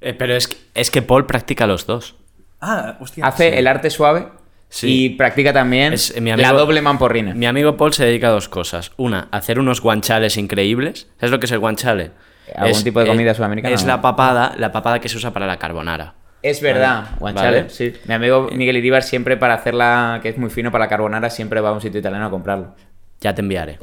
[0.00, 2.16] Eh, pero es que, es que Paul practica los dos.
[2.60, 3.26] Ah, hostia.
[3.26, 4.28] Hace el arte suave
[4.72, 5.06] Sí.
[5.06, 7.34] y practica también Es, eh, mi la amigo- doble mamporrina.
[7.34, 8.92] Mi amigo Paul se dedica a dos cosas.
[8.96, 11.08] Una, hacer unos guanchales increíbles.
[11.18, 12.12] ¿Sabes lo que es el guanchale?
[12.54, 13.74] ¿Algún Es- tipo de comida eh, sudamericana?
[13.74, 16.14] Es la papada, la papada que se usa para la carbonara.
[16.42, 17.16] Es verdad, Vale.
[17.18, 17.70] guanchale, Vale.
[17.70, 17.92] sí.
[18.06, 21.60] Mi amigo Miguel Iribar siempre para hacerla, que es muy fino para la carbonara, siempre
[21.60, 22.74] va a un sitio italiano a comprarlo.
[23.20, 23.78] Ya te enviaré.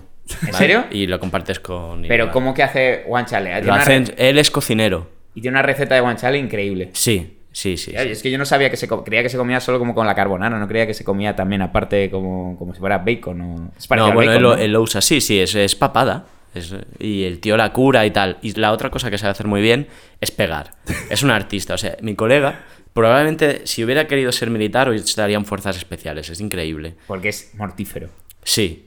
[0.46, 0.86] ¿En serio?
[0.92, 2.02] Y lo compartes con.
[2.08, 2.34] Pero Iván.
[2.34, 3.62] ¿cómo que hace guanchale?
[3.62, 5.10] Lo una hacen- re- Él es cocinero.
[5.36, 6.90] Y tiene una receta de guanchale increíble.
[6.94, 7.94] Sí, sí, sí.
[7.96, 10.16] Es que yo no sabía que se creía que se comía solo como con la
[10.16, 13.72] carbonara, no creía que se comía también aparte como, como si fuera bacon o...
[13.78, 14.62] Es No, bueno, bacon, él, lo, ¿no?
[14.62, 15.00] él lo usa.
[15.02, 16.26] Sí, sí, es, es papada.
[16.56, 18.38] Es- y el tío la cura y tal.
[18.42, 19.88] Y la otra cosa que sabe hacer muy bien
[20.20, 20.74] es pegar.
[21.12, 21.76] Es un artista.
[21.76, 22.62] O sea, mi colega,
[22.94, 26.30] probablemente si hubiera querido ser militar, hoy estaría en fuerzas especiales.
[26.30, 26.96] Es increíble.
[27.08, 28.10] Porque es mortífero.
[28.44, 28.87] Sí.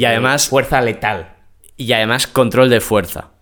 [0.00, 1.34] Y además, Fuerza letal.
[1.76, 3.32] y además control de fuerza.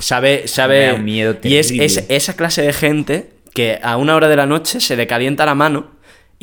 [0.00, 0.86] sabe, me sabe.
[0.88, 4.36] da un miedo y es, es esa clase de gente que a una hora de
[4.36, 5.92] la noche se le calienta la mano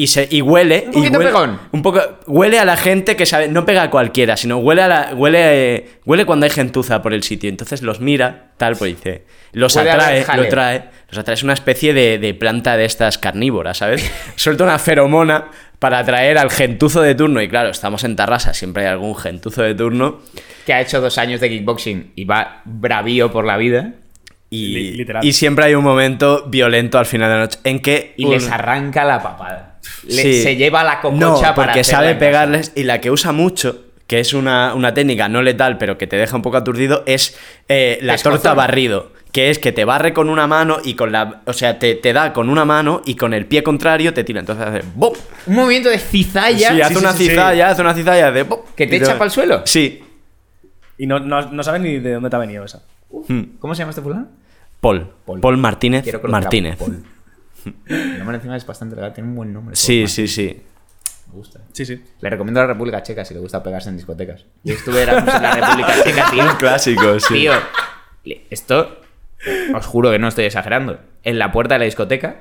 [0.02, 0.86] y se y huele.
[0.88, 1.60] Un y poquito huele, pegón.
[1.74, 2.00] Un poco.
[2.26, 3.50] Huele a la gente que sabe.
[3.50, 5.12] No pega a cualquiera, sino huele a la.
[5.14, 5.40] Huele,
[5.76, 7.50] eh, huele cuando hay gentuza por el sitio.
[7.50, 9.26] Entonces los mira, tal, pues dice.
[9.52, 10.86] Los atrae, lo trae.
[11.10, 11.34] Los atrae.
[11.34, 14.10] Es una especie de, de planta de estas carnívoras, ¿sabes?
[14.38, 15.50] Suelta una feromona
[15.80, 17.42] para atraer al gentuzo de turno.
[17.42, 20.22] Y claro, estamos en Tarrasa, siempre hay algún gentuzo de turno.
[20.66, 23.96] Que ha hecho dos años de kickboxing y va bravío por la vida.
[24.50, 28.26] Y, y siempre hay un momento violento al final de la noche en que Y
[28.26, 29.69] un- les arranca la papada.
[30.08, 30.44] Le- Sí.
[30.44, 34.20] Se lleva la cococha no, para porque sabe pegarles y la que usa mucho que
[34.20, 37.38] es una, una técnica no letal pero que te deja un poco aturdido es
[37.68, 41.42] eh, la torta barrido que es que te barre con una mano y con la
[41.46, 44.40] o sea te, te da con una mano y con el pie contrario te tira
[44.40, 45.14] entonces hace ¡bum!
[45.46, 47.30] Un movimiento de cizalla sí, hace sí, una sí, sí.
[47.30, 48.60] cizalla hace una cizalla de ¡bum!
[48.76, 49.62] que te Y echa para el suelo.
[49.66, 50.04] sí
[50.98, 52.82] Y no, no, no sabes ni de dónde te ha venido esa.
[53.60, 54.28] ¿Cómo se llama este fulano?
[54.82, 55.40] Paul Paul.
[55.42, 57.04] Paul, Martínez Martínez Paul.
[57.88, 59.76] El nombre encima es bastante legal, tiene un buen nombre.
[59.76, 60.62] sí sí sí
[61.28, 61.60] Me gusta.
[61.74, 62.02] Sí, sí.
[62.22, 64.46] Le recomiendo a la República Checa si le gusta pegarse en discotecas.
[64.64, 66.44] Yo estuve en la República Checa, tío.
[66.44, 67.54] un clásico sí Tío,
[68.50, 69.00] esto
[69.74, 71.00] os juro que no estoy exagerando.
[71.24, 72.38] En la puerta de la discoteca,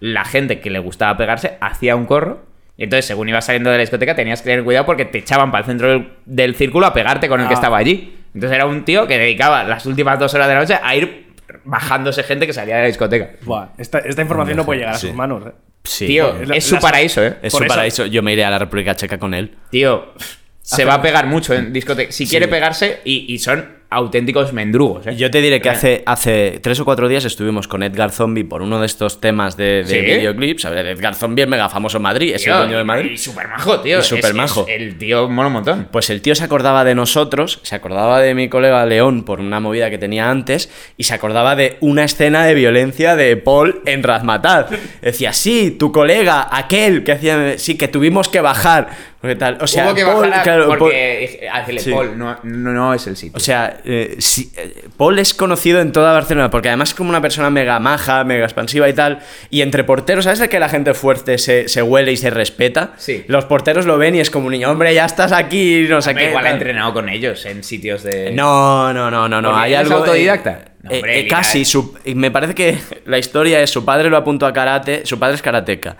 [0.00, 2.44] la gente que le gustaba pegarse hacía un corro.
[2.76, 5.50] Y entonces, según ibas saliendo de la discoteca, tenías que tener cuidado porque te echaban
[5.50, 7.56] para el centro del, del círculo a pegarte con el que Ah.
[7.56, 8.18] estaba allí.
[8.34, 11.31] Entonces era un tío que dedicaba las últimas dos horas de la noche a ir
[11.64, 13.30] bajándose gente que salía de la discoteca.
[13.42, 15.08] Buah, esta, esta información no puede llegar a Sí.
[15.08, 15.44] sus manos.
[15.46, 15.50] ¿eh?
[15.84, 16.06] Sí.
[16.06, 17.36] Tío, es la- es su la- paraíso, ¿eh?
[17.42, 20.12] es por su eso- paraíso yo me iré a la República Checa con él Tío,
[20.62, 22.12] se va a pegar mucho en discoteca.
[22.12, 25.16] Si quiere pegarse, y, y son auténticos mendrugos, ¿eh?
[25.16, 28.62] Yo te diré que hace, hace tres o cuatro días estuvimos con Edgar Zombie por
[28.62, 30.00] uno de estos temas de, de ¿Sí?
[30.00, 30.64] videoclips.
[30.64, 33.10] A ver, Edgar Zombie es mega famoso en Madrid, es tío, el dueño de Madrid.
[33.12, 33.98] Y súper majo, tío.
[33.98, 34.66] Y Es- supermajo.
[34.68, 35.88] es- El tío mola un montón.
[35.92, 39.60] Pues el tío se acordaba de nosotros, se acordaba de mi colega León por una
[39.60, 44.02] movida que tenía antes y se acordaba de una escena de violencia de Paul en
[44.02, 44.70] Razmataz.
[45.00, 49.11] Decía, sí, tu colega, aquel que hacía, sí, que tuvimos que bajar.
[49.22, 51.90] Porque tal, o sea, Hubo que Paul, bajar a- claro, Paul- porque decirle, Sí.
[51.92, 53.36] Paul, no, no, no es el sitio.
[53.36, 57.08] o sea, eh, sí, eh, Paul es conocido en toda Barcelona porque además es como
[57.10, 59.20] una persona mega maja, mega expansiva y tal.
[59.48, 62.94] Y entre porteros, ¿sabes de que la gente fuerte se, se huele y se respeta?
[62.96, 63.24] Sí.
[63.28, 66.10] Los porteros lo ven y es como un niño, hombre, ya estás aquí, no sé
[66.10, 66.30] Hombre, qué.
[66.30, 66.56] igual ha tal".
[66.58, 68.32] entrenado con ellos en sitios de.
[68.32, 69.56] No, no, no, no, no.
[69.56, 69.98] Hay algo.
[69.98, 70.64] autodidacta.
[70.82, 71.64] No, eh, hombre, eh, Lina, casi.
[71.64, 72.76] su- me parece que
[73.06, 75.06] la historia es: su padre lo apuntó a karate.
[75.06, 75.96] Su padre es karateca.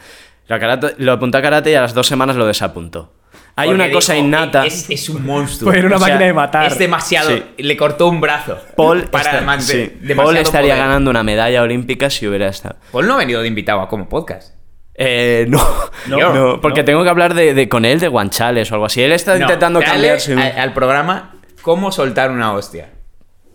[0.57, 3.13] Lo, karate- lo apuntó a karate y a las dos semanas lo desapuntó.
[3.55, 4.65] Hay Porque una cosa innata.
[4.65, 5.71] Es, es un monstruo.
[5.73, 6.67] Fue una O sea, máquina de matar.
[6.67, 7.29] Es demasiado.
[7.31, 7.43] Sí.
[7.59, 8.59] Le cortó un brazo.
[8.77, 10.85] Paul, para está- sí, Paul estaría poder.
[10.87, 12.77] ganando una medalla olímpica si hubiera estado.
[12.93, 14.55] Paul no ha venido de invitado a como podcast.
[14.95, 15.63] Eh, no,
[16.07, 16.85] No, no, porque no.
[16.87, 19.03] tengo que hablar de, de- con él de guanchales o algo así.
[19.03, 20.33] Él está No, intentando dale cambiarse.
[20.35, 22.89] un- a- al programa cómo soltar una hostia.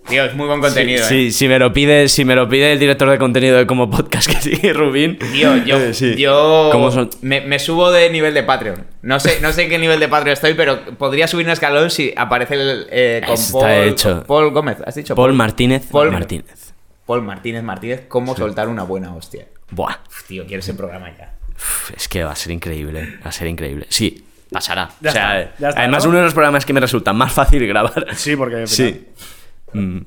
[0.07, 1.31] Tío, es muy buen contenido, sí, ¿eh?
[1.31, 4.27] si me lo pide, si me lo pide el director de contenido de como podcast
[4.31, 5.19] que sigue Rubín.
[5.19, 6.15] Tío, yo, eh, sí.
[6.15, 7.09] yo ¿Cómo son?
[7.21, 8.85] me, me subo de nivel de Patreon.
[9.01, 11.89] No sé, no sé en qué nivel de Patreon estoy, pero podría subir un escalón
[11.91, 14.15] si aparece el, eh, con Eso Paul, está hecho.
[14.19, 14.77] con Paul Gómez.
[14.85, 15.13] ¿Has dicho?
[15.13, 16.73] Paul Martínez Paul Martínez.
[17.05, 19.45] Paul Martínez Martínez, cómo soltar una buena hostia.
[19.71, 19.97] Buah.
[20.07, 21.33] Uf, tío, quiero ese programa ya.
[21.53, 23.85] Uf, Es que va a ser increíble, va a ser increíble.
[23.89, 24.89] Sí, pasará.
[25.01, 26.09] Ya o sea, está, ya está, además ¿no?
[26.11, 28.07] uno de los programas que me resulta más fácil grabar.
[28.15, 28.67] Sí, porque.
[28.67, 29.05] Sí.
[29.73, 29.99] Mm,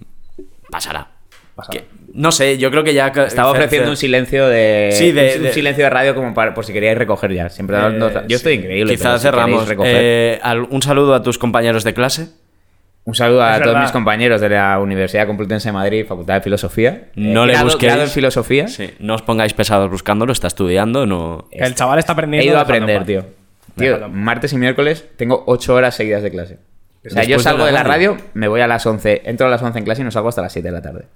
[0.71, 1.09] pasará.
[1.55, 1.81] Pasará.
[1.81, 5.43] Que- no sé, yo creo que ya Estaba ofreciendo un silencio de, Sí, de- un,
[5.45, 7.49] de- silencio de radio como para, por si queríais recoger ya.
[7.51, 8.59] Siempre Eh, dando- yo estoy sí.
[8.61, 8.93] increíble.
[8.95, 9.69] Quizás si cerramos.
[9.85, 12.29] Eh, un saludo a tus compañeros de clase.
[13.05, 13.83] Un saludo a Es todos verdad.
[13.83, 17.09] mis compañeros de la Universidad Complutense de Madrid, Facultad de Filosofía.
[17.15, 17.93] No Eh, le grado- busquéis.
[17.93, 18.69] grado en Filosofía.
[18.69, 21.49] Sí, no os pongáis pesados buscándolo, está estudiando, no.
[21.51, 22.47] El chaval está He aprendiendo.
[22.49, 23.25] ido a aprender, tío.
[23.77, 26.59] Tío, martes y miércoles tengo 8 horas seguidas de clase.
[27.07, 28.13] O sea, yo de salgo la de la radio.
[28.15, 30.29] radio, me voy a las 11, entro a las 11 en clase y no salgo
[30.29, 31.07] hasta las 7 de la tarde.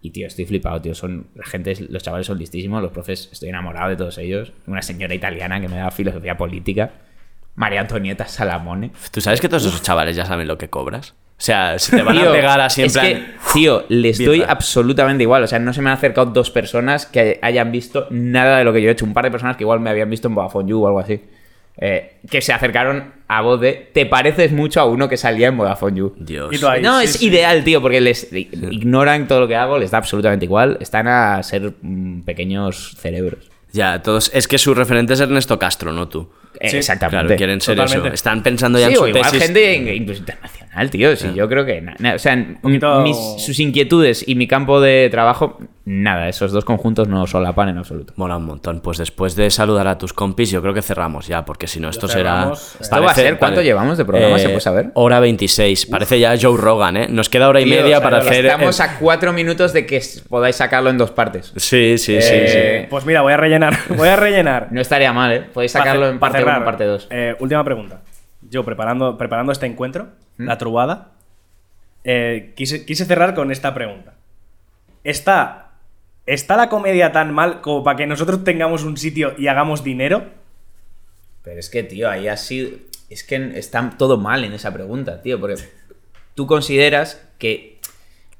[0.00, 0.94] Y tío, estoy flipado, tío.
[0.94, 4.52] Son la gente, los chavales son listísimos, los profes, estoy enamorado de todos ellos.
[4.66, 6.90] Una señora italiana que me da filosofía política.
[7.56, 8.92] María Antonieta Salamone.
[9.10, 11.14] ¿Tú sabes que todos esos chavales ya saben lo que cobras?
[11.36, 13.06] O sea, se te van Tío, a pegar así en es plan.
[13.06, 15.42] que, tío, les doy absolutamente igual.
[15.42, 18.72] O sea, no se me han acercado dos personas que hayan visto nada de lo
[18.72, 19.04] que yo he hecho.
[19.04, 21.22] Un par de personas que igual me habían visto en Vodafone You o algo así.
[21.76, 25.56] Eh, que se acercaron a voz de te pareces mucho a uno que salía en
[25.56, 26.14] Vodafone You.
[26.18, 26.62] Dios.
[26.62, 27.26] Ahí, No, sí, es sí.
[27.26, 30.78] ideal, tío, porque les ignoran todo lo que hago, les da absolutamente igual.
[30.80, 33.50] Están a ser mm, pequeños cerebros.
[33.72, 34.30] Ya, todos.
[34.32, 36.30] Es que su referente es Ernesto Castro, no tú.
[36.60, 37.26] Eh, Sí, Exactamente.
[37.26, 38.08] Claro, quieren ser Totalmente.
[38.08, 38.14] eso.
[38.14, 39.42] Están pensando ya Sí, en su o igual tesis.
[39.42, 41.16] gente incluso internacional, tío.
[41.16, 41.80] Sí, yo creo que.
[41.80, 46.50] na- na- o sea, poquito- mis- sus inquietudes y mi campo de trabajo, nada, esos
[46.52, 48.12] dos conjuntos no solapan en absoluto.
[48.16, 48.80] Mola un montón.
[48.80, 51.88] Pues después de saludar a tus compis, yo creo que cerramos ya, porque si no,
[51.90, 52.52] esto será.
[52.80, 54.38] Esto va a ser- ¿cuánto llevamos de programa?
[54.38, 54.90] ¿Se puede saber?
[54.94, 55.86] Hora 26.
[55.86, 57.06] Parece ya Joe Rogan, ¿eh?
[57.10, 58.46] Nos queda hora y media o sea, para hacer.
[58.46, 61.52] Estamos eh, a cuatro minutos de que podáis sacarlo en dos partes.
[61.56, 62.86] Sí, sí, sí, Eh, sí.
[62.90, 63.76] Pues mira, voy a rellenar.
[63.96, 64.68] Voy a rellenar.
[64.70, 65.40] No estaría mal, ¿eh?
[65.52, 67.08] Podéis sacarlo en pa' parte 1 cerrar, en parte 2.
[67.10, 68.00] eh, última pregunta.
[68.48, 70.08] Yo preparando, preparando este encuentro,
[70.38, 70.46] ¿Mm?
[70.46, 71.08] la trubada,
[72.04, 74.14] eh, quise, quise cerrar con esta pregunta.
[75.02, 75.63] ¿Está,
[76.26, 80.24] ¿Está la comedia tan mal como para que nosotros tengamos un sitio y hagamos dinero?
[81.42, 82.70] Pero es que, tío, ahí ha sido.
[83.10, 85.56] Es que está todo mal en esa pregunta, tío, porque
[86.34, 87.78] tú consideras que.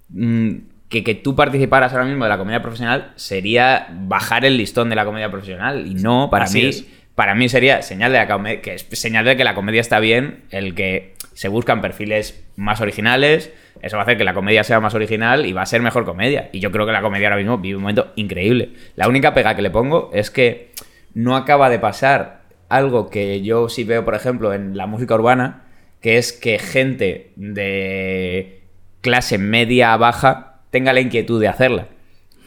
[0.09, 0.51] mm,
[0.89, 4.97] que, que tú participaras ahora mismo de la comedia profesional sería bajar el listón de
[4.97, 5.87] la comedia profesional.
[5.87, 6.69] Y no, para Así mí.
[6.69, 6.85] es.
[7.15, 8.61] Para mí sería señal de la.
[8.61, 13.53] Que señal de que la comedia está bien, el que se buscan perfiles más originales.
[13.83, 16.05] Eso va a hacer que la comedia sea más original y va a ser mejor
[16.05, 16.49] comedia.
[16.53, 18.71] Y yo creo que la comedia ahora mismo vive un momento increíble.
[18.97, 20.71] La única pega que le pongo es que
[21.13, 25.65] no acaba de pasar algo que yo sí veo, por ejemplo, en la música urbana,
[26.01, 28.63] que es que gente de
[29.01, 31.89] clase media baja tenga la inquietud de hacerla.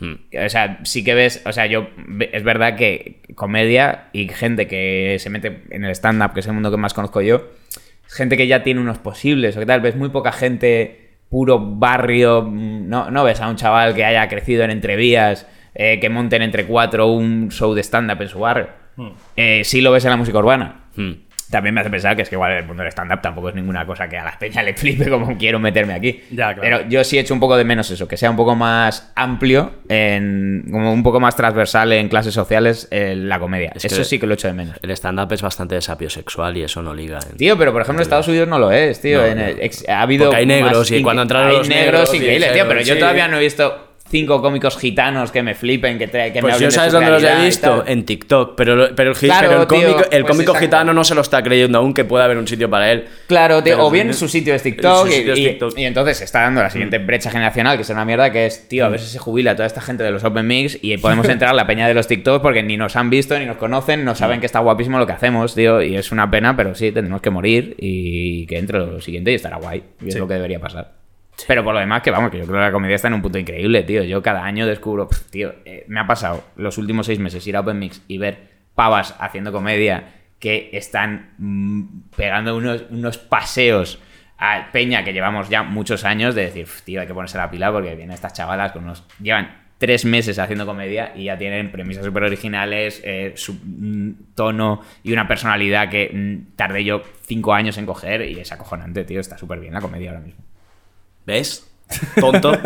[0.01, 1.88] O sea, sí que ves, o sea, yo
[2.31, 6.53] es verdad que comedia y gente que se mete en el stand-up, que es el
[6.53, 7.47] mundo que más conozco yo,
[8.08, 12.42] gente que ya tiene unos posibles o qué tal, ves muy poca gente puro barrio,
[12.44, 16.42] mm, no, no ves a un chaval que haya crecido en entrevías, eh, que monten
[16.42, 18.70] entre cuatro un show de stand-up en su barrio.
[19.36, 20.86] Eh, sí lo ves en la música urbana.
[20.96, 21.27] Hmm.
[21.49, 23.86] También me hace pensar que es que igual el mundo del stand-up tampoco es ninguna
[23.86, 26.22] cosa que a las peñas le flipe como quiero meterme aquí.
[26.32, 26.61] Ya, claro.
[26.61, 29.11] Pero yo sí he hecho un poco de menos eso, que sea un poco más
[29.15, 33.72] amplio, en, como un poco más transversal en clases sociales eh, la comedia.
[33.76, 34.78] Es eso que- sí que lo echo de menos.
[34.82, 37.19] El stand-up es bastante de sapio sexual y eso no liga.
[37.30, 39.19] en- Tío, pero por ejemplo en Estados Unidos no lo es, tío.
[39.22, 41.91] No, En el- ex- ha habido Porque hay negros y cuando entraron hay los negros
[41.91, 42.68] negros increíbles, tío.
[42.68, 46.36] Pero yo todavía no he visto cinco cómicos gitanos que me flipen, que, tra- que
[46.36, 49.48] me Pues hablen yo sabes dónde los he visto, en TikTok, pero, pero el, Claro,
[49.50, 52.06] pero el tío, cómico, el pues cómico gitano no se lo está creyendo aún que
[52.06, 53.06] pueda haber un sitio para él.
[53.28, 55.76] Claro, tío, o bien su sitio es TikTok, sitio y, y- TikTok.
[55.76, 55.80] Mm.
[55.80, 58.86] y entonces está dando la siguiente brecha generacional, que es una mierda, que es, tío,
[58.86, 61.52] a ver si se jubila toda esta gente de los Open Mix y podemos entrar
[61.52, 64.14] a la peña de los TikTok porque ni nos han visto, ni nos conocen, no
[64.14, 64.16] Mm.
[64.16, 67.22] saben que está guapísimo lo que hacemos, tío, y es una pena, pero sí, tendremos
[67.22, 70.20] que morir y que entre lo siguiente y estará guay, y es Sí.
[70.20, 70.97] lo que debería pasar.
[71.45, 73.22] Pero por lo demás, que vamos, que yo creo que la comedia está en un
[73.22, 74.03] punto increíble, tío.
[74.03, 77.59] Yo cada año descubro, tío, eh, me ha pasado los últimos seis meses ir a
[77.59, 80.05] Open Mix y ver pavas haciendo comedia
[80.39, 83.99] que están mm, pegando unos, unos paseos
[84.38, 87.49] a Peña que llevamos ya muchos años de decir, "Uf, tío, hay que ponerse la
[87.49, 89.03] pila porque vienen estas chavalas con unos.
[89.22, 94.81] llevan tres meses haciendo comedia y ya tienen premisas súper originales, eh, su mm, tono
[95.03, 99.19] y una personalidad que mm, tardé yo cinco años en coger y es acojonante, tío.
[99.19, 100.43] Está súper bien la comedia ahora mismo.
[101.28, 101.68] ¿Ves?
[102.20, 102.52] Tonto.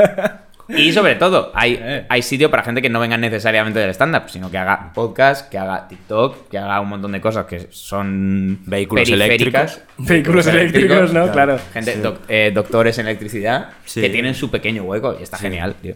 [0.74, 2.06] Y sobre todo, hay, Eh.
[2.08, 5.58] hay sitio para gente que no venga necesariamente del stand-up, sino que haga podcast, que
[5.58, 9.82] haga TikTok, que haga un montón de cosas que son Vehículos periféricas.
[9.98, 11.30] Vehículos eléctricos, ¿no?
[11.30, 11.60] Claro.
[11.74, 14.00] Gente, doc- eh, doctores en electricidad, Sí.
[14.00, 15.44] que tienen su pequeño hueco y está Sí.
[15.44, 15.96] genial, tío.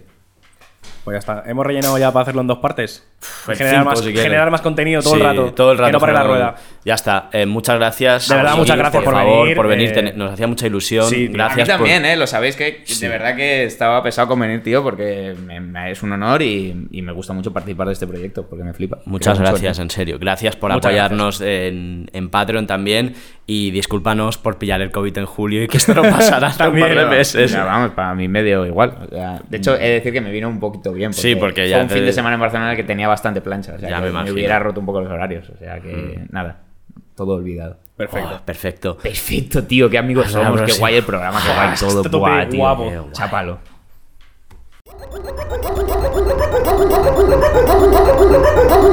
[1.05, 1.43] Pues ya está.
[1.49, 3.07] Hemos rellenado ya para hacerlo en dos partes.
[3.47, 5.53] En generar, cinco, más, si generar más contenido todo Sí, el rato.
[5.53, 5.87] Todo el rato.
[5.87, 6.55] Que no pare la rueda.
[6.83, 7.29] Ya está.
[7.31, 8.27] Eh, muchas gracias.
[8.29, 9.91] De verdad, muchas gracias por favor, venir, por venir.
[9.97, 11.09] eh, Nos hacía mucha ilusión.
[11.09, 12.15] sí, a mí gracias por- también, ¿eh?
[12.15, 12.99] Lo sabéis que Sí.
[13.01, 16.87] de verdad que estaba pesado con venir, tío, porque me- me- es un honor y,
[16.91, 18.99] y me gusta mucho participar de este proyecto, porque me flipa.
[19.05, 20.17] Muchas Creo gracias, en- serio.
[20.19, 23.15] Gracias por Muchas apoyarnos en, en Patreon también.
[23.47, 26.79] Y discúlpanos por pillar el COVID en julio y que esto no pasara hasta un
[26.79, 27.51] par de También, meses.
[27.51, 28.97] Ya, vamos, para mí medio igual.
[29.05, 31.11] O sea, de hecho, he de decir que me vino un poquito bien.
[31.11, 33.40] Porque Sí, porque fue ya un te- fin de semana en Barcelona que tenía bastante
[33.40, 33.74] plancha.
[33.74, 34.32] O sea, Ya que me me, imagino.
[34.32, 34.34] Mm.
[34.34, 35.48] hubiera roto un poco los horarios.
[35.50, 36.58] O sea que, nada,
[37.16, 37.76] todo olvidado.
[37.96, 38.30] Perfecto.
[38.34, 38.96] Oh, perfecto.
[38.98, 40.80] Perfecto, tío, qué amigos Hasta la somos, qué próxima.
[40.80, 41.98] guay el programa, qué guay todo.
[41.98, 42.84] Está todo Buah, tío, guapo.
[42.84, 43.58] eh, Chápalo.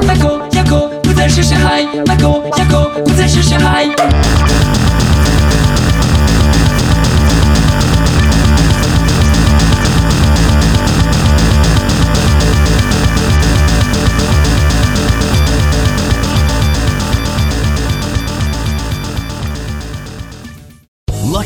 [0.06, 3.86] 迈狗呀狗，不再是小孩，迈狗呀狗，不再是小孩。